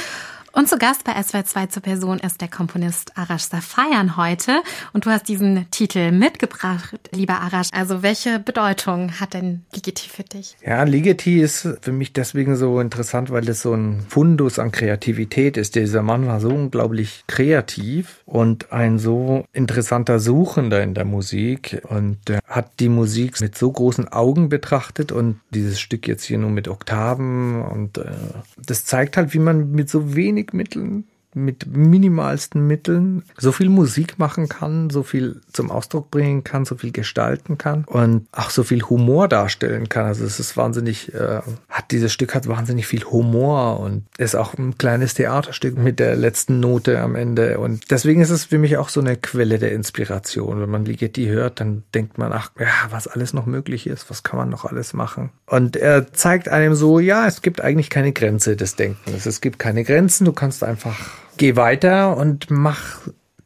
Und 0.54 0.68
zu 0.68 0.78
Gast 0.78 1.06
bei 1.06 1.14
SW2 1.14 1.70
zur 1.70 1.82
Person 1.82 2.20
ist 2.20 2.42
der 2.42 2.50
Komponist 2.50 3.18
Arash 3.18 3.44
Safayan 3.44 4.18
heute. 4.18 4.62
Und 4.92 5.06
du 5.06 5.10
hast 5.10 5.30
diesen 5.30 5.66
Titel 5.72 6.12
mitgebracht, 6.12 7.00
lieber 7.14 7.40
Arash. 7.40 7.70
Also 7.72 8.04
welche 8.04 8.40
Bedeutung 8.40 9.20
hat 9.22 9.34
denn 9.34 9.64
Ligeti 9.74 10.10
für 10.10 10.24
dich? 10.24 10.58
Ja, 10.66 10.84
Ligeti 10.84 11.42
ist 11.42 11.70
für 11.82 11.94
mich 11.94 12.12
deswegen 12.12 12.58
so 12.58 12.82
interessant, 12.82 13.32
weil 13.32 13.48
es 13.48 13.62
so 13.62 13.74
ein 13.74 14.06
Fundus 14.10 14.60
an 14.60 14.74
Kreativität 14.74 15.56
ist. 15.56 15.76
Dieser 15.76 16.02
Mann 16.02 16.28
war 16.28 16.42
so 16.42 16.50
unglaublich 16.50 17.24
kreativ 17.28 18.22
und 18.26 18.74
ein 18.74 19.00
so 19.00 19.46
interessanter 19.54 20.20
Suchender 20.20 20.84
in 20.84 20.94
der 20.94 21.06
Musik 21.06 21.82
und 21.88 22.18
hat 22.46 22.72
die 22.82 22.90
Musik 22.90 23.40
mit 23.40 23.58
so 23.58 23.72
großen 23.72 24.10
Augen 24.10 24.50
betrachtet 24.50 25.14
und 25.14 25.40
dieses 25.52 25.80
Stück 25.80 26.10
jetzt 26.10 26.26
hier 26.26 26.38
nur 26.38 26.50
mit 26.50 26.68
Oktaven 26.68 27.62
und 27.62 27.98
äh, 27.98 28.12
das 28.58 28.84
zeigt 28.84 29.16
halt, 29.16 29.34
wie 29.34 29.40
man 29.40 29.72
mit 29.72 29.90
so 29.90 30.14
wenig 30.14 30.41
wenig 30.42 30.54
Mitteln 30.54 31.08
mit 31.34 31.66
minimalsten 31.68 32.66
Mitteln 32.68 33.24
so 33.38 33.52
viel 33.52 33.70
Musik 33.70 34.20
machen 34.20 34.50
kann, 34.50 34.90
so 34.90 35.04
viel 35.04 35.42
zum 35.54 35.72
Ausdruck 35.72 36.12
bringen 36.12 36.44
kann, 36.44 36.66
so 36.66 36.76
viel 36.76 36.92
gestalten 36.92 37.58
kann 37.58 37.86
und 37.86 38.28
auch 38.32 38.50
so 38.50 38.64
viel 38.64 38.84
Humor 38.84 39.28
darstellen 39.28 39.90
kann. 39.90 40.06
Also 40.06 40.26
es 40.26 40.40
ist 40.40 40.58
wahnsinnig, 40.58 41.14
äh, 41.14 41.42
hat 41.70 41.92
dieses 41.92 42.12
Stück 42.12 42.36
hat 42.36 42.48
wahnsinnig 42.48 42.88
viel 42.88 43.04
Humor 43.06 43.80
und 43.80 44.04
ist 44.18 44.36
auch 44.36 44.58
ein 44.58 44.78
kleines 44.78 45.14
Theaterstück 45.14 45.78
mit 45.78 46.00
der 46.00 46.16
letzten 46.16 46.60
Note 46.60 47.00
am 47.00 47.16
Ende. 47.16 47.60
Und 47.60 47.92
deswegen 47.92 48.22
ist 48.22 48.30
es 48.30 48.46
für 48.46 48.58
mich 48.58 48.78
auch 48.78 48.90
so 48.90 49.00
eine 49.00 49.16
Quelle 49.16 49.60
der 49.60 49.72
Inspiration. 49.72 50.60
Wenn 50.60 50.70
man 50.70 50.86
Ligeti 50.86 51.28
hört, 51.28 51.60
dann 51.60 51.84
denkt 51.94 52.18
man, 52.18 52.34
ach 52.34 52.52
ja, 52.60 52.68
was 52.90 53.08
alles 53.08 53.34
noch 53.34 53.46
möglich 53.46 53.88
ist, 53.88 54.10
was 54.10 54.24
kann 54.24 54.38
man 54.38 54.50
noch 54.50 54.66
alles 54.66 54.94
machen. 54.94 55.30
Und 55.46 55.76
er 55.76 56.14
zeigt 56.14 56.50
einem 56.50 56.76
so, 56.76 57.00
ja, 57.00 57.28
es 57.28 57.42
gibt 57.42 57.62
eigentlich 57.62 57.90
keine 57.90 58.12
Grenze 58.12 58.56
des 58.56 58.76
Denkens. 58.76 59.26
Es 59.26 59.42
gibt 59.42 59.60
keine 59.60 59.84
Grenzen, 59.84 60.26
du 60.26 60.34
kannst 60.34 60.64
einfach 60.64 61.21
geh 61.42 61.56
weiter 61.56 62.18
und 62.18 62.52
mach 62.52 63.00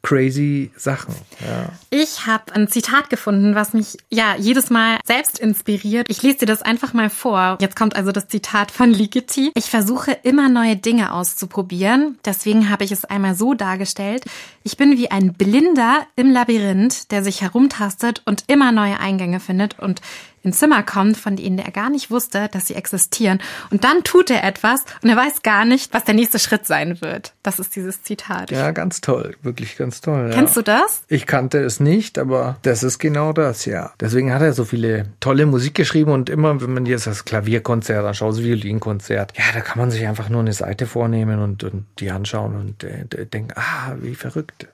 crazy 0.03 0.69
Sachen. 0.76 1.15
Ja. 1.39 1.69
Ich 1.89 2.27
habe 2.27 2.53
ein 2.53 2.67
Zitat 2.67 3.09
gefunden, 3.09 3.55
was 3.55 3.73
mich 3.73 3.97
ja 4.11 4.35
jedes 4.38 4.69
Mal 4.69 4.99
selbst 5.05 5.39
inspiriert. 5.39 6.07
Ich 6.09 6.22
lese 6.22 6.39
dir 6.39 6.45
das 6.45 6.61
einfach 6.61 6.93
mal 6.93 7.09
vor. 7.09 7.57
Jetzt 7.61 7.76
kommt 7.76 7.95
also 7.95 8.11
das 8.11 8.27
Zitat 8.27 8.69
von 8.69 8.91
Ligeti. 8.91 9.51
Ich 9.55 9.65
versuche 9.65 10.11
immer 10.11 10.49
neue 10.49 10.76
Dinge 10.76 11.13
auszuprobieren. 11.13 12.19
Deswegen 12.26 12.69
habe 12.69 12.84
ich 12.84 12.91
es 12.91 13.05
einmal 13.05 13.34
so 13.34 13.53
dargestellt. 13.53 14.26
Ich 14.63 14.76
bin 14.76 14.97
wie 14.97 15.09
ein 15.09 15.34
Blinder 15.34 16.05
im 16.17 16.31
Labyrinth, 16.31 17.11
der 17.11 17.23
sich 17.23 17.41
herumtastet 17.41 18.22
und 18.26 18.43
immer 18.47 18.73
neue 18.73 18.99
Eingänge 18.99 19.39
findet 19.39 19.80
und 19.80 20.01
in 20.45 20.53
Zimmer 20.53 20.84
kommt, 20.84 21.17
von 21.17 21.35
denen 21.35 21.57
er 21.57 21.72
gar 21.72 21.89
nicht 21.89 22.11
wusste, 22.11 22.47
dass 22.51 22.67
sie 22.67 22.76
existieren. 22.76 23.39
Und 23.72 23.84
dann 23.84 24.03
tut 24.03 24.30
er 24.30 24.43
etwas 24.43 24.85
und 25.01 25.09
er 25.09 25.17
weiß 25.17 25.41
gar 25.41 25.65
nicht, 25.65 25.93
was 25.93 26.03
der 26.03 26.13
nächste 26.13 26.39
Schritt 26.39 26.65
sein 26.65 27.01
wird. 27.01 27.34
Das 27.43 27.59
ist 27.59 27.76
dieses 27.76 28.03
Zitat. 28.03 28.51
Ja, 28.51 28.72
ganz 28.72 29.01
toll. 29.01 29.35
Wirklich 29.41 29.76
ganz 29.76 30.01
toll. 30.01 30.30
Kennst 30.34 30.55
ja. 30.55 30.61
du 30.61 30.65
das? 30.72 31.03
Ich 31.07 31.26
kannte 31.26 31.59
es 31.59 31.80
nicht, 31.80 32.19
aber 32.19 32.57
das 32.61 32.84
ist 32.84 32.99
genau 32.99 33.34
das, 33.34 33.65
ja. 33.65 33.91
Deswegen 33.99 34.34
hat 34.34 34.41
er 34.41 34.53
so 34.53 34.65
viele 34.65 35.07
tolle 35.19 35.47
Musik 35.47 35.73
geschrieben 35.73 36.11
und 36.11 36.30
immer, 36.30 36.61
wenn 36.61 36.73
man 36.73 36.85
jetzt 36.85 37.07
das 37.07 37.26
Klavierkonzert 37.26 38.05
anschaut, 38.05 38.34
das 38.34 38.43
Violinkonzert, 38.43 39.34
ja, 39.38 39.45
da 39.53 39.61
kann 39.61 39.80
man 39.80 39.89
sich 39.89 40.05
einfach 40.07 40.30
nur 40.30 40.41
eine 40.41 40.53
Seite 40.53 40.85
vornehmen 40.85 41.39
und, 41.39 41.63
und 41.63 41.85
die 41.99 42.11
anschauen 42.11 42.55
und 42.55 42.84
äh, 42.84 43.26
denken, 43.26 43.53
ah, 43.55 43.95
wie 43.99 44.15
verrückt. 44.15 44.67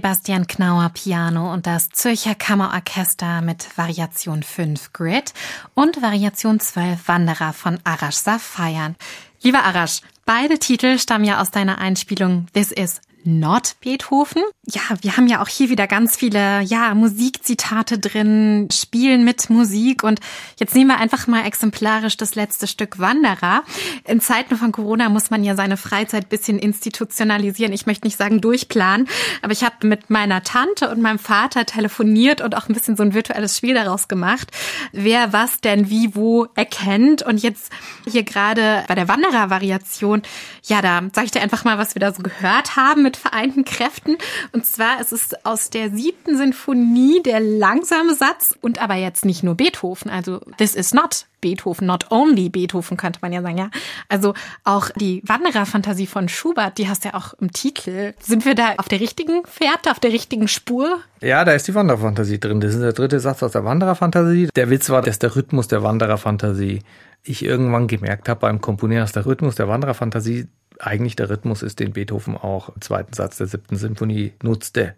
Sebastian 0.00 0.46
Knauer 0.46 0.88
Piano 0.94 1.52
und 1.52 1.66
das 1.66 1.90
Zürcher 1.90 2.34
Kammerorchester 2.34 3.42
mit 3.42 3.76
Variation 3.76 4.42
5 4.42 4.94
Grid 4.94 5.34
und 5.74 6.00
Variation 6.00 6.58
12 6.58 7.06
Wanderer 7.06 7.52
von 7.52 7.78
Arash 7.84 8.14
Safayern. 8.16 8.96
Lieber 9.42 9.62
Arash, 9.62 10.00
beide 10.24 10.58
Titel 10.58 10.98
stammen 10.98 11.26
ja 11.26 11.42
aus 11.42 11.50
deiner 11.50 11.76
Einspielung 11.76 12.46
This 12.54 12.72
is 12.72 13.02
Not 13.24 13.76
Beethoven. 13.80 14.42
Ja, 14.66 14.80
wir 15.02 15.16
haben 15.16 15.26
ja 15.26 15.42
auch 15.42 15.48
hier 15.48 15.68
wieder 15.68 15.86
ganz 15.86 16.16
viele, 16.16 16.62
ja, 16.62 16.94
Musikzitate 16.94 17.98
drin, 17.98 18.68
spielen 18.72 19.24
mit 19.24 19.50
Musik 19.50 20.02
und 20.02 20.20
jetzt 20.58 20.74
nehmen 20.74 20.88
wir 20.88 20.98
einfach 20.98 21.26
mal 21.26 21.44
exemplarisch 21.44 22.16
das 22.16 22.34
letzte 22.34 22.66
Stück 22.66 22.98
Wanderer. 22.98 23.64
In 24.06 24.20
Zeiten 24.20 24.56
von 24.56 24.72
Corona 24.72 25.08
muss 25.08 25.30
man 25.30 25.44
ja 25.44 25.54
seine 25.54 25.76
Freizeit 25.76 26.28
bisschen 26.28 26.58
institutionalisieren. 26.58 27.72
Ich 27.72 27.86
möchte 27.86 28.06
nicht 28.06 28.16
sagen 28.16 28.40
durchplanen, 28.40 29.08
aber 29.42 29.52
ich 29.52 29.64
habe 29.64 29.86
mit 29.86 30.08
meiner 30.08 30.42
Tante 30.42 30.88
und 30.90 31.02
meinem 31.02 31.18
Vater 31.18 31.66
telefoniert 31.66 32.40
und 32.40 32.56
auch 32.56 32.68
ein 32.68 32.74
bisschen 32.74 32.96
so 32.96 33.02
ein 33.02 33.14
virtuelles 33.14 33.56
Spiel 33.56 33.74
daraus 33.74 34.08
gemacht, 34.08 34.50
wer 34.92 35.32
was 35.32 35.60
denn 35.60 35.90
wie 35.90 36.14
wo 36.14 36.46
erkennt 36.54 37.22
und 37.22 37.42
jetzt 37.42 37.70
hier 38.08 38.22
gerade 38.22 38.84
bei 38.88 38.94
der 38.94 39.08
Wanderer-Variation, 39.08 40.22
ja, 40.64 40.80
da 40.80 41.02
sage 41.12 41.26
ich 41.26 41.30
dir 41.30 41.42
einfach 41.42 41.64
mal, 41.64 41.78
was 41.78 41.94
wir 41.94 42.00
da 42.00 42.12
so 42.12 42.22
gehört 42.22 42.76
haben 42.76 43.09
mit 43.10 43.16
vereinten 43.16 43.64
Kräften. 43.64 44.16
Und 44.52 44.64
zwar 44.66 45.00
ist 45.00 45.12
es 45.12 45.30
aus 45.44 45.68
der 45.68 45.90
siebten 45.90 46.36
Sinfonie 46.36 47.20
der 47.24 47.40
langsame 47.40 48.14
Satz 48.14 48.54
und 48.60 48.80
aber 48.80 48.94
jetzt 48.94 49.24
nicht 49.24 49.42
nur 49.42 49.56
Beethoven. 49.56 50.12
Also 50.12 50.38
this 50.58 50.76
is 50.76 50.94
not 50.94 51.26
Beethoven, 51.40 51.88
not 51.88 52.12
only 52.12 52.50
Beethoven 52.50 52.96
könnte 52.96 53.18
man 53.20 53.32
ja 53.32 53.42
sagen, 53.42 53.58
ja. 53.58 53.70
Also 54.08 54.34
auch 54.62 54.90
die 54.90 55.22
Wandererfantasie 55.26 56.06
von 56.06 56.28
Schubert, 56.28 56.78
die 56.78 56.88
hast 56.88 57.04
du 57.04 57.08
ja 57.08 57.14
auch 57.14 57.34
im 57.40 57.50
Titel. 57.50 58.12
Sind 58.20 58.44
wir 58.44 58.54
da 58.54 58.74
auf 58.76 58.88
der 58.88 59.00
richtigen 59.00 59.42
Fährte, 59.44 59.90
auf 59.90 59.98
der 59.98 60.12
richtigen 60.12 60.46
Spur? 60.46 61.00
Ja, 61.20 61.44
da 61.44 61.52
ist 61.52 61.66
die 61.66 61.74
Wandererfantasie 61.74 62.38
drin. 62.38 62.60
Das 62.60 62.74
ist 62.74 62.80
der 62.80 62.92
dritte 62.92 63.18
Satz 63.18 63.42
aus 63.42 63.52
der 63.52 63.64
Wandererfantasie. 63.64 64.50
Der 64.54 64.70
Witz 64.70 64.88
war, 64.90 65.02
dass 65.02 65.18
der 65.18 65.34
Rhythmus 65.34 65.66
der 65.66 65.82
Wandererfantasie 65.82 66.82
ich 67.22 67.44
irgendwann 67.44 67.88
gemerkt 67.88 68.28
habe 68.28 68.40
beim 68.40 68.60
Komponieren, 68.60 69.02
dass 69.02 69.12
der 69.12 69.26
Rhythmus 69.26 69.56
der 69.56 69.66
Wandererfantasie 69.66 70.46
eigentlich 70.80 71.16
der 71.16 71.30
Rhythmus 71.30 71.62
ist, 71.62 71.80
den 71.80 71.92
Beethoven 71.92 72.36
auch 72.36 72.70
im 72.70 72.80
zweiten 72.80 73.12
Satz 73.12 73.36
der 73.36 73.46
siebten 73.46 73.76
Symphonie 73.76 74.32
nutzte. 74.42 74.94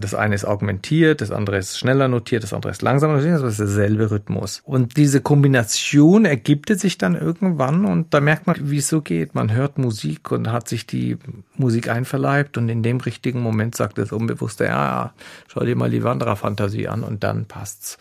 Das 0.00 0.14
eine 0.14 0.34
ist 0.34 0.44
augmentiert, 0.44 1.20
das 1.20 1.30
andere 1.30 1.58
ist 1.58 1.78
schneller 1.78 2.08
notiert, 2.08 2.42
das 2.42 2.52
andere 2.52 2.72
ist 2.72 2.82
langsamer 2.82 3.14
notiert, 3.16 3.42
das 3.42 3.52
ist 3.52 3.60
derselbe 3.60 4.10
Rhythmus. 4.10 4.62
Und 4.64 4.96
diese 4.96 5.20
Kombination 5.20 6.24
ergibt 6.24 6.68
sich 6.78 6.98
dann 6.98 7.14
irgendwann 7.14 7.84
und 7.84 8.14
da 8.14 8.20
merkt 8.20 8.46
man, 8.46 8.56
wie 8.70 8.78
es 8.78 8.88
so 8.88 9.02
geht. 9.02 9.34
Man 9.34 9.52
hört 9.52 9.78
Musik 9.78 10.30
und 10.30 10.50
hat 10.50 10.68
sich 10.68 10.86
die 10.86 11.18
Musik 11.56 11.88
einverleibt 11.88 12.56
und 12.56 12.68
in 12.68 12.82
dem 12.82 12.98
richtigen 12.98 13.40
Moment 13.40 13.74
sagt 13.74 13.98
das 13.98 14.12
Unbewusste, 14.12 14.64
ja, 14.64 15.12
schau 15.48 15.60
dir 15.60 15.76
mal 15.76 15.90
die 15.90 16.04
Wandererfantasie 16.04 16.88
an 16.88 17.02
und 17.02 17.24
dann 17.24 17.46
passt's. 17.46 17.98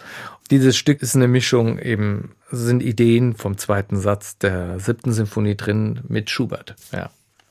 Dieses 0.50 0.78
Stück 0.78 1.02
ist 1.02 1.16
eine 1.16 1.28
Mischung 1.28 1.80
eben, 1.80 2.36
sind 2.52 2.82
Ideen 2.82 3.36
vom 3.36 3.58
zweiten 3.58 3.98
Satz 3.98 4.38
der 4.38 4.80
siebten 4.80 5.12
Symphonie 5.12 5.56
drin 5.56 6.02
mit 6.08 6.30
Schubert, 6.30 6.76
ja. 6.92 7.10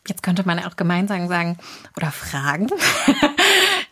Jetzt 0.09 0.23
könnte 0.23 0.47
man 0.47 0.60
auch 0.60 0.77
gemeinsam 0.77 1.27
sagen 1.27 1.59
oder 1.97 2.12
fragen. 2.12 2.68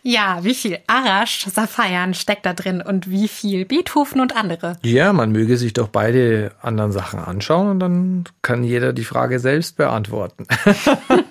Ja, 0.07 0.37
wie 0.43 0.53
viel 0.53 0.77
Arash, 0.85 1.47
Safayern 1.51 2.13
steckt 2.13 2.45
da 2.45 2.53
drin 2.53 2.79
und 2.79 3.09
wie 3.09 3.27
viel 3.27 3.65
Beethoven 3.65 4.21
und 4.21 4.35
andere? 4.35 4.77
Ja, 4.83 5.11
man 5.13 5.31
möge 5.31 5.57
sich 5.57 5.73
doch 5.73 5.87
beide 5.87 6.51
anderen 6.61 6.91
Sachen 6.91 7.19
anschauen 7.19 7.69
und 7.69 7.79
dann 7.79 8.25
kann 8.43 8.63
jeder 8.63 8.93
die 8.93 9.03
Frage 9.03 9.39
selbst 9.39 9.77
beantworten. 9.77 10.45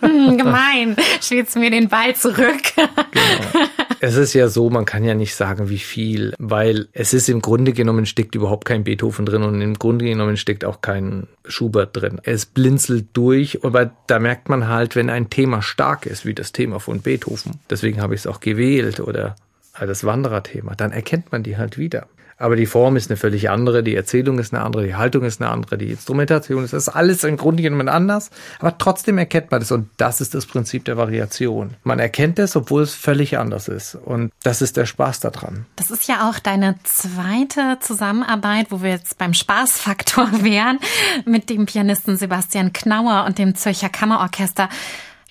Gemein, 0.01 0.97
spielst 1.21 1.55
mir 1.55 1.71
den 1.71 1.89
Ball 1.89 2.17
zurück. 2.17 2.63
genau. 2.75 3.67
Es 4.01 4.17
ist 4.17 4.35
ja 4.35 4.49
so, 4.49 4.69
man 4.69 4.85
kann 4.85 5.05
ja 5.05 5.15
nicht 5.15 5.35
sagen, 5.35 5.71
wie 5.71 5.79
viel, 5.79 6.35
weil 6.39 6.89
es 6.93 7.15
ist 7.15 7.29
im 7.29 7.41
Grunde 7.41 7.73
genommen 7.73 8.07
steckt 8.07 8.35
überhaupt 8.35 8.67
kein 8.67 8.85
Beethoven 8.85 9.25
drin 9.25 9.45
und 9.45 9.61
im 9.63 9.79
Grunde 9.79 10.05
genommen 10.05 10.37
steckt 10.37 10.65
auch 10.65 10.83
kein 10.83 11.29
Schubert 11.47 11.97
drin. 11.97 12.21
Es 12.25 12.45
blinzelt 12.45 13.07
durch, 13.15 13.65
aber 13.65 13.93
da 14.09 14.19
merkt 14.19 14.49
man 14.49 14.69
halt, 14.69 14.97
wenn 14.97 15.09
ein 15.09 15.31
Thema 15.31 15.63
stark 15.63 16.05
ist, 16.07 16.27
wie 16.27 16.35
das 16.35 16.53
Thema 16.53 16.81
von 16.81 17.01
Beethoven. 17.01 17.61
Deswegen 17.71 18.03
habe 18.03 18.15
ich 18.15 18.23
es 18.23 18.27
auch 18.27 18.41
gewählt 18.41 18.64
oder 19.01 19.36
also 19.73 19.86
das 19.86 20.05
Wandererthema, 20.05 20.74
dann 20.74 20.93
erkennt 20.93 21.32
man 21.32 21.43
die 21.43 21.57
halt 21.57 21.78
wieder. 21.78 22.07
Aber 22.36 22.57
die 22.57 22.66
Form 22.66 22.97
ist 22.97 23.11
eine 23.11 23.16
völlig 23.16 23.49
andere, 23.49 23.82
die 23.85 23.95
Erzählung 23.95 24.39
ist 24.39 24.53
eine 24.53 24.65
andere, 24.65 24.85
die 24.85 24.97
Haltung 24.97 25.23
ist 25.23 25.41
eine 25.41 25.51
andere, 25.51 25.78
die 25.78 25.91
Instrumentation 25.91 26.65
ist, 26.65 26.73
das 26.73 26.89
ist 26.89 26.95
alles 26.95 27.23
im 27.23 27.36
Grunde 27.36 27.62
genommen 27.62 27.89
anders. 27.89 28.31
Aber 28.59 28.77
trotzdem 28.77 29.19
erkennt 29.19 29.51
man 29.51 29.61
das 29.61 29.70
und 29.70 29.89
das 29.99 30.20
ist 30.20 30.35
das 30.35 30.47
Prinzip 30.47 30.85
der 30.85 30.97
Variation. 30.97 31.74
Man 31.85 32.01
erkennt 32.01 32.39
es, 32.41 32.57
obwohl 32.57 32.82
es 32.82 32.95
völlig 32.95 33.39
anders 33.39 33.69
ist. 33.69 33.95
Und 33.95 34.32
das 34.43 34.62
ist 34.62 34.77
der 34.77 34.86
Spaß 34.86 35.20
daran. 35.20 35.66
Das 35.77 35.91
ist 35.91 36.09
ja 36.09 36.28
auch 36.28 36.41
deine 36.41 36.74
zweite 36.82 37.78
Zusammenarbeit, 37.81 38.66
wo 38.70 38.82
wir 38.82 38.91
jetzt 38.91 39.16
beim 39.16 39.32
Spaßfaktor 39.32 40.28
wären, 40.43 40.81
mit 41.24 41.51
dem 41.51 41.66
Pianisten 41.66 42.16
Sebastian 42.16 42.73
Knauer 42.73 43.27
und 43.27 43.39
dem 43.39 43.55
Zürcher 43.55 43.89
Kammerorchester. 43.89 44.69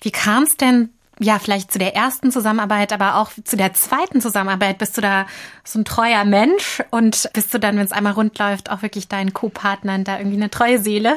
Wie 0.00 0.10
kam 0.10 0.44
es 0.44 0.56
denn 0.56 0.90
ja, 1.20 1.38
vielleicht 1.38 1.72
zu 1.72 1.78
der 1.78 1.94
ersten 1.94 2.30
Zusammenarbeit, 2.30 2.92
aber 2.92 3.16
auch 3.16 3.30
zu 3.44 3.56
der 3.56 3.72
zweiten 3.74 4.20
Zusammenarbeit 4.20 4.78
bist 4.78 4.96
du 4.96 5.00
da 5.00 5.26
so 5.62 5.78
ein 5.78 5.84
treuer 5.84 6.24
Mensch 6.24 6.82
und 6.90 7.28
bist 7.32 7.54
du 7.54 7.58
dann, 7.58 7.76
wenn 7.76 7.84
es 7.84 7.92
einmal 7.92 8.14
rund 8.14 8.38
läuft, 8.38 8.70
auch 8.70 8.82
wirklich 8.82 9.08
deinen 9.08 9.32
Co-Partnern 9.32 10.04
da 10.04 10.18
irgendwie 10.18 10.36
eine 10.36 10.50
treue 10.50 10.78
Seele? 10.80 11.16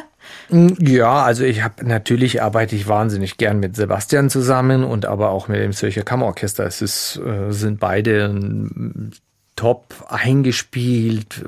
Mm, 0.50 0.74
ja, 0.80 1.24
also 1.24 1.44
ich 1.44 1.64
habe 1.64 1.86
natürlich 1.86 2.42
arbeite 2.42 2.76
ich 2.76 2.88
wahnsinnig 2.88 3.38
gern 3.38 3.60
mit 3.60 3.76
Sebastian 3.76 4.30
zusammen 4.30 4.84
und 4.84 5.06
aber 5.06 5.32
auch 5.32 5.48
mit 5.48 5.60
dem 5.60 5.74
Zürcher 5.74 6.04
Kammerorchester. 6.04 6.66
Es 6.66 6.82
ist, 6.82 7.20
äh, 7.26 7.52
sind 7.52 7.80
beide 7.80 8.30
top 9.58 9.94
eingespielt. 10.08 11.44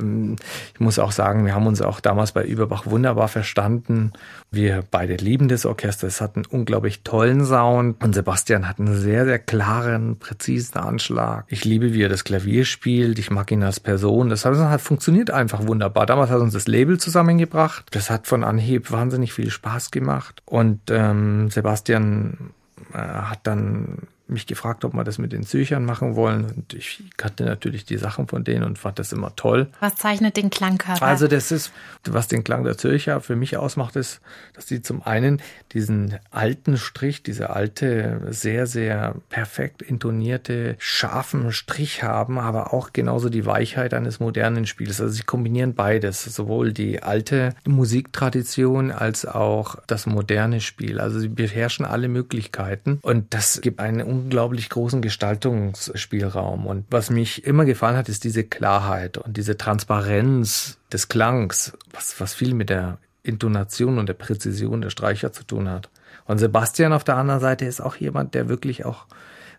Ich 0.73 0.79
muss 0.79 0.99
auch 0.99 1.13
sagen, 1.13 1.45
wir 1.45 1.55
haben 1.55 1.67
uns 1.67 1.81
auch 1.81 2.01
damals 2.01 2.33
bei 2.33 2.43
Überbach 2.43 2.85
wunderbar 2.85 3.29
verstanden. 3.29 4.11
Wir 4.51 4.83
beide 4.89 5.15
lieben 5.15 5.47
das 5.47 5.65
Orchester. 5.65 6.07
Es 6.07 6.19
hat 6.19 6.35
einen 6.35 6.45
unglaublich 6.45 7.03
tollen 7.03 7.45
Sound 7.45 8.03
und 8.03 8.13
Sebastian 8.13 8.67
hat 8.67 8.79
einen 8.79 8.95
sehr, 8.95 9.25
sehr 9.25 9.39
klaren, 9.39 10.17
präzisen 10.17 10.77
Anschlag. 10.77 11.45
Ich 11.47 11.63
liebe, 11.63 11.93
wie 11.93 12.03
er 12.03 12.09
das 12.09 12.25
Klavier 12.25 12.65
spielt. 12.65 13.19
Ich 13.19 13.31
mag 13.31 13.49
ihn 13.51 13.63
als 13.63 13.79
Person. 13.79 14.29
Das 14.29 14.43
hat 14.43 14.81
funktioniert 14.81 15.31
einfach 15.31 15.67
wunderbar. 15.67 16.05
Damals 16.05 16.31
hat 16.31 16.41
uns 16.41 16.53
das 16.53 16.67
Label 16.67 16.99
zusammengebracht. 16.99 17.85
Das 17.91 18.09
hat 18.09 18.27
von 18.27 18.43
Anhieb 18.43 18.91
wahnsinnig 18.91 19.33
viel 19.33 19.51
Spaß 19.51 19.91
gemacht. 19.91 20.41
Und 20.45 20.81
ähm, 20.89 21.51
Sebastian 21.51 22.51
äh, 22.91 22.97
hat 22.97 23.41
dann 23.43 24.07
mich 24.29 24.47
gefragt, 24.47 24.85
ob 24.85 24.93
wir 24.93 25.03
das 25.03 25.17
mit 25.17 25.31
den 25.31 25.43
Zürchern 25.43 25.85
machen 25.85 26.15
wollen. 26.15 26.45
Und 26.45 26.73
ich 26.73 27.03
kannte 27.17 27.45
natürlich 27.45 27.85
die 27.85 27.97
Sachen 27.97 28.27
von 28.27 28.43
denen 28.43 28.63
und 28.63 28.77
fand 28.77 28.99
das 28.99 29.11
immer 29.11 29.35
toll. 29.35 29.67
Was 29.79 29.95
zeichnet 29.95 30.37
den 30.37 30.49
Klangkörper? 30.49 31.05
Also 31.05 31.27
das 31.27 31.51
ist, 31.51 31.71
was 32.05 32.27
den 32.27 32.43
Klang 32.43 32.63
der 32.63 32.77
Zürcher 32.77 33.21
für 33.21 33.35
mich 33.35 33.57
ausmacht, 33.57 33.95
ist, 33.95 34.21
dass 34.53 34.67
sie 34.67 34.81
zum 34.81 35.03
einen 35.03 35.41
diesen 35.73 36.17
alten 36.31 36.77
Strich, 36.77 37.23
diese 37.23 37.49
alte, 37.49 38.21
sehr, 38.29 38.67
sehr 38.67 39.15
perfekt 39.29 39.81
intonierte, 39.81 40.75
scharfen 40.79 41.51
Strich 41.51 42.03
haben, 42.03 42.39
aber 42.39 42.73
auch 42.73 42.93
genauso 42.93 43.29
die 43.29 43.45
Weichheit 43.45 43.93
eines 43.93 44.19
modernen 44.19 44.65
Spiels. 44.65 45.01
Also 45.01 45.13
sie 45.13 45.23
kombinieren 45.23 45.75
beides, 45.75 46.23
sowohl 46.23 46.73
die 46.73 47.03
alte 47.03 47.55
Musiktradition 47.65 48.91
als 48.91 49.25
auch 49.25 49.77
das 49.87 50.05
moderne 50.05 50.61
Spiel. 50.61 50.99
Also 50.99 51.19
sie 51.19 51.29
beherrschen 51.29 51.85
alle 51.85 52.07
Möglichkeiten 52.07 52.99
und 53.01 53.33
das 53.33 53.61
gibt 53.61 53.79
eine 53.79 54.05
unglaublich 54.19 54.69
großen 54.69 55.01
Gestaltungsspielraum. 55.01 56.65
Und 56.65 56.85
was 56.89 57.09
mich 57.09 57.45
immer 57.45 57.65
gefallen 57.65 57.97
hat, 57.97 58.09
ist 58.09 58.23
diese 58.23 58.43
Klarheit 58.43 59.17
und 59.17 59.37
diese 59.37 59.57
Transparenz 59.57 60.77
des 60.91 61.07
Klangs, 61.07 61.73
was, 61.91 62.19
was 62.19 62.33
viel 62.33 62.53
mit 62.53 62.69
der 62.69 62.97
Intonation 63.23 63.97
und 63.97 64.07
der 64.07 64.13
Präzision 64.13 64.81
der 64.81 64.89
Streicher 64.89 65.31
zu 65.31 65.43
tun 65.43 65.69
hat. 65.69 65.89
Und 66.25 66.37
Sebastian 66.37 66.93
auf 66.93 67.03
der 67.03 67.17
anderen 67.17 67.41
Seite 67.41 67.65
ist 67.65 67.81
auch 67.81 67.95
jemand, 67.95 68.33
der 68.33 68.49
wirklich 68.49 68.85
auch 68.85 69.05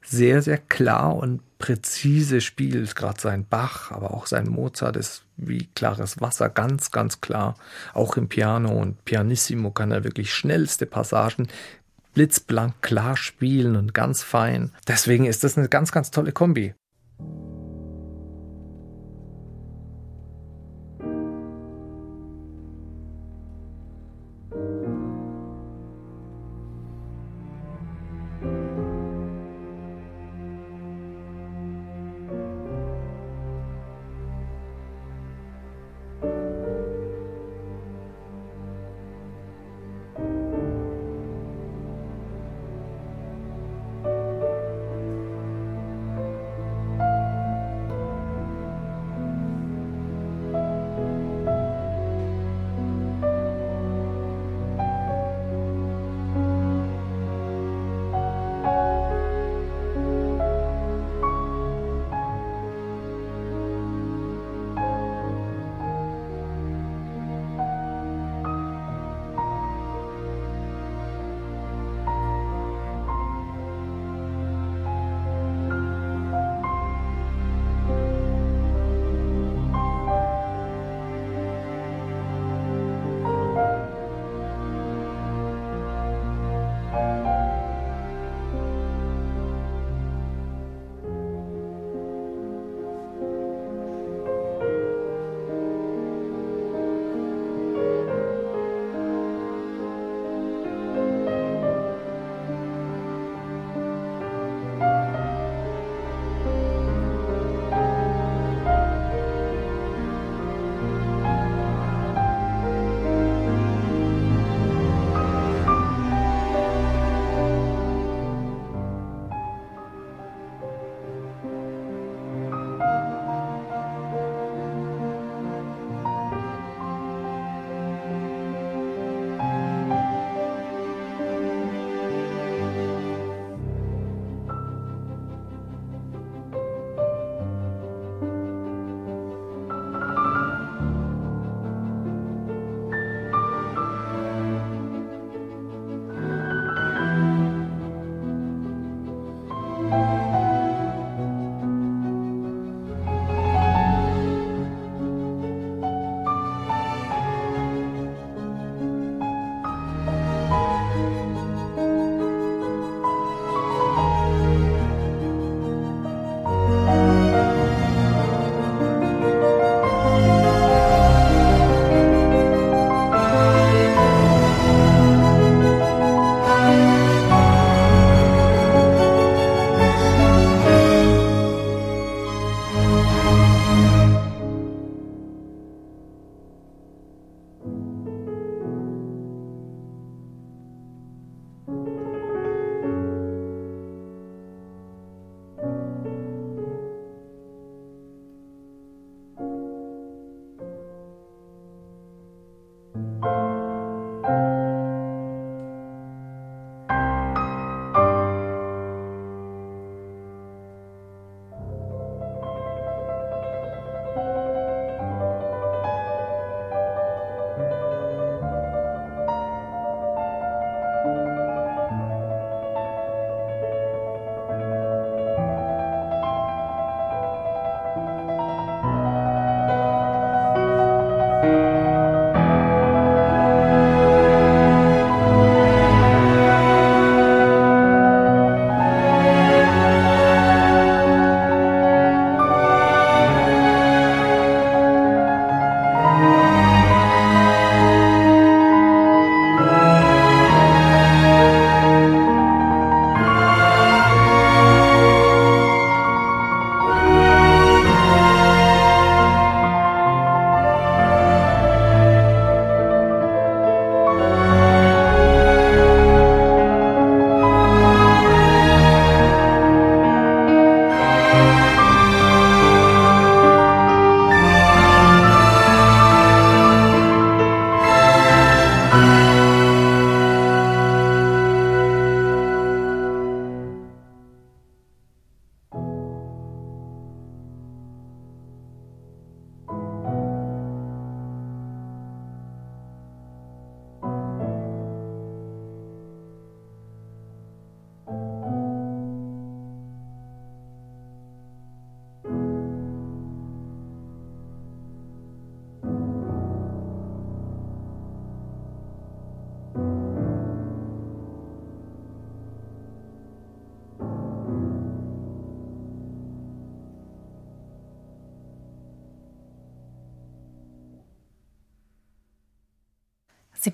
sehr, 0.02 0.40
sehr 0.40 0.58
klar 0.58 1.14
und 1.14 1.40
präzise 1.58 2.40
spielt. 2.40 2.96
Gerade 2.96 3.20
sein 3.20 3.46
Bach, 3.48 3.90
aber 3.90 4.14
auch 4.14 4.26
sein 4.26 4.48
Mozart 4.48 4.96
ist 4.96 5.24
wie 5.36 5.68
klares 5.74 6.20
Wasser, 6.20 6.48
ganz, 6.48 6.90
ganz 6.90 7.20
klar. 7.20 7.54
Auch 7.92 8.16
im 8.16 8.28
Piano 8.28 8.70
und 8.70 9.04
Pianissimo 9.04 9.70
kann 9.70 9.92
er 9.92 10.04
wirklich 10.04 10.32
schnellste 10.32 10.86
Passagen 10.86 11.48
blitzblank 12.14 12.82
klar 12.82 13.16
spielen 13.16 13.76
und 13.76 13.94
ganz 13.94 14.22
fein. 14.22 14.72
Deswegen 14.88 15.26
ist 15.26 15.44
das 15.44 15.56
eine 15.56 15.68
ganz, 15.68 15.92
ganz 15.92 16.10
tolle 16.10 16.32
Kombi. 16.32 16.74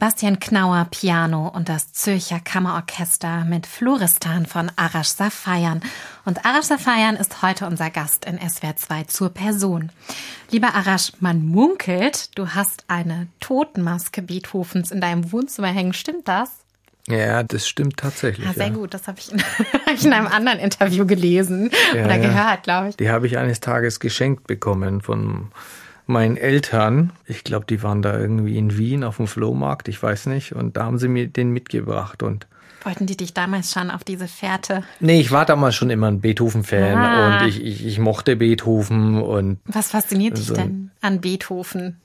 Sebastian 0.07 0.39
Knauer 0.39 0.87
Piano 0.89 1.49
und 1.49 1.69
das 1.69 1.93
Zürcher 1.93 2.39
Kammerorchester 2.39 3.45
mit 3.45 3.67
Floristan 3.67 4.47
von 4.47 4.71
Arash 4.77 5.09
Safayan. 5.09 5.81
Und 6.25 6.47
Arash 6.47 6.67
Safayan 6.67 7.17
ist 7.17 7.43
heute 7.43 7.67
unser 7.67 7.91
Gast 7.91 8.25
in 8.25 8.39
SWR 8.39 8.77
2 8.77 9.03
zur 9.09 9.31
Person. 9.31 9.91
Lieber 10.53 10.77
Arash, 10.77 11.11
man 11.19 11.45
munkelt, 11.45 12.39
du 12.39 12.51
hast 12.51 12.85
eine 12.87 13.27
Totenmaske 13.41 14.23
Beethovens 14.23 14.93
in 14.93 15.01
deinem 15.01 15.33
Wohnzimmer 15.33 15.73
hängen. 15.73 15.93
Stimmt 15.93 16.29
das? 16.29 16.51
Ja, 17.09 17.43
das 17.43 17.67
stimmt 17.67 17.97
tatsächlich. 17.97 18.47
Ah, 18.47 18.53
sehr 18.53 18.69
ja. 18.69 18.75
gut, 18.75 18.95
das 18.95 19.09
habe 19.09 19.19
ich, 19.19 19.33
in, 19.33 19.43
hab 19.87 19.93
ich 19.93 20.05
in 20.05 20.13
einem 20.13 20.29
anderen 20.29 20.61
Interview 20.61 21.05
gelesen 21.05 21.73
Ja, 21.93 22.05
oder 22.05 22.19
gehört, 22.19 22.63
glaube 22.63 22.91
ich. 22.91 22.97
Die 22.97 23.11
habe 23.11 23.27
ich 23.27 23.39
eines 23.39 23.59
Tages 23.59 23.99
geschenkt 23.99 24.47
bekommen 24.47 25.01
von 25.01 25.51
meinen 26.07 26.37
Eltern. 26.37 27.13
Ich 27.27 27.45
glaube, 27.45 27.67
die 27.67 27.83
waren 27.83 28.03
da 28.03 28.19
irgendwie 28.19 28.57
in 28.59 28.77
Wien 28.79 29.05
auf 29.05 29.17
dem 29.17 29.27
Flohmarkt, 29.27 29.89
ich 29.89 30.03
weiß 30.03 30.27
nicht. 30.27 30.55
Und 30.55 30.77
da 30.77 30.85
haben 30.85 30.99
sie 30.99 31.09
mir 31.09 31.27
den 31.29 31.51
mitgebracht 31.51 32.23
und 32.23 32.47
Wollten 32.85 33.07
die 33.07 33.17
dich 33.17 33.35
damals 33.35 33.73
schon 33.73 33.91
auf 33.91 34.05
diese 34.05 34.29
Fährte? 34.29 34.85
Nee, 35.01 35.19
ich 35.21 35.33
war 35.33 35.45
damals 35.45 35.75
schon 35.75 35.91
immer 35.91 36.07
ein 36.07 36.21
Beethoven-Fan 36.21 36.97
Ah. 36.97 37.41
und 37.41 37.49
ich, 37.49 37.61
ich, 37.65 37.85
ich 37.85 37.99
mochte 37.99 38.37
Beethoven 38.37 39.21
und 39.21 39.59
Was 39.65 39.89
fasziniert 39.89 40.39
dich 40.39 40.47
So. 40.47 40.55
denn 40.55 40.93
an 41.01 41.21
Beethoven? 41.21 41.97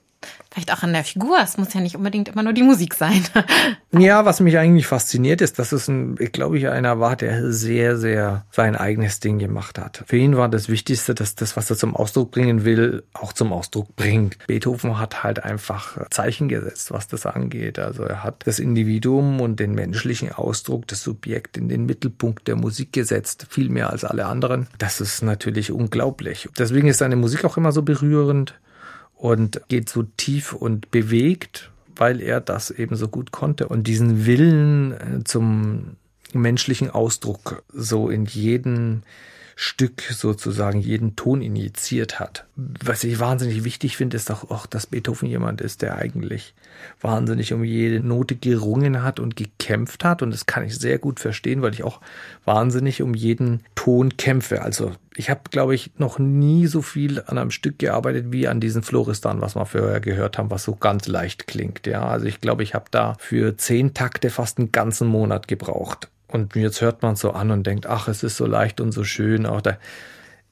Vielleicht 0.52 0.74
auch 0.74 0.84
an 0.84 0.92
der 0.92 1.06
Figur. 1.06 1.38
Es 1.42 1.58
muss 1.58 1.74
ja 1.74 1.80
nicht 1.80 1.96
unbedingt 1.96 2.28
immer 2.28 2.44
nur 2.44 2.52
die 2.52 2.62
Musik 2.62 2.94
sein. 2.94 3.24
ja, 3.98 4.26
was 4.26 4.42
mich 4.42 4.58
eigentlich 4.58 4.86
fasziniert 4.86 5.40
ist, 5.40 5.60
dass 5.60 5.72
es 5.72 5.88
ein, 5.88 6.18
ich 6.20 6.34
glaube 6.34 6.58
ich, 6.58 6.68
einer 6.68 7.00
war, 7.00 7.16
der 7.16 7.54
sehr, 7.54 7.98
sehr 7.98 8.46
sein 8.52 8.76
eigenes 8.76 9.22
Ding 9.22 9.40
gemacht 9.40 9.80
hat. 9.80 10.04
Für 10.06 10.18
ihn 10.18 10.36
war 10.36 10.50
das 10.50 10.68
Wichtigste, 10.68 11.16
dass 11.16 11.36
das, 11.36 11.56
was 11.56 11.70
er 11.70 11.78
zum 11.78 11.96
Ausdruck 11.96 12.32
bringen 12.32 12.66
will, 12.66 13.04
auch 13.14 13.32
zum 13.32 13.54
Ausdruck 13.54 13.96
bringt. 13.96 14.46
Beethoven 14.48 15.00
hat 15.00 15.24
halt 15.24 15.42
einfach 15.44 15.98
Zeichen 16.10 16.50
gesetzt, 16.50 16.92
was 16.92 17.08
das 17.08 17.26
angeht. 17.26 17.80
Also 17.80 18.04
er 18.04 18.24
hat 18.24 18.46
das 18.46 18.60
Individuum 18.60 19.40
und 19.40 19.58
den 19.60 19.74
menschlichen 19.74 20.34
Ausdruck, 20.34 20.86
das 20.88 21.02
Subjekt 21.02 21.56
in 21.56 21.70
den 21.70 21.86
Mittelpunkt 21.86 22.50
der 22.50 22.58
Musik 22.58 22.92
gesetzt, 22.92 23.48
viel 23.50 23.70
mehr 23.70 23.90
als 23.90 24.04
alle 24.04 24.26
anderen. 24.26 24.68
Das 24.78 25.00
ist 25.00 25.22
natürlich 25.22 25.72
unglaublich. 25.72 26.50
Deswegen 26.58 26.90
ist 26.90 26.98
seine 26.98 27.16
Musik 27.16 27.46
auch 27.46 27.56
immer 27.56 27.72
so 27.72 27.84
berührend 27.84 28.56
und 29.22 29.62
geht 29.68 29.88
so 29.88 30.02
tief 30.18 30.52
und 30.52 30.90
bewegt, 30.90 31.70
weil 31.96 32.20
er 32.22 32.42
das 32.42 32.72
eben 32.72 32.96
so 32.96 33.08
gut 33.08 33.32
konnte. 33.32 33.68
Und 33.68 33.86
diesen 33.86 34.26
Willen 34.26 34.94
äh, 34.94 35.24
zum 35.24 35.96
menschlichen 36.34 36.90
Ausdruck 36.90 37.62
so 37.72 38.10
in 38.10 38.26
jeden 38.26 39.04
Stück 39.64 40.02
sozusagen 40.10 40.80
jeden 40.80 41.16
Ton 41.16 41.40
injiziert 41.44 42.20
hat. 42.20 42.48
Was 42.56 43.04
ich 43.04 43.20
wahnsinnig 43.20 43.64
wichtig 43.64 43.96
finde, 43.96 44.18
ist 44.18 44.32
auch, 44.32 44.50
auch, 44.50 44.66
dass 44.66 44.88
Beethoven 44.88 45.30
jemand 45.30 45.62
ist, 45.62 45.84
der 45.84 45.98
eigentlich 45.98 46.56
wahnsinnig 47.00 47.54
um 47.54 47.64
jede 47.64 48.00
Note 48.00 48.36
gerungen 48.36 49.04
hat 49.04 49.20
und 49.20 49.36
gekämpft 49.36 50.04
hat. 50.04 50.24
Und 50.24 50.32
das 50.32 50.48
kann 50.48 50.66
ich 50.66 50.80
sehr 50.80 50.98
gut 50.98 51.20
verstehen, 51.20 51.62
weil 51.62 51.76
ich 51.76 51.84
auch 51.84 52.02
wahnsinnig 52.44 53.04
um 53.04 53.14
jeden 53.14 53.62
Ton 53.76 54.18
kämpfe. 54.18 54.64
Also 54.64 54.94
ich 55.16 55.30
habe, 55.30 55.42
glaube 55.52 55.76
ich, 55.76 55.92
noch 56.00 56.18
nie 56.18 56.66
so 56.66 56.82
viel 56.82 57.22
an 57.22 57.38
einem 57.38 57.52
Stück 57.52 57.78
gearbeitet 57.78 58.32
wie 58.32 58.48
an 58.48 58.62
diesem 58.62 58.82
Floristan, 58.82 59.42
was 59.42 59.56
wir 59.56 59.68
vorher 59.68 60.00
gehört 60.00 60.40
haben, 60.40 60.50
was 60.50 60.64
so 60.64 60.76
ganz 60.76 61.06
leicht 61.06 61.46
klingt. 61.46 61.86
Ja, 61.86 62.08
also 62.08 62.26
ich 62.26 62.42
glaube, 62.42 62.64
ich 62.64 62.74
habe 62.74 62.86
da 62.90 63.16
für 63.20 63.58
zehn 63.58 63.94
Takte 63.94 64.32
fast 64.32 64.58
einen 64.58 64.72
ganzen 64.72 65.08
Monat 65.08 65.48
gebraucht. 65.48 66.10
Und 66.34 66.56
jetzt 66.56 66.82
hört 66.82 67.02
man 67.02 67.16
so 67.16 67.32
an 67.32 67.52
und 67.52 67.68
denkt, 67.68 67.88
ach, 67.88 68.08
es 68.08 68.24
ist 68.24 68.38
so 68.38 68.46
leicht 68.46 68.82
und 68.82 68.92
so 68.92 69.04
schön. 69.04 69.46
Auch 69.46 69.62
da, 69.62 69.78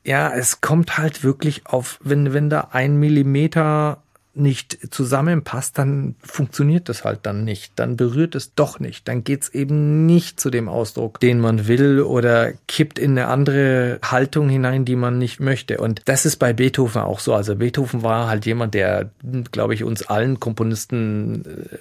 ja, 0.03 0.31
es 0.34 0.61
kommt 0.61 0.97
halt 0.97 1.23
wirklich 1.23 1.65
auf, 1.65 1.99
wenn, 2.03 2.34
wenn 2.34 2.49
da 2.49 2.69
ein 2.72 2.97
Millimeter 2.97 4.03
nicht 4.35 4.93
zusammenpasst, 4.93 5.77
dann 5.77 6.15
funktioniert 6.22 6.88
das 6.88 7.03
halt 7.03 7.22
dann 7.23 7.43
nicht. 7.43 7.73
Dann 7.76 7.97
berührt 7.97 8.35
es 8.35 8.53
doch 8.53 8.80
nicht. 8.80 9.07
Dann 9.07 9.23
geht's 9.23 9.49
eben 9.49 10.06
nicht 10.06 10.39
zu 10.39 10.49
dem 10.49 10.69
Ausdruck, 10.69 11.19
den 11.19 11.39
man 11.39 11.68
will 11.68 12.01
oder 12.01 12.53
kippt 12.68 12.99
in 12.99 13.11
eine 13.11 13.27
andere 13.27 13.99
Haltung 14.03 14.47
hinein, 14.47 14.85
die 14.85 14.95
man 14.95 15.18
nicht 15.18 15.39
möchte. 15.39 15.80
Und 15.80 16.01
das 16.06 16.26
ist 16.26 16.38
bei 16.38 16.53
Beethoven 16.53 17.01
auch 17.01 17.19
so. 17.19 17.34
Also 17.34 17.56
Beethoven 17.56 18.03
war 18.03 18.27
halt 18.27 18.45
jemand, 18.45 18.76
der, 18.76 19.10
glaube 19.51 19.73
ich, 19.73 19.84
uns 19.84 20.03
allen 20.03 20.39
Komponisten 20.39 21.45
äh, 21.45 21.77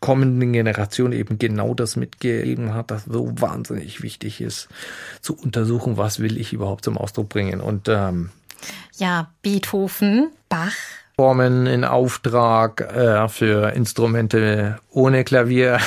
kommenden 0.00 0.52
Generation 0.52 1.12
eben 1.12 1.38
genau 1.38 1.74
das 1.74 1.96
mitgegeben 1.96 2.74
hat, 2.74 2.90
dass 2.90 3.04
so 3.04 3.32
wahnsinnig 3.40 4.02
wichtig 4.02 4.40
ist, 4.40 4.68
zu 5.20 5.36
untersuchen, 5.36 5.96
was 5.96 6.18
will 6.18 6.38
ich 6.38 6.52
überhaupt 6.52 6.84
zum 6.84 6.96
Ausdruck 6.98 7.28
bringen. 7.28 7.60
Und 7.60 7.88
ähm, 7.88 8.30
Ja, 8.96 9.30
Beethoven, 9.42 10.30
Bach. 10.48 10.74
Formen 11.22 11.68
in 11.68 11.84
Auftrag 11.84 12.80
äh, 12.80 13.28
für 13.28 13.70
Instrumente 13.76 14.80
ohne 14.90 15.22
Klavier 15.22 15.78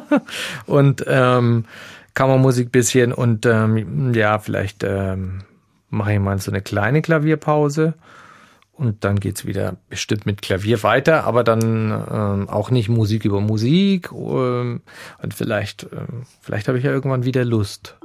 und 0.66 1.04
ähm, 1.06 1.66
Kammermusik 2.14 2.72
bisschen 2.72 3.12
und 3.12 3.44
ähm, 3.44 4.14
ja, 4.14 4.38
vielleicht 4.38 4.82
ähm, 4.82 5.42
mache 5.90 6.14
ich 6.14 6.18
mal 6.18 6.38
so 6.38 6.50
eine 6.50 6.62
kleine 6.62 7.02
Klavierpause 7.02 7.92
und 8.72 9.04
dann 9.04 9.20
geht's 9.20 9.44
wieder 9.44 9.76
bestimmt 9.90 10.24
mit 10.24 10.40
Klavier 10.40 10.82
weiter, 10.82 11.24
aber 11.24 11.44
dann 11.44 11.90
ähm, 12.10 12.48
auch 12.48 12.70
nicht 12.70 12.88
Musik 12.88 13.26
über 13.26 13.42
Musik 13.42 14.10
ähm, 14.12 14.80
und 15.22 15.34
vielleicht, 15.34 15.88
ähm, 15.92 16.22
vielleicht 16.40 16.68
habe 16.68 16.78
ich 16.78 16.84
ja 16.84 16.90
irgendwann 16.90 17.26
wieder 17.26 17.44
Lust. 17.44 17.98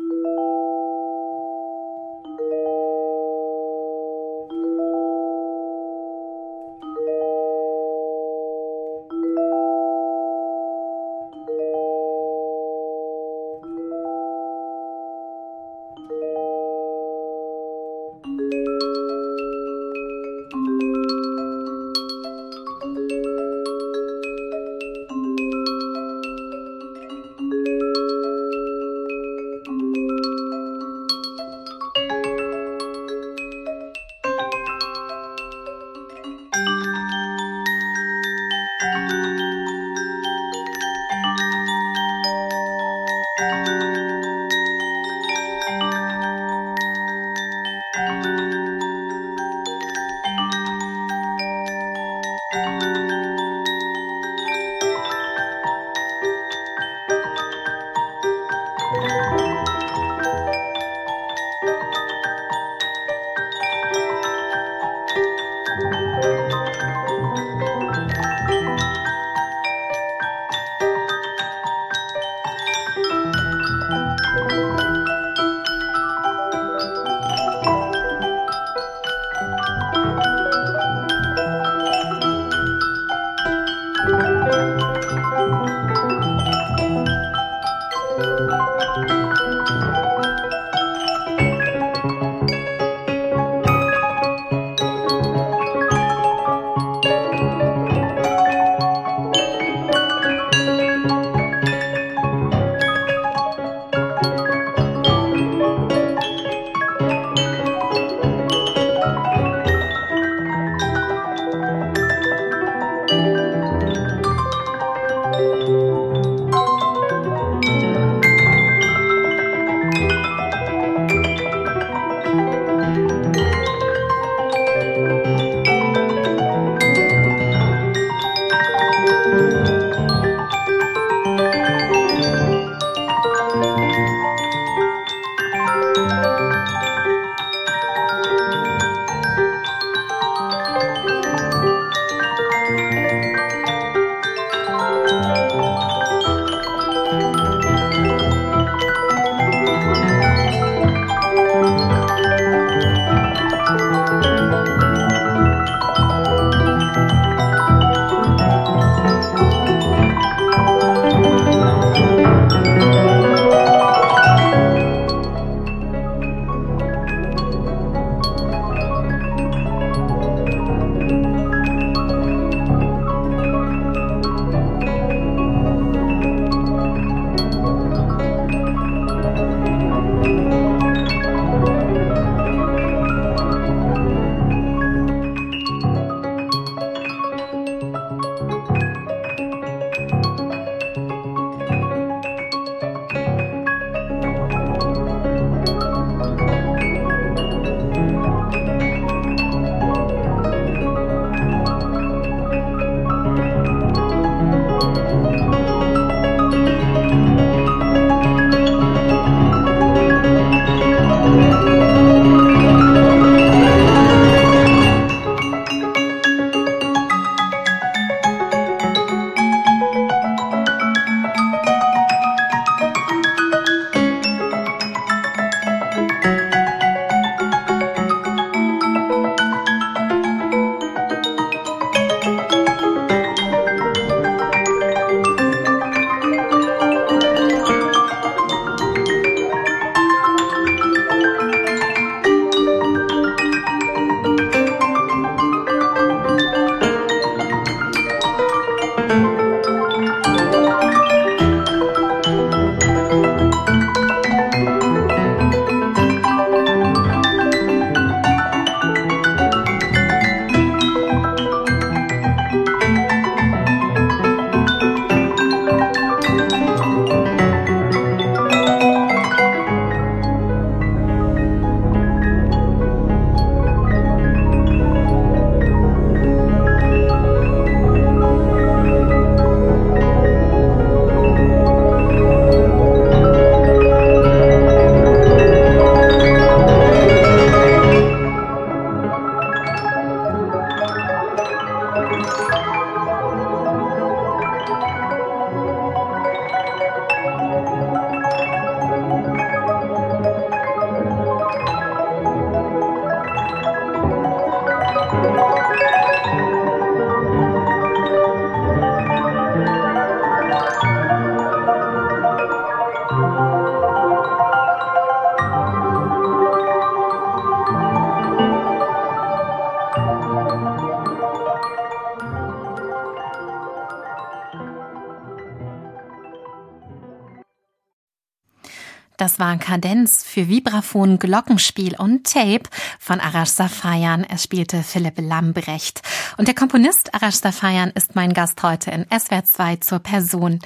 Das 329.36 329.46
war 329.46 329.58
Kadenz 329.58 330.24
für 330.24 330.48
Vibraphon, 330.48 331.20
Glockenspiel 331.20 331.98
und 331.98 332.26
Tape 332.26 332.70
von 333.00 333.20
Arash 333.20 333.50
Safayan. 333.50 334.24
Er 334.24 334.38
spielte 334.38 334.82
Philipp 334.82 335.16
Lambrecht. 335.20 336.02
Und 336.38 336.48
der 336.48 336.56
Komponist 336.56 337.14
Arash 337.14 337.36
Safayan 337.36 337.92
ist 337.92 338.16
mein 338.16 338.34
Gast 338.34 338.64
heute 338.64 338.92
in 338.92 339.06
SWR 339.12 339.44
2 339.44 339.76
zur 339.78 340.00
Person. 340.00 340.60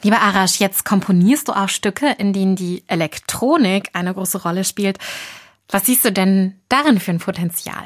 Lieber 0.00 0.22
Arash, 0.22 0.60
jetzt 0.60 0.86
komponierst 0.86 1.48
du 1.48 1.52
auch 1.52 1.68
Stücke, 1.68 2.10
in 2.16 2.32
denen 2.32 2.56
die 2.56 2.84
Elektronik 2.86 3.90
eine 3.92 4.14
große 4.14 4.40
Rolle 4.40 4.64
spielt. 4.64 4.96
Was 5.68 5.84
siehst 5.84 6.06
du 6.06 6.10
denn 6.10 6.58
darin 6.70 7.00
für 7.00 7.10
ein 7.10 7.18
Potenzial? 7.18 7.84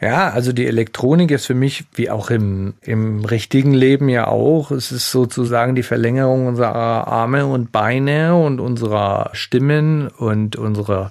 Ja, 0.00 0.30
also 0.30 0.52
die 0.52 0.66
Elektronik 0.66 1.30
ist 1.30 1.46
für 1.46 1.54
mich, 1.54 1.84
wie 1.94 2.10
auch 2.10 2.30
im, 2.30 2.74
im 2.82 3.24
richtigen 3.24 3.72
Leben 3.74 4.08
ja 4.08 4.28
auch, 4.28 4.70
es 4.70 4.92
ist 4.92 5.10
sozusagen 5.10 5.74
die 5.74 5.82
Verlängerung 5.82 6.46
unserer 6.46 7.08
Arme 7.08 7.46
und 7.46 7.72
Beine 7.72 8.36
und 8.36 8.60
unserer 8.60 9.30
Stimmen 9.32 10.08
und 10.08 10.56
unserer 10.56 11.10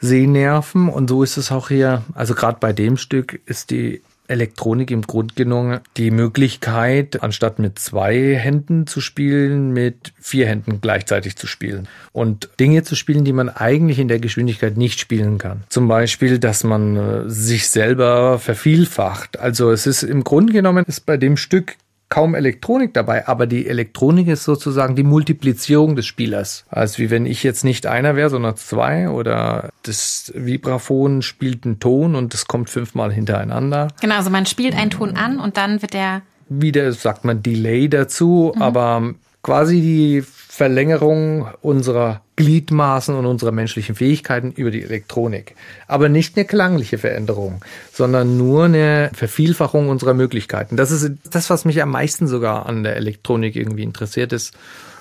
Sehnerven. 0.00 0.88
Und 0.88 1.08
so 1.08 1.22
ist 1.22 1.36
es 1.36 1.52
auch 1.52 1.68
hier. 1.68 2.02
Also 2.14 2.34
gerade 2.34 2.58
bei 2.60 2.72
dem 2.72 2.96
Stück 2.96 3.40
ist 3.46 3.70
die 3.70 4.02
Elektronik 4.28 4.90
im 4.90 5.02
Grunde 5.02 5.34
genommen 5.34 5.80
die 5.96 6.10
Möglichkeit, 6.10 7.22
anstatt 7.22 7.58
mit 7.58 7.78
zwei 7.78 8.34
Händen 8.34 8.86
zu 8.86 9.00
spielen, 9.00 9.72
mit 9.72 10.12
vier 10.20 10.46
Händen 10.46 10.80
gleichzeitig 10.80 11.36
zu 11.36 11.46
spielen. 11.46 11.88
Und 12.12 12.48
Dinge 12.60 12.82
zu 12.82 12.94
spielen, 12.94 13.24
die 13.24 13.32
man 13.32 13.48
eigentlich 13.48 13.98
in 13.98 14.08
der 14.08 14.18
Geschwindigkeit 14.18 14.76
nicht 14.76 15.00
spielen 15.00 15.38
kann. 15.38 15.64
Zum 15.68 15.88
Beispiel, 15.88 16.38
dass 16.38 16.64
man 16.64 16.96
äh, 16.96 17.30
sich 17.30 17.68
selber 17.68 18.38
vervielfacht. 18.38 19.38
Also 19.38 19.70
es 19.70 19.86
ist 19.86 20.02
im 20.02 20.24
Grunde 20.24 20.52
genommen 20.52 20.84
ist 20.86 21.06
bei 21.06 21.16
dem 21.16 21.36
Stück 21.36 21.76
kaum 22.08 22.34
Elektronik 22.34 22.94
dabei, 22.94 23.26
aber 23.26 23.46
die 23.46 23.66
Elektronik 23.66 24.28
ist 24.28 24.44
sozusagen 24.44 24.94
die 24.94 25.02
Multiplizierung 25.02 25.96
des 25.96 26.06
Spielers. 26.06 26.64
Also 26.68 26.98
wie 26.98 27.10
wenn 27.10 27.26
ich 27.26 27.42
jetzt 27.42 27.64
nicht 27.64 27.86
einer 27.86 28.14
wäre, 28.14 28.30
sondern 28.30 28.56
zwei 28.56 29.08
oder 29.08 29.70
das 29.82 30.32
Vibraphon 30.34 31.22
spielt 31.22 31.64
einen 31.64 31.80
Ton 31.80 32.14
und 32.14 32.32
das 32.32 32.46
kommt 32.46 32.70
fünfmal 32.70 33.12
hintereinander. 33.12 33.88
Genau, 34.00 34.16
also 34.16 34.30
man 34.30 34.46
spielt 34.46 34.76
einen 34.76 34.90
Ton 34.90 35.16
an 35.16 35.40
und 35.40 35.56
dann 35.56 35.82
wird 35.82 35.94
der 35.94 36.22
wieder 36.48 36.92
sagt 36.92 37.24
man 37.24 37.42
Delay 37.42 37.88
dazu, 37.88 38.52
mhm. 38.54 38.62
aber 38.62 39.14
quasi 39.42 39.80
die 39.80 40.24
Verlängerung 40.56 41.48
unserer 41.60 42.22
Gliedmaßen 42.36 43.14
und 43.14 43.26
unserer 43.26 43.52
menschlichen 43.52 43.94
Fähigkeiten 43.94 44.52
über 44.52 44.70
die 44.70 44.82
Elektronik. 44.82 45.54
Aber 45.86 46.08
nicht 46.08 46.34
eine 46.34 46.46
klangliche 46.46 46.96
Veränderung, 46.96 47.62
sondern 47.92 48.38
nur 48.38 48.64
eine 48.64 49.10
Vervielfachung 49.12 49.90
unserer 49.90 50.14
Möglichkeiten. 50.14 50.78
Das 50.78 50.92
ist 50.92 51.10
das, 51.30 51.50
was 51.50 51.66
mich 51.66 51.82
am 51.82 51.90
meisten 51.90 52.26
sogar 52.26 52.64
an 52.64 52.84
der 52.84 52.96
Elektronik 52.96 53.54
irgendwie 53.54 53.82
interessiert 53.82 54.32
ist. 54.32 54.56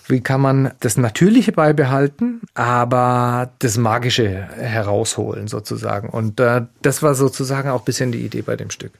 Wie 0.09 0.19
kann 0.19 0.41
man 0.41 0.71
das 0.81 0.97
Natürliche 0.97 1.53
beibehalten, 1.53 2.41
aber 2.53 3.49
das 3.59 3.77
Magische 3.77 4.49
herausholen 4.59 5.47
sozusagen? 5.47 6.09
Und 6.09 6.41
äh, 6.41 6.63
das 6.81 7.01
war 7.01 7.15
sozusagen 7.15 7.69
auch 7.69 7.83
bisschen 7.83 8.11
die 8.11 8.25
Idee 8.25 8.41
bei 8.41 8.57
dem 8.57 8.71
Stück. 8.71 8.91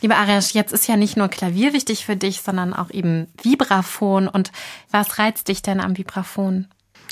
Lieber 0.00 0.16
Arias, 0.16 0.52
jetzt 0.54 0.72
ist 0.72 0.88
ja 0.88 0.96
nicht 0.96 1.16
nur 1.16 1.28
Klavier 1.28 1.72
wichtig 1.72 2.06
für 2.06 2.16
dich, 2.16 2.40
sondern 2.40 2.72
auch 2.72 2.90
eben 2.90 3.28
Vibraphon. 3.42 4.28
Und 4.28 4.50
was 4.90 5.18
reizt 5.18 5.48
dich 5.48 5.62
denn 5.62 5.80
am 5.80 5.96
Vibraphon? 5.96 6.68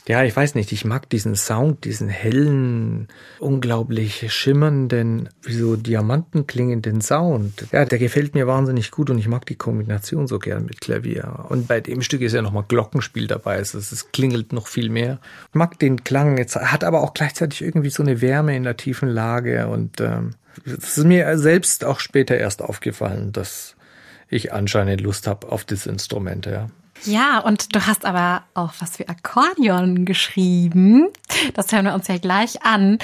Ja, 0.09 0.25
ich 0.25 0.35
weiß 0.35 0.55
nicht, 0.55 0.73
ich 0.73 0.87
mag 0.87 1.11
diesen 1.11 1.37
Sound, 1.37 1.85
diesen 1.85 2.09
hellen, 2.09 3.09
unglaublich 3.41 4.33
schimmernden, 4.33 5.29
wie 5.43 5.53
so 5.53 5.77
Diamanten 5.77 6.47
klingenden 6.47 7.03
Sound. 7.03 7.67
Ja, 7.73 7.85
der 7.85 7.99
gefällt 7.99 8.35
mir 8.35 8.47
wahnsinnig 8.47 8.91
gut 8.91 9.11
und 9.11 9.19
ich 9.19 9.29
mag 9.29 9.45
die 9.45 9.57
Kombination 9.57 10.27
so 10.27 10.39
gern 10.39 10.65
mit 10.65 10.81
Klavier. 10.81 11.45
Und 11.51 11.69
bei 11.69 11.83
dem 11.83 12.01
Stück 12.01 12.23
ist 12.23 12.33
ja 12.33 12.41
nochmal 12.41 12.65
Glockenspiel 12.67 13.27
dabei, 13.27 13.57
also 13.57 13.77
es 13.77 14.11
klingelt 14.11 14.55
noch 14.55 14.67
viel 14.67 14.89
mehr. 14.89 15.21
Ich 15.51 15.55
mag 15.55 15.79
den 15.79 16.03
Klang, 16.05 16.39
jetzt 16.39 16.57
hat 16.57 16.85
aber 16.85 17.03
auch 17.03 17.13
gleichzeitig 17.13 17.61
irgendwie 17.61 17.91
so 17.91 18.03
eine 18.03 18.23
Wärme 18.23 18.57
in 18.57 18.63
der 18.63 18.79
tiefen 18.79 19.11
Lage 19.11 19.69
und 19.69 20.01
ähm, 20.01 20.31
es 20.65 20.97
ist 20.97 21.05
mir 21.05 21.37
selbst 21.37 21.85
auch 21.85 22.01
später 22.01 22.39
erst 22.39 22.63
aufgefallen, 22.63 23.33
dass 23.33 23.77
ich 24.31 24.55
anscheinend 24.55 25.03
Lust 25.03 25.27
habe 25.27 25.53
auf 25.53 25.67
das 25.67 25.85
Instrument, 25.85 26.47
ja. 26.47 26.71
Ja, 27.05 27.39
und 27.41 27.75
du 27.75 27.87
hast 27.87 28.05
aber 28.05 28.43
auch 28.55 28.73
was 28.81 28.97
für 28.97 29.09
Akkordeon 29.09 30.05
geschrieben. 30.05 31.09
Das 31.55 31.73
hören 31.73 31.85
wir 31.85 31.95
uns 31.95 32.09
ja 32.09 32.19
gleich 32.19 32.63
an. 32.63 32.99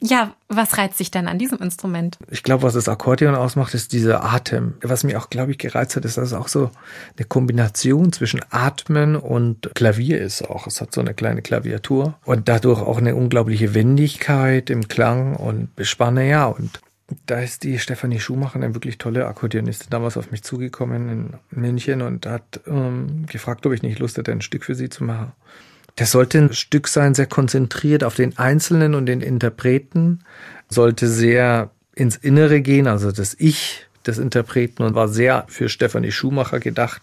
Ja, 0.00 0.34
was 0.48 0.76
reizt 0.76 1.00
dich 1.00 1.10
denn 1.10 1.28
an 1.28 1.38
diesem 1.38 1.58
Instrument? 1.58 2.18
Ich 2.30 2.42
glaube, 2.42 2.62
was 2.62 2.74
das 2.74 2.88
Akkordeon 2.88 3.34
ausmacht, 3.34 3.72
ist 3.74 3.92
dieser 3.92 4.24
Atem. 4.24 4.74
Was 4.82 5.02
mich 5.02 5.16
auch, 5.16 5.30
glaube 5.30 5.52
ich, 5.52 5.58
gereizt 5.58 5.96
hat, 5.96 6.04
ist, 6.04 6.18
dass 6.18 6.26
es 6.26 6.32
auch 6.34 6.48
so 6.48 6.70
eine 7.16 7.26
Kombination 7.26 8.12
zwischen 8.12 8.40
Atmen 8.50 9.16
und 9.16 9.70
Klavier 9.74 10.20
ist 10.20 10.42
auch. 10.42 10.66
Es 10.66 10.80
hat 10.80 10.92
so 10.92 11.00
eine 11.00 11.14
kleine 11.14 11.42
Klaviatur 11.42 12.18
und 12.24 12.48
dadurch 12.48 12.82
auch 12.82 12.98
eine 12.98 13.14
unglaubliche 13.14 13.72
Wendigkeit 13.72 14.68
im 14.68 14.88
Klang 14.88 15.36
und 15.36 15.74
Bespanne, 15.74 16.28
ja. 16.28 16.46
Und 16.46 16.80
da 17.26 17.40
ist 17.40 17.64
die 17.64 17.78
Stefanie 17.78 18.20
Schumacher, 18.20 18.56
eine 18.56 18.74
wirklich 18.74 18.98
tolle 18.98 19.26
Akkordeonistin, 19.26 19.88
damals 19.90 20.16
auf 20.16 20.30
mich 20.30 20.42
zugekommen 20.42 21.08
in 21.08 21.34
München 21.50 22.02
und 22.02 22.26
hat 22.26 22.60
ähm, 22.66 23.26
gefragt, 23.26 23.66
ob 23.66 23.72
ich 23.72 23.82
nicht 23.82 23.98
Lust 23.98 24.16
hätte, 24.18 24.32
ein 24.32 24.40
Stück 24.40 24.64
für 24.64 24.74
sie 24.74 24.88
zu 24.88 25.04
machen. 25.04 25.32
Das 25.96 26.10
sollte 26.10 26.38
ein 26.38 26.52
Stück 26.52 26.88
sein, 26.88 27.14
sehr 27.14 27.26
konzentriert 27.26 28.02
auf 28.02 28.14
den 28.14 28.36
Einzelnen 28.36 28.94
und 28.94 29.06
den 29.06 29.20
Interpreten, 29.20 30.24
sollte 30.68 31.08
sehr 31.08 31.70
ins 31.94 32.16
Innere 32.16 32.60
gehen, 32.60 32.86
also 32.88 33.12
das 33.12 33.36
Ich 33.38 33.86
des 34.06 34.18
Interpreten 34.18 34.82
und 34.82 34.94
war 34.94 35.08
sehr 35.08 35.44
für 35.48 35.68
Stefanie 35.68 36.12
Schumacher 36.12 36.60
gedacht. 36.60 37.02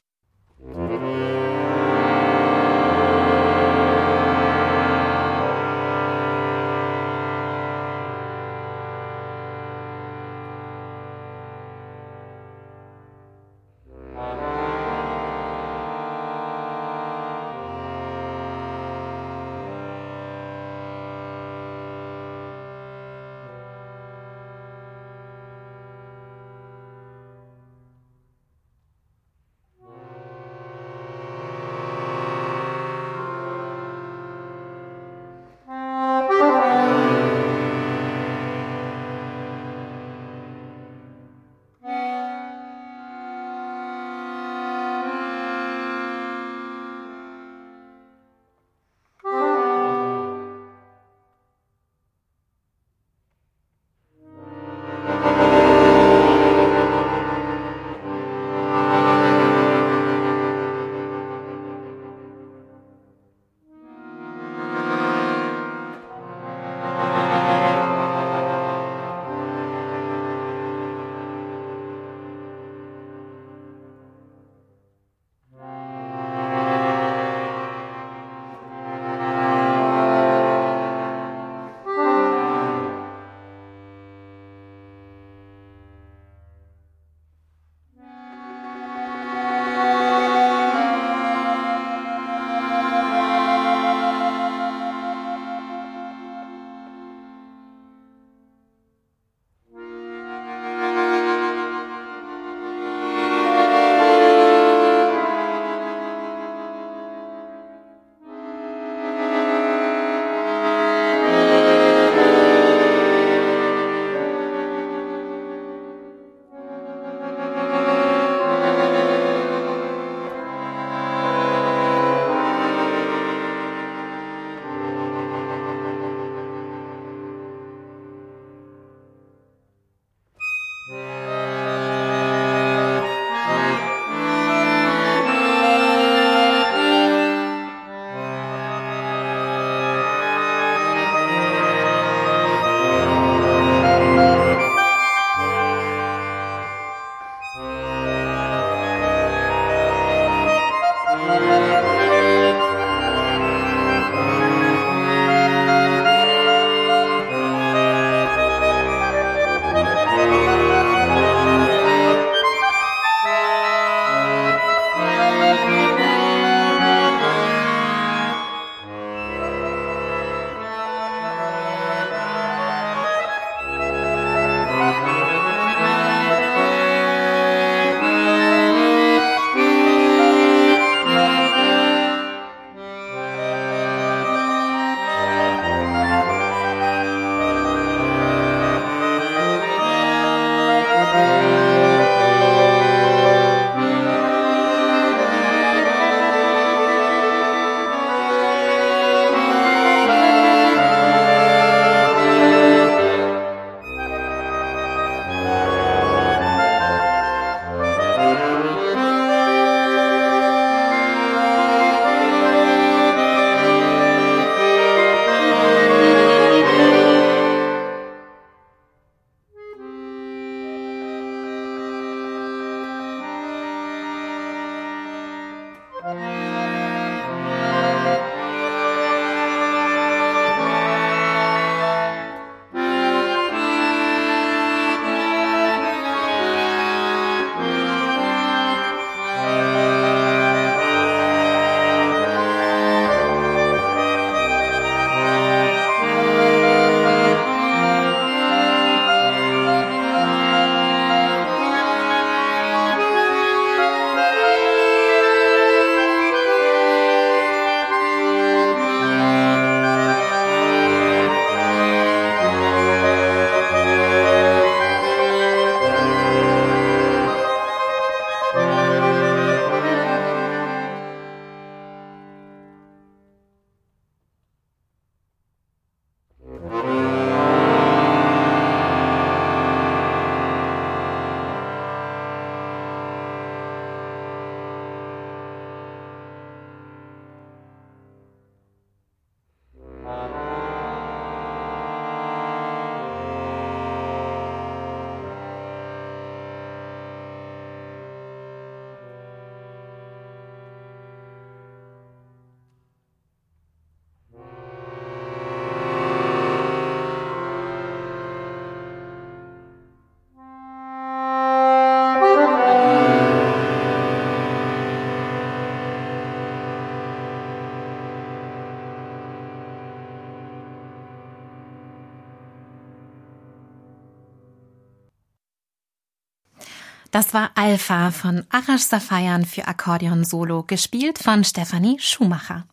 Das 327.21 327.35
war 327.35 327.51
Alpha 327.53 328.09
von 328.09 328.45
Arash 328.49 328.81
Safayan 328.81 329.45
für 329.45 329.67
Akkordeon 329.67 330.23
Solo, 330.23 330.63
gespielt 330.63 331.19
von 331.19 331.43
Stefanie 331.43 331.99
Schumacher. 331.99 332.65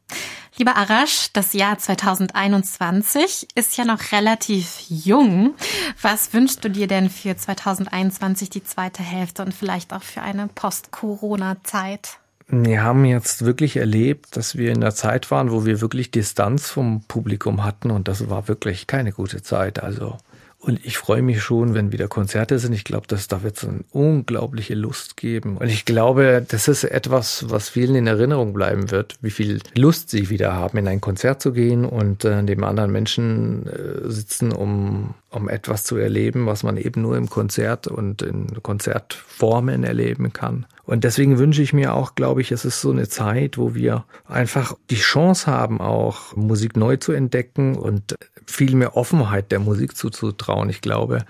Lieber 0.57 0.75
Arash, 0.75 1.29
das 1.35 1.53
Jahr 1.53 1.77
2021 1.77 3.49
ist 3.55 3.77
ja 3.77 3.85
noch 3.85 4.11
relativ 4.11 4.87
jung. 4.89 5.55
Was 6.01 6.33
wünschst 6.33 6.65
du 6.65 6.71
dir 6.71 6.87
denn 6.87 7.11
für 7.11 7.37
2021, 7.37 8.49
die 8.49 8.65
zweite 8.65 9.03
Hälfte 9.03 9.43
und 9.43 9.53
vielleicht 9.53 9.93
auch 9.93 10.03
für 10.03 10.23
eine 10.23 10.49
Post-Corona-Zeit? 10.49 12.17
Wir 12.47 12.83
haben 12.83 13.05
jetzt 13.05 13.45
wirklich 13.45 13.77
erlebt, 13.77 14.35
dass 14.35 14.57
wir 14.57 14.71
in 14.71 14.79
einer 14.79 14.95
Zeit 14.95 15.31
waren, 15.31 15.51
wo 15.51 15.67
wir 15.67 15.83
wirklich 15.83 16.11
Distanz 16.11 16.71
vom 16.71 17.03
Publikum 17.03 17.65
hatten 17.65 17.91
und 17.91 18.09
das 18.09 18.31
war 18.31 18.49
wirklich 18.49 18.87
keine 18.87 19.13
gute 19.13 19.43
Zeit. 19.43 19.83
Also 19.83 20.17
und 20.69 20.85
ich 20.85 20.99
freue 20.99 21.23
mich 21.23 21.43
schon, 21.43 21.73
wenn 21.73 21.93
wieder 21.93 22.09
Konzerte 22.09 22.59
sind. 22.59 22.75
Ich 22.75 22.85
glaube, 22.85 23.07
dass 23.07 23.27
da 23.27 23.43
wird 23.43 23.57
es 23.57 23.65
eine 23.65 23.85
unglaubliche 23.91 24.75
Lust 24.75 25.17
geben. 25.17 25.57
Und 25.57 25.69
ich 25.69 25.87
glaube, 25.87 26.45
das 26.47 26.69
ist 26.69 26.85
etwas, 26.85 27.47
was 27.49 27.71
vielen 27.71 27.95
in 27.95 28.07
Erinnerung 28.07 28.53
bleiben 28.53 28.91
wird, 28.91 29.17
wie 29.23 29.31
viel 29.31 29.61
Lust 29.75 30.11
sie 30.11 30.29
wieder 30.29 30.53
haben, 30.53 30.77
in 30.77 30.87
ein 30.87 31.01
Konzert 31.01 31.41
zu 31.41 31.55
gehen 31.55 31.87
und 31.87 32.27
äh, 32.27 32.45
dem 32.45 32.65
anderen 32.65 32.93
Menschen 32.93 33.67
äh, 33.67 34.11
sitzen, 34.11 34.53
um, 34.53 35.15
um 35.31 35.49
etwas 35.49 35.85
zu 35.85 35.97
erleben, 35.97 36.45
was 36.45 36.63
man 36.63 36.77
eben 36.77 37.01
nur 37.01 37.17
im 37.17 37.31
Konzert 37.31 37.87
und 37.87 38.21
in 38.21 38.63
Konzertformen 38.63 39.85
erleben 39.85 40.35
kann. 40.35 40.67
Und 40.85 41.05
deswegen 41.05 41.39
wünsche 41.39 41.63
ich 41.63 41.73
mir 41.73 41.95
auch, 41.95 42.15
glaube 42.15 42.43
ich, 42.43 42.53
es 42.53 42.67
ist 42.67 42.83
so 42.83 42.91
eine 42.91 43.09
Zeit, 43.09 43.57
wo 43.57 43.75
wir 43.75 44.05
einfach 44.27 44.75
die 44.91 44.97
Chance 44.97 45.47
haben, 45.47 45.81
auch 45.81 46.37
Musik 46.37 46.77
neu 46.77 46.97
zu 46.97 47.13
entdecken 47.13 47.75
und 47.75 48.17
viel 48.49 48.75
mehr 48.75 48.97
Offenheit 48.97 49.53
der 49.53 49.61
Musik 49.61 49.97
zuzutrauen. 49.97 50.71
Ich 50.71 50.81
glaube, 50.81 51.25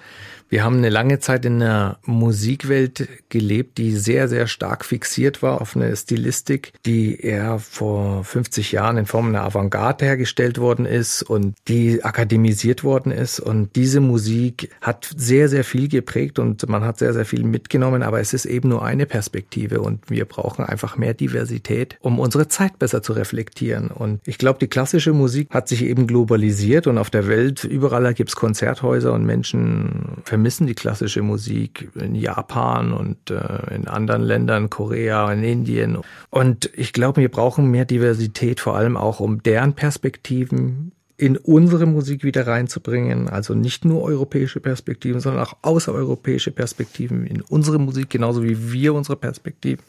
wir 0.49 0.65
haben 0.65 0.79
eine 0.79 0.89
lange 0.89 1.19
Zeit 1.19 1.45
in 1.45 1.63
einer 1.63 1.99
Musikwelt 2.05 3.09
gelebt, 3.29 3.79
die 3.79 3.93
sehr, 3.93 4.29
sehr 4.29 4.47
stark 4.47 4.85
fixiert 4.85 5.43
war 5.43 5.61
auf 5.61 5.77
eine 5.77 5.95
Stilistik, 5.95 6.73
die 6.87 7.21
eher 7.21 7.59
vor 7.59 8.25
50 8.25 8.73
Jahren 8.73 8.97
in 8.97 9.07
Form 9.07 9.29
einer 9.29 9.45
Avantgarde 9.45 10.07
hergestellt 10.07 10.59
worden 10.59 10.87
ist 10.87 11.23
und 11.23 11.55
die 11.69 12.03
akademisiert 12.03 12.83
worden 12.83 13.13
ist. 13.13 13.41
Und 13.41 13.77
diese 13.77 14.01
Musik 14.01 14.71
hat 14.81 15.11
sehr, 15.17 15.49
sehr 15.49 15.65
viel 15.65 15.89
geprägt 15.89 16.39
und 16.39 16.67
man 16.69 16.83
hat 16.85 16.99
sehr, 16.99 17.13
sehr 17.13 17.27
viel 17.27 17.45
mitgenommen, 17.45 18.03
aber 18.03 18.21
es 18.21 18.33
ist 18.33 18.47
eben 18.47 18.71
nur 18.71 18.83
eine 18.85 19.07
Perspektive 19.07 19.81
und 19.81 20.09
wir 20.09 20.25
brauchen 20.25 20.65
einfach 20.65 20.97
mehr 20.97 21.15
Diversität, 21.15 21.99
um 22.01 22.19
unsere 22.19 22.49
Zeit 22.49 22.79
besser 22.79 23.03
zu 23.03 23.13
reflektieren. 23.13 23.89
Und 23.89 24.21
ich 24.25 24.39
glaube, 24.39 24.59
die 24.59 24.69
klassische 24.69 25.13
Musik 25.13 25.51
hat 25.51 25.69
sich 25.69 25.85
eben 25.85 26.07
globalisiert 26.07 26.87
und 26.87 26.97
auf 26.97 27.11
der 27.11 27.29
Welt 27.29 27.65
überall 27.65 28.15
gibt 28.15 28.31
es 28.31 28.37
Konzerthäuser 28.37 29.13
und 29.13 29.27
Menschen 29.27 30.23
vermissen 30.39 30.69
die 30.69 30.77
klassische 30.77 31.21
Musik 31.21 31.91
in 31.97 32.15
Japan 32.15 32.93
und 32.93 33.29
äh, 33.29 33.75
in 33.75 33.89
anderen 33.89 34.23
Ländern, 34.23 34.71
Korea, 34.71 35.33
in 35.33 35.43
Indien. 35.43 35.99
Und 36.31 36.71
ich 36.75 36.93
glaube, 36.93 37.21
wir 37.21 37.29
brauchen 37.29 37.73
mehr 37.73 37.85
Diversität, 37.85 38.61
vor 38.61 38.77
allem 38.77 38.97
auch 38.97 39.19
um 39.19 39.43
deren 39.43 39.73
Perspektiven 39.73 40.88
in 41.19 41.37
unsere 41.37 41.85
Musik 41.85 42.23
wieder 42.23 42.47
reinzubringen. 42.47 43.29
Also 43.29 43.53
nicht 43.53 43.85
nur 43.85 44.03
europäische 44.03 44.61
Perspektiven, 44.61 45.21
sondern 45.21 45.43
auch 45.43 45.57
außereuropäische 45.63 46.53
Perspektiven 46.53 47.27
in 47.27 47.43
unsere 47.43 47.81
Musik, 47.81 48.09
genauso 48.09 48.45
wie 48.45 48.73
wir 48.73 48.95
unsere 48.95 49.17
Perspektiven 49.17 49.83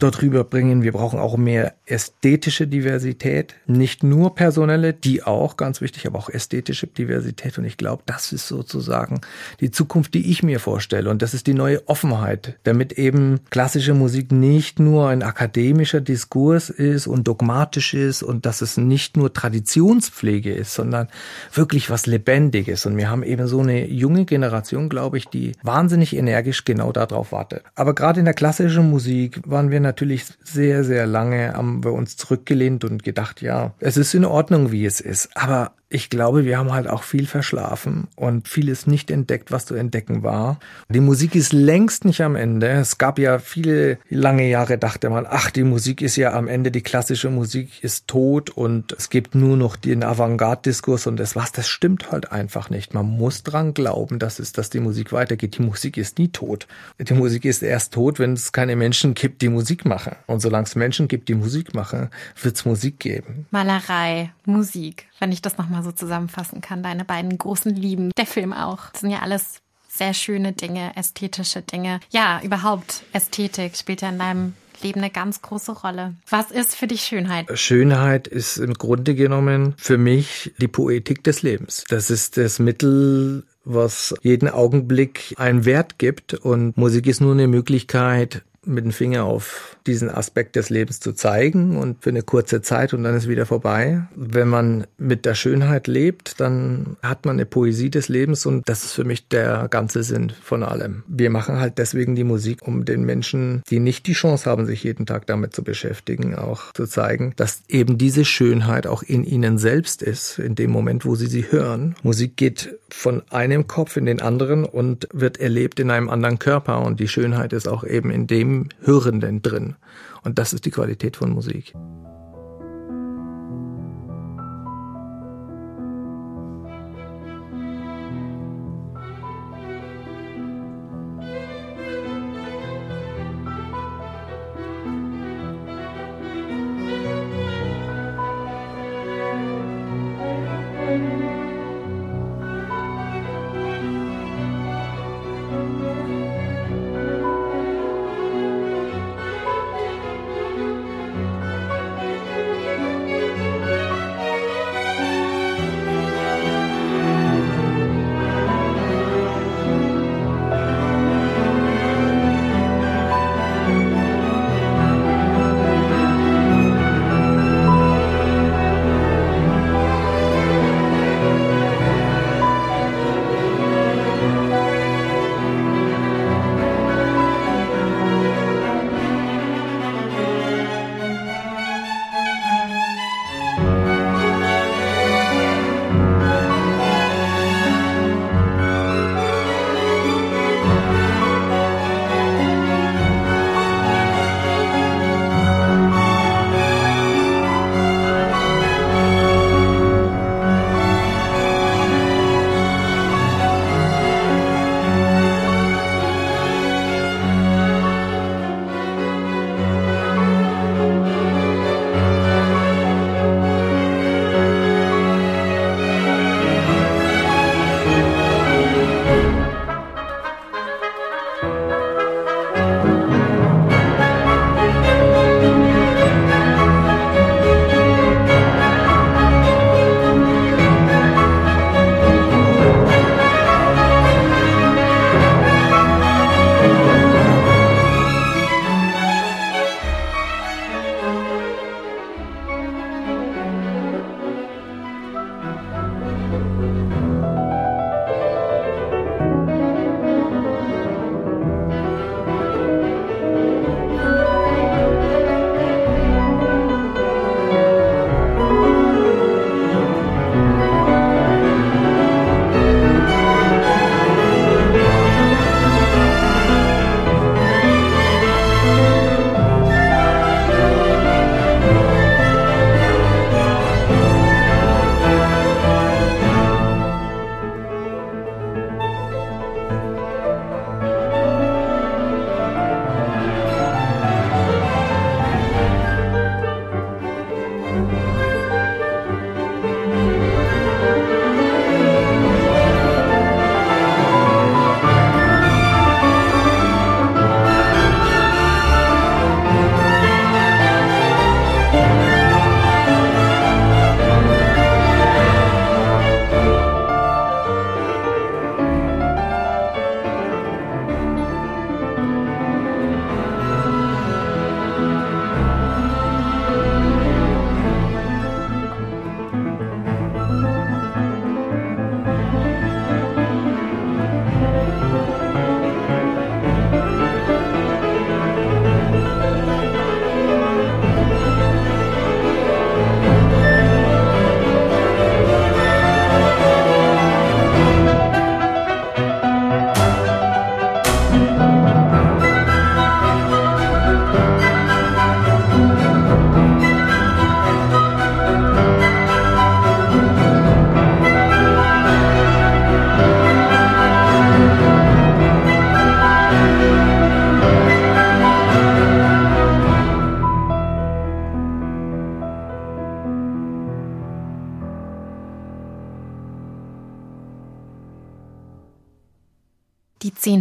dort 0.00 0.20
rüberbringen. 0.20 0.82
Wir 0.82 0.90
brauchen 0.90 1.20
auch 1.20 1.36
mehr 1.36 1.74
ästhetische 1.86 2.66
Diversität, 2.66 3.54
nicht 3.66 4.02
nur 4.02 4.34
personelle, 4.34 4.92
die 4.92 5.22
auch 5.22 5.56
ganz 5.56 5.80
wichtig, 5.80 6.04
aber 6.08 6.18
auch 6.18 6.28
ästhetische 6.28 6.88
Diversität. 6.88 7.56
Und 7.58 7.64
ich 7.64 7.76
glaube, 7.76 8.02
das 8.06 8.32
ist 8.32 8.48
sozusagen 8.48 9.20
die 9.60 9.70
Zukunft, 9.70 10.14
die 10.14 10.32
ich 10.32 10.42
mir 10.42 10.58
vorstelle. 10.58 11.10
Und 11.10 11.22
das 11.22 11.32
ist 11.32 11.46
die 11.46 11.54
neue 11.54 11.86
Offenheit, 11.88 12.58
damit 12.64 12.94
eben 12.94 13.38
klassische 13.50 13.94
Musik 13.94 14.32
nicht 14.32 14.80
nur 14.80 15.08
ein 15.08 15.22
akademischer 15.22 16.00
Diskurs 16.00 16.70
ist 16.70 17.06
und 17.06 17.28
dogmatisch 17.28 17.94
ist 17.94 18.24
und 18.24 18.46
dass 18.46 18.62
es 18.62 18.76
nicht 18.76 19.16
nur 19.16 19.32
Traditionspflege 19.32 20.52
ist, 20.52 20.71
sondern 20.74 21.08
wirklich 21.52 21.90
was 21.90 22.06
Lebendiges. 22.06 22.86
Und 22.86 22.96
wir 22.96 23.10
haben 23.10 23.22
eben 23.22 23.46
so 23.46 23.60
eine 23.60 23.86
junge 23.86 24.24
Generation, 24.24 24.88
glaube 24.88 25.18
ich, 25.18 25.28
die 25.28 25.52
wahnsinnig 25.62 26.16
energisch 26.16 26.64
genau 26.64 26.92
darauf 26.92 27.32
wartet. 27.32 27.62
Aber 27.74 27.94
gerade 27.94 28.20
in 28.20 28.24
der 28.24 28.34
klassischen 28.34 28.90
Musik 28.90 29.40
waren 29.44 29.70
wir 29.70 29.80
natürlich 29.80 30.24
sehr, 30.42 30.84
sehr 30.84 31.06
lange, 31.06 31.54
haben 31.54 31.84
wir 31.84 31.92
uns 31.92 32.16
zurückgelehnt 32.16 32.84
und 32.84 33.02
gedacht, 33.02 33.42
ja, 33.42 33.74
es 33.80 33.96
ist 33.96 34.14
in 34.14 34.24
Ordnung, 34.24 34.72
wie 34.72 34.86
es 34.86 35.00
ist. 35.00 35.36
Aber 35.36 35.72
ich 35.92 36.08
glaube, 36.08 36.46
wir 36.46 36.56
haben 36.56 36.72
halt 36.72 36.88
auch 36.88 37.02
viel 37.02 37.26
verschlafen 37.26 38.08
und 38.16 38.48
vieles 38.48 38.86
nicht 38.86 39.10
entdeckt, 39.10 39.52
was 39.52 39.66
zu 39.66 39.74
entdecken 39.74 40.22
war. 40.22 40.58
Die 40.88 41.00
Musik 41.00 41.34
ist 41.34 41.52
längst 41.52 42.06
nicht 42.06 42.22
am 42.22 42.34
Ende. 42.34 42.68
Es 42.68 42.96
gab 42.96 43.18
ja 43.18 43.38
viele 43.38 43.98
lange 44.08 44.48
Jahre, 44.48 44.78
dachte 44.78 45.10
man, 45.10 45.26
ach, 45.28 45.50
die 45.50 45.64
Musik 45.64 46.00
ist 46.00 46.16
ja 46.16 46.32
am 46.32 46.48
Ende, 46.48 46.70
die 46.70 46.80
klassische 46.80 47.28
Musik 47.28 47.84
ist 47.84 48.08
tot 48.08 48.48
und 48.48 48.92
es 48.92 49.10
gibt 49.10 49.34
nur 49.34 49.58
noch 49.58 49.76
den 49.76 50.02
Avantgarde-Diskurs 50.02 51.06
und 51.06 51.18
das 51.18 51.36
was. 51.36 51.52
Das 51.52 51.68
stimmt 51.68 52.10
halt 52.10 52.32
einfach 52.32 52.70
nicht. 52.70 52.94
Man 52.94 53.06
muss 53.06 53.42
dran 53.42 53.74
glauben, 53.74 54.18
dass 54.18 54.38
es, 54.38 54.52
dass 54.52 54.70
die 54.70 54.80
Musik 54.80 55.12
weitergeht. 55.12 55.58
Die 55.58 55.62
Musik 55.62 55.98
ist 55.98 56.18
nie 56.18 56.28
tot. 56.28 56.66
Die 56.98 57.12
Musik 57.12 57.44
ist 57.44 57.62
erst 57.62 57.92
tot, 57.92 58.18
wenn 58.18 58.32
es 58.32 58.52
keine 58.52 58.76
Menschen 58.76 59.12
gibt, 59.12 59.42
die 59.42 59.50
Musik 59.50 59.84
machen. 59.84 60.16
Und 60.26 60.40
solange 60.40 60.64
es 60.64 60.74
Menschen 60.74 61.06
gibt, 61.06 61.28
die 61.28 61.34
Musik 61.34 61.74
machen, 61.74 62.08
wird 62.42 62.56
es 62.56 62.64
Musik 62.64 62.98
geben. 62.98 63.46
Malerei, 63.50 64.32
Musik, 64.46 65.06
wenn 65.18 65.32
ich 65.32 65.42
das 65.42 65.58
nochmal 65.58 65.81
so 65.82 65.92
zusammenfassen 65.92 66.60
kann, 66.60 66.82
deine 66.82 67.04
beiden 67.04 67.36
großen 67.36 67.74
Lieben, 67.74 68.10
der 68.16 68.26
Film 68.26 68.52
auch. 68.52 68.90
Das 68.92 69.00
sind 69.00 69.10
ja 69.10 69.20
alles 69.20 69.60
sehr 69.88 70.14
schöne 70.14 70.52
Dinge, 70.52 70.96
ästhetische 70.96 71.62
Dinge. 71.62 72.00
Ja, 72.10 72.40
überhaupt 72.42 73.02
Ästhetik 73.12 73.76
spielt 73.76 74.00
ja 74.00 74.08
in 74.08 74.18
deinem 74.18 74.54
Leben 74.82 75.00
eine 75.00 75.10
ganz 75.10 75.42
große 75.42 75.72
Rolle. 75.72 76.14
Was 76.28 76.50
ist 76.50 76.74
für 76.74 76.86
dich 76.86 77.02
Schönheit? 77.02 77.46
Schönheit 77.58 78.26
ist 78.26 78.56
im 78.56 78.74
Grunde 78.74 79.14
genommen 79.14 79.74
für 79.76 79.98
mich 79.98 80.52
die 80.58 80.68
Poetik 80.68 81.22
des 81.24 81.42
Lebens. 81.42 81.84
Das 81.88 82.10
ist 82.10 82.36
das 82.36 82.58
Mittel, 82.58 83.44
was 83.64 84.14
jeden 84.22 84.48
Augenblick 84.48 85.34
einen 85.38 85.64
Wert 85.64 85.98
gibt 85.98 86.34
und 86.34 86.76
Musik 86.76 87.06
ist 87.06 87.20
nur 87.20 87.32
eine 87.32 87.46
Möglichkeit, 87.46 88.42
mit 88.64 88.84
dem 88.84 88.92
Finger 88.92 89.24
auf 89.24 89.76
diesen 89.86 90.08
Aspekt 90.08 90.54
des 90.54 90.70
Lebens 90.70 91.00
zu 91.00 91.12
zeigen 91.12 91.76
und 91.76 92.02
für 92.02 92.10
eine 92.10 92.22
kurze 92.22 92.62
Zeit 92.62 92.94
und 92.94 93.02
dann 93.02 93.16
ist 93.16 93.28
wieder 93.28 93.46
vorbei. 93.46 94.02
Wenn 94.14 94.48
man 94.48 94.86
mit 94.98 95.24
der 95.24 95.34
Schönheit 95.34 95.88
lebt, 95.88 96.40
dann 96.40 96.96
hat 97.02 97.26
man 97.26 97.36
eine 97.36 97.46
Poesie 97.46 97.90
des 97.90 98.08
Lebens 98.08 98.46
und 98.46 98.68
das 98.68 98.84
ist 98.84 98.92
für 98.92 99.04
mich 99.04 99.28
der 99.28 99.66
ganze 99.68 100.04
Sinn 100.04 100.32
von 100.42 100.62
allem. 100.62 101.02
Wir 101.08 101.30
machen 101.30 101.58
halt 101.58 101.78
deswegen 101.78 102.14
die 102.14 102.24
Musik, 102.24 102.66
um 102.66 102.84
den 102.84 103.04
Menschen, 103.04 103.62
die 103.68 103.80
nicht 103.80 104.06
die 104.06 104.12
Chance 104.12 104.48
haben, 104.48 104.66
sich 104.66 104.84
jeden 104.84 105.06
Tag 105.06 105.26
damit 105.26 105.54
zu 105.54 105.64
beschäftigen, 105.64 106.36
auch 106.36 106.72
zu 106.72 106.86
zeigen, 106.86 107.32
dass 107.36 107.62
eben 107.68 107.98
diese 107.98 108.24
Schönheit 108.24 108.86
auch 108.86 109.02
in 109.02 109.24
ihnen 109.24 109.58
selbst 109.58 110.02
ist, 110.02 110.38
in 110.38 110.54
dem 110.54 110.70
Moment, 110.70 111.04
wo 111.04 111.16
sie 111.16 111.26
sie 111.26 111.50
hören. 111.50 111.96
Musik 112.02 112.36
geht 112.36 112.78
von 112.90 113.22
einem 113.30 113.66
Kopf 113.66 113.96
in 113.96 114.06
den 114.06 114.20
anderen 114.20 114.64
und 114.64 115.08
wird 115.12 115.40
erlebt 115.40 115.80
in 115.80 115.90
einem 115.90 116.08
anderen 116.08 116.38
Körper 116.38 116.82
und 116.82 117.00
die 117.00 117.08
Schönheit 117.08 117.52
ist 117.52 117.66
auch 117.66 117.84
eben 117.84 118.10
in 118.10 118.26
dem 118.26 118.51
Hörenden 118.80 119.42
drin. 119.42 119.76
Und 120.24 120.38
das 120.38 120.52
ist 120.52 120.64
die 120.64 120.70
Qualität 120.70 121.16
von 121.16 121.32
Musik. 121.32 121.74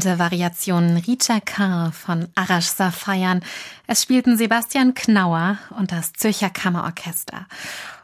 Die 0.02 0.08
zehnte 0.08 0.20
Variation 0.20 0.98
Rita 0.98 1.40
K. 1.42 1.92
von 1.92 2.28
Arash 2.34 2.66
Safayern. 2.66 3.42
Es 3.86 4.02
spielten 4.02 4.36
Sebastian 4.36 4.96
Knauer 4.96 5.60
und 5.78 5.92
das 5.92 6.14
Zürcher 6.14 6.50
Kammerorchester. 6.50 7.46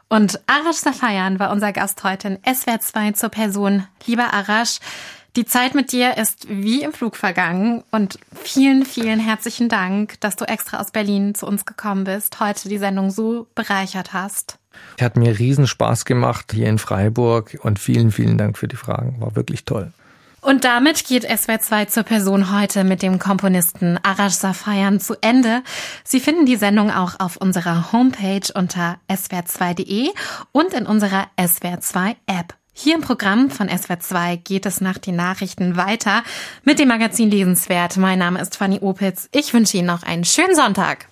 Und 0.08 0.40
Arash 0.46 0.76
Safayern 0.76 1.40
war 1.40 1.50
unser 1.50 1.72
Gast 1.72 2.04
heute 2.04 2.28
in 2.28 2.54
SWR 2.54 2.78
2 2.78 3.12
zur 3.12 3.30
Person. 3.30 3.84
Lieber 4.06 4.32
Arash, 4.32 4.78
die 5.34 5.44
Zeit 5.44 5.74
mit 5.74 5.90
dir 5.90 6.16
ist 6.16 6.46
wie 6.48 6.82
im 6.82 6.92
Flug 6.92 7.16
vergangen 7.16 7.82
und 7.90 8.20
vielen, 8.32 8.84
vielen 8.84 9.18
herzlichen 9.18 9.68
Dank, 9.68 10.20
dass 10.20 10.36
du 10.36 10.44
extra 10.44 10.80
aus 10.80 10.92
Berlin 10.92 11.34
zu 11.34 11.46
uns 11.46 11.66
gekommen 11.66 12.04
bist, 12.04 12.38
heute 12.38 12.68
die 12.68 12.78
Sendung 12.78 13.10
so 13.10 13.48
bereichert 13.56 14.12
hast. 14.12 14.58
Hat 15.00 15.16
mir 15.16 15.36
riesen 15.36 15.66
Spaß 15.66 16.04
gemacht 16.04 16.52
hier 16.52 16.68
in 16.68 16.78
Freiburg 16.78 17.58
und 17.62 17.80
vielen, 17.80 18.12
vielen 18.12 18.38
Dank 18.38 18.56
für 18.56 18.68
die 18.68 18.76
Fragen. 18.76 19.20
War 19.20 19.34
wirklich 19.34 19.64
toll. 19.64 19.92
Und 20.40 20.64
damit 20.64 21.04
geht 21.04 21.24
SWR 21.24 21.60
2 21.60 21.84
zur 21.86 22.02
Person 22.04 22.52
heute 22.56 22.84
mit 22.84 23.02
dem 23.02 23.18
Komponisten 23.18 23.98
Arash 24.02 24.34
Safayan 24.34 25.00
zu 25.00 25.14
Ende. 25.20 25.62
Sie 26.04 26.20
finden 26.20 26.46
die 26.46 26.56
Sendung 26.56 26.90
auch 26.90 27.18
auf 27.18 27.36
unserer 27.36 27.92
Homepage 27.92 28.52
unter 28.54 28.98
swr2.de 29.10 30.10
und 30.52 30.72
in 30.74 30.86
unserer 30.86 31.26
SWR 31.38 31.80
2 31.80 32.16
App. 32.26 32.54
Hier 32.72 32.94
im 32.94 33.00
Programm 33.00 33.50
von 33.50 33.68
SWR 33.68 33.98
2 33.98 34.36
geht 34.36 34.64
es 34.64 34.80
nach 34.80 34.98
den 34.98 35.16
Nachrichten 35.16 35.76
weiter 35.76 36.22
mit 36.62 36.78
dem 36.78 36.86
Magazin 36.86 37.30
Lesenswert. 37.30 37.96
Mein 37.96 38.20
Name 38.20 38.40
ist 38.40 38.56
Fanny 38.56 38.78
Opitz. 38.80 39.28
Ich 39.32 39.52
wünsche 39.52 39.76
Ihnen 39.78 39.88
noch 39.88 40.04
einen 40.04 40.24
schönen 40.24 40.54
Sonntag. 40.54 41.06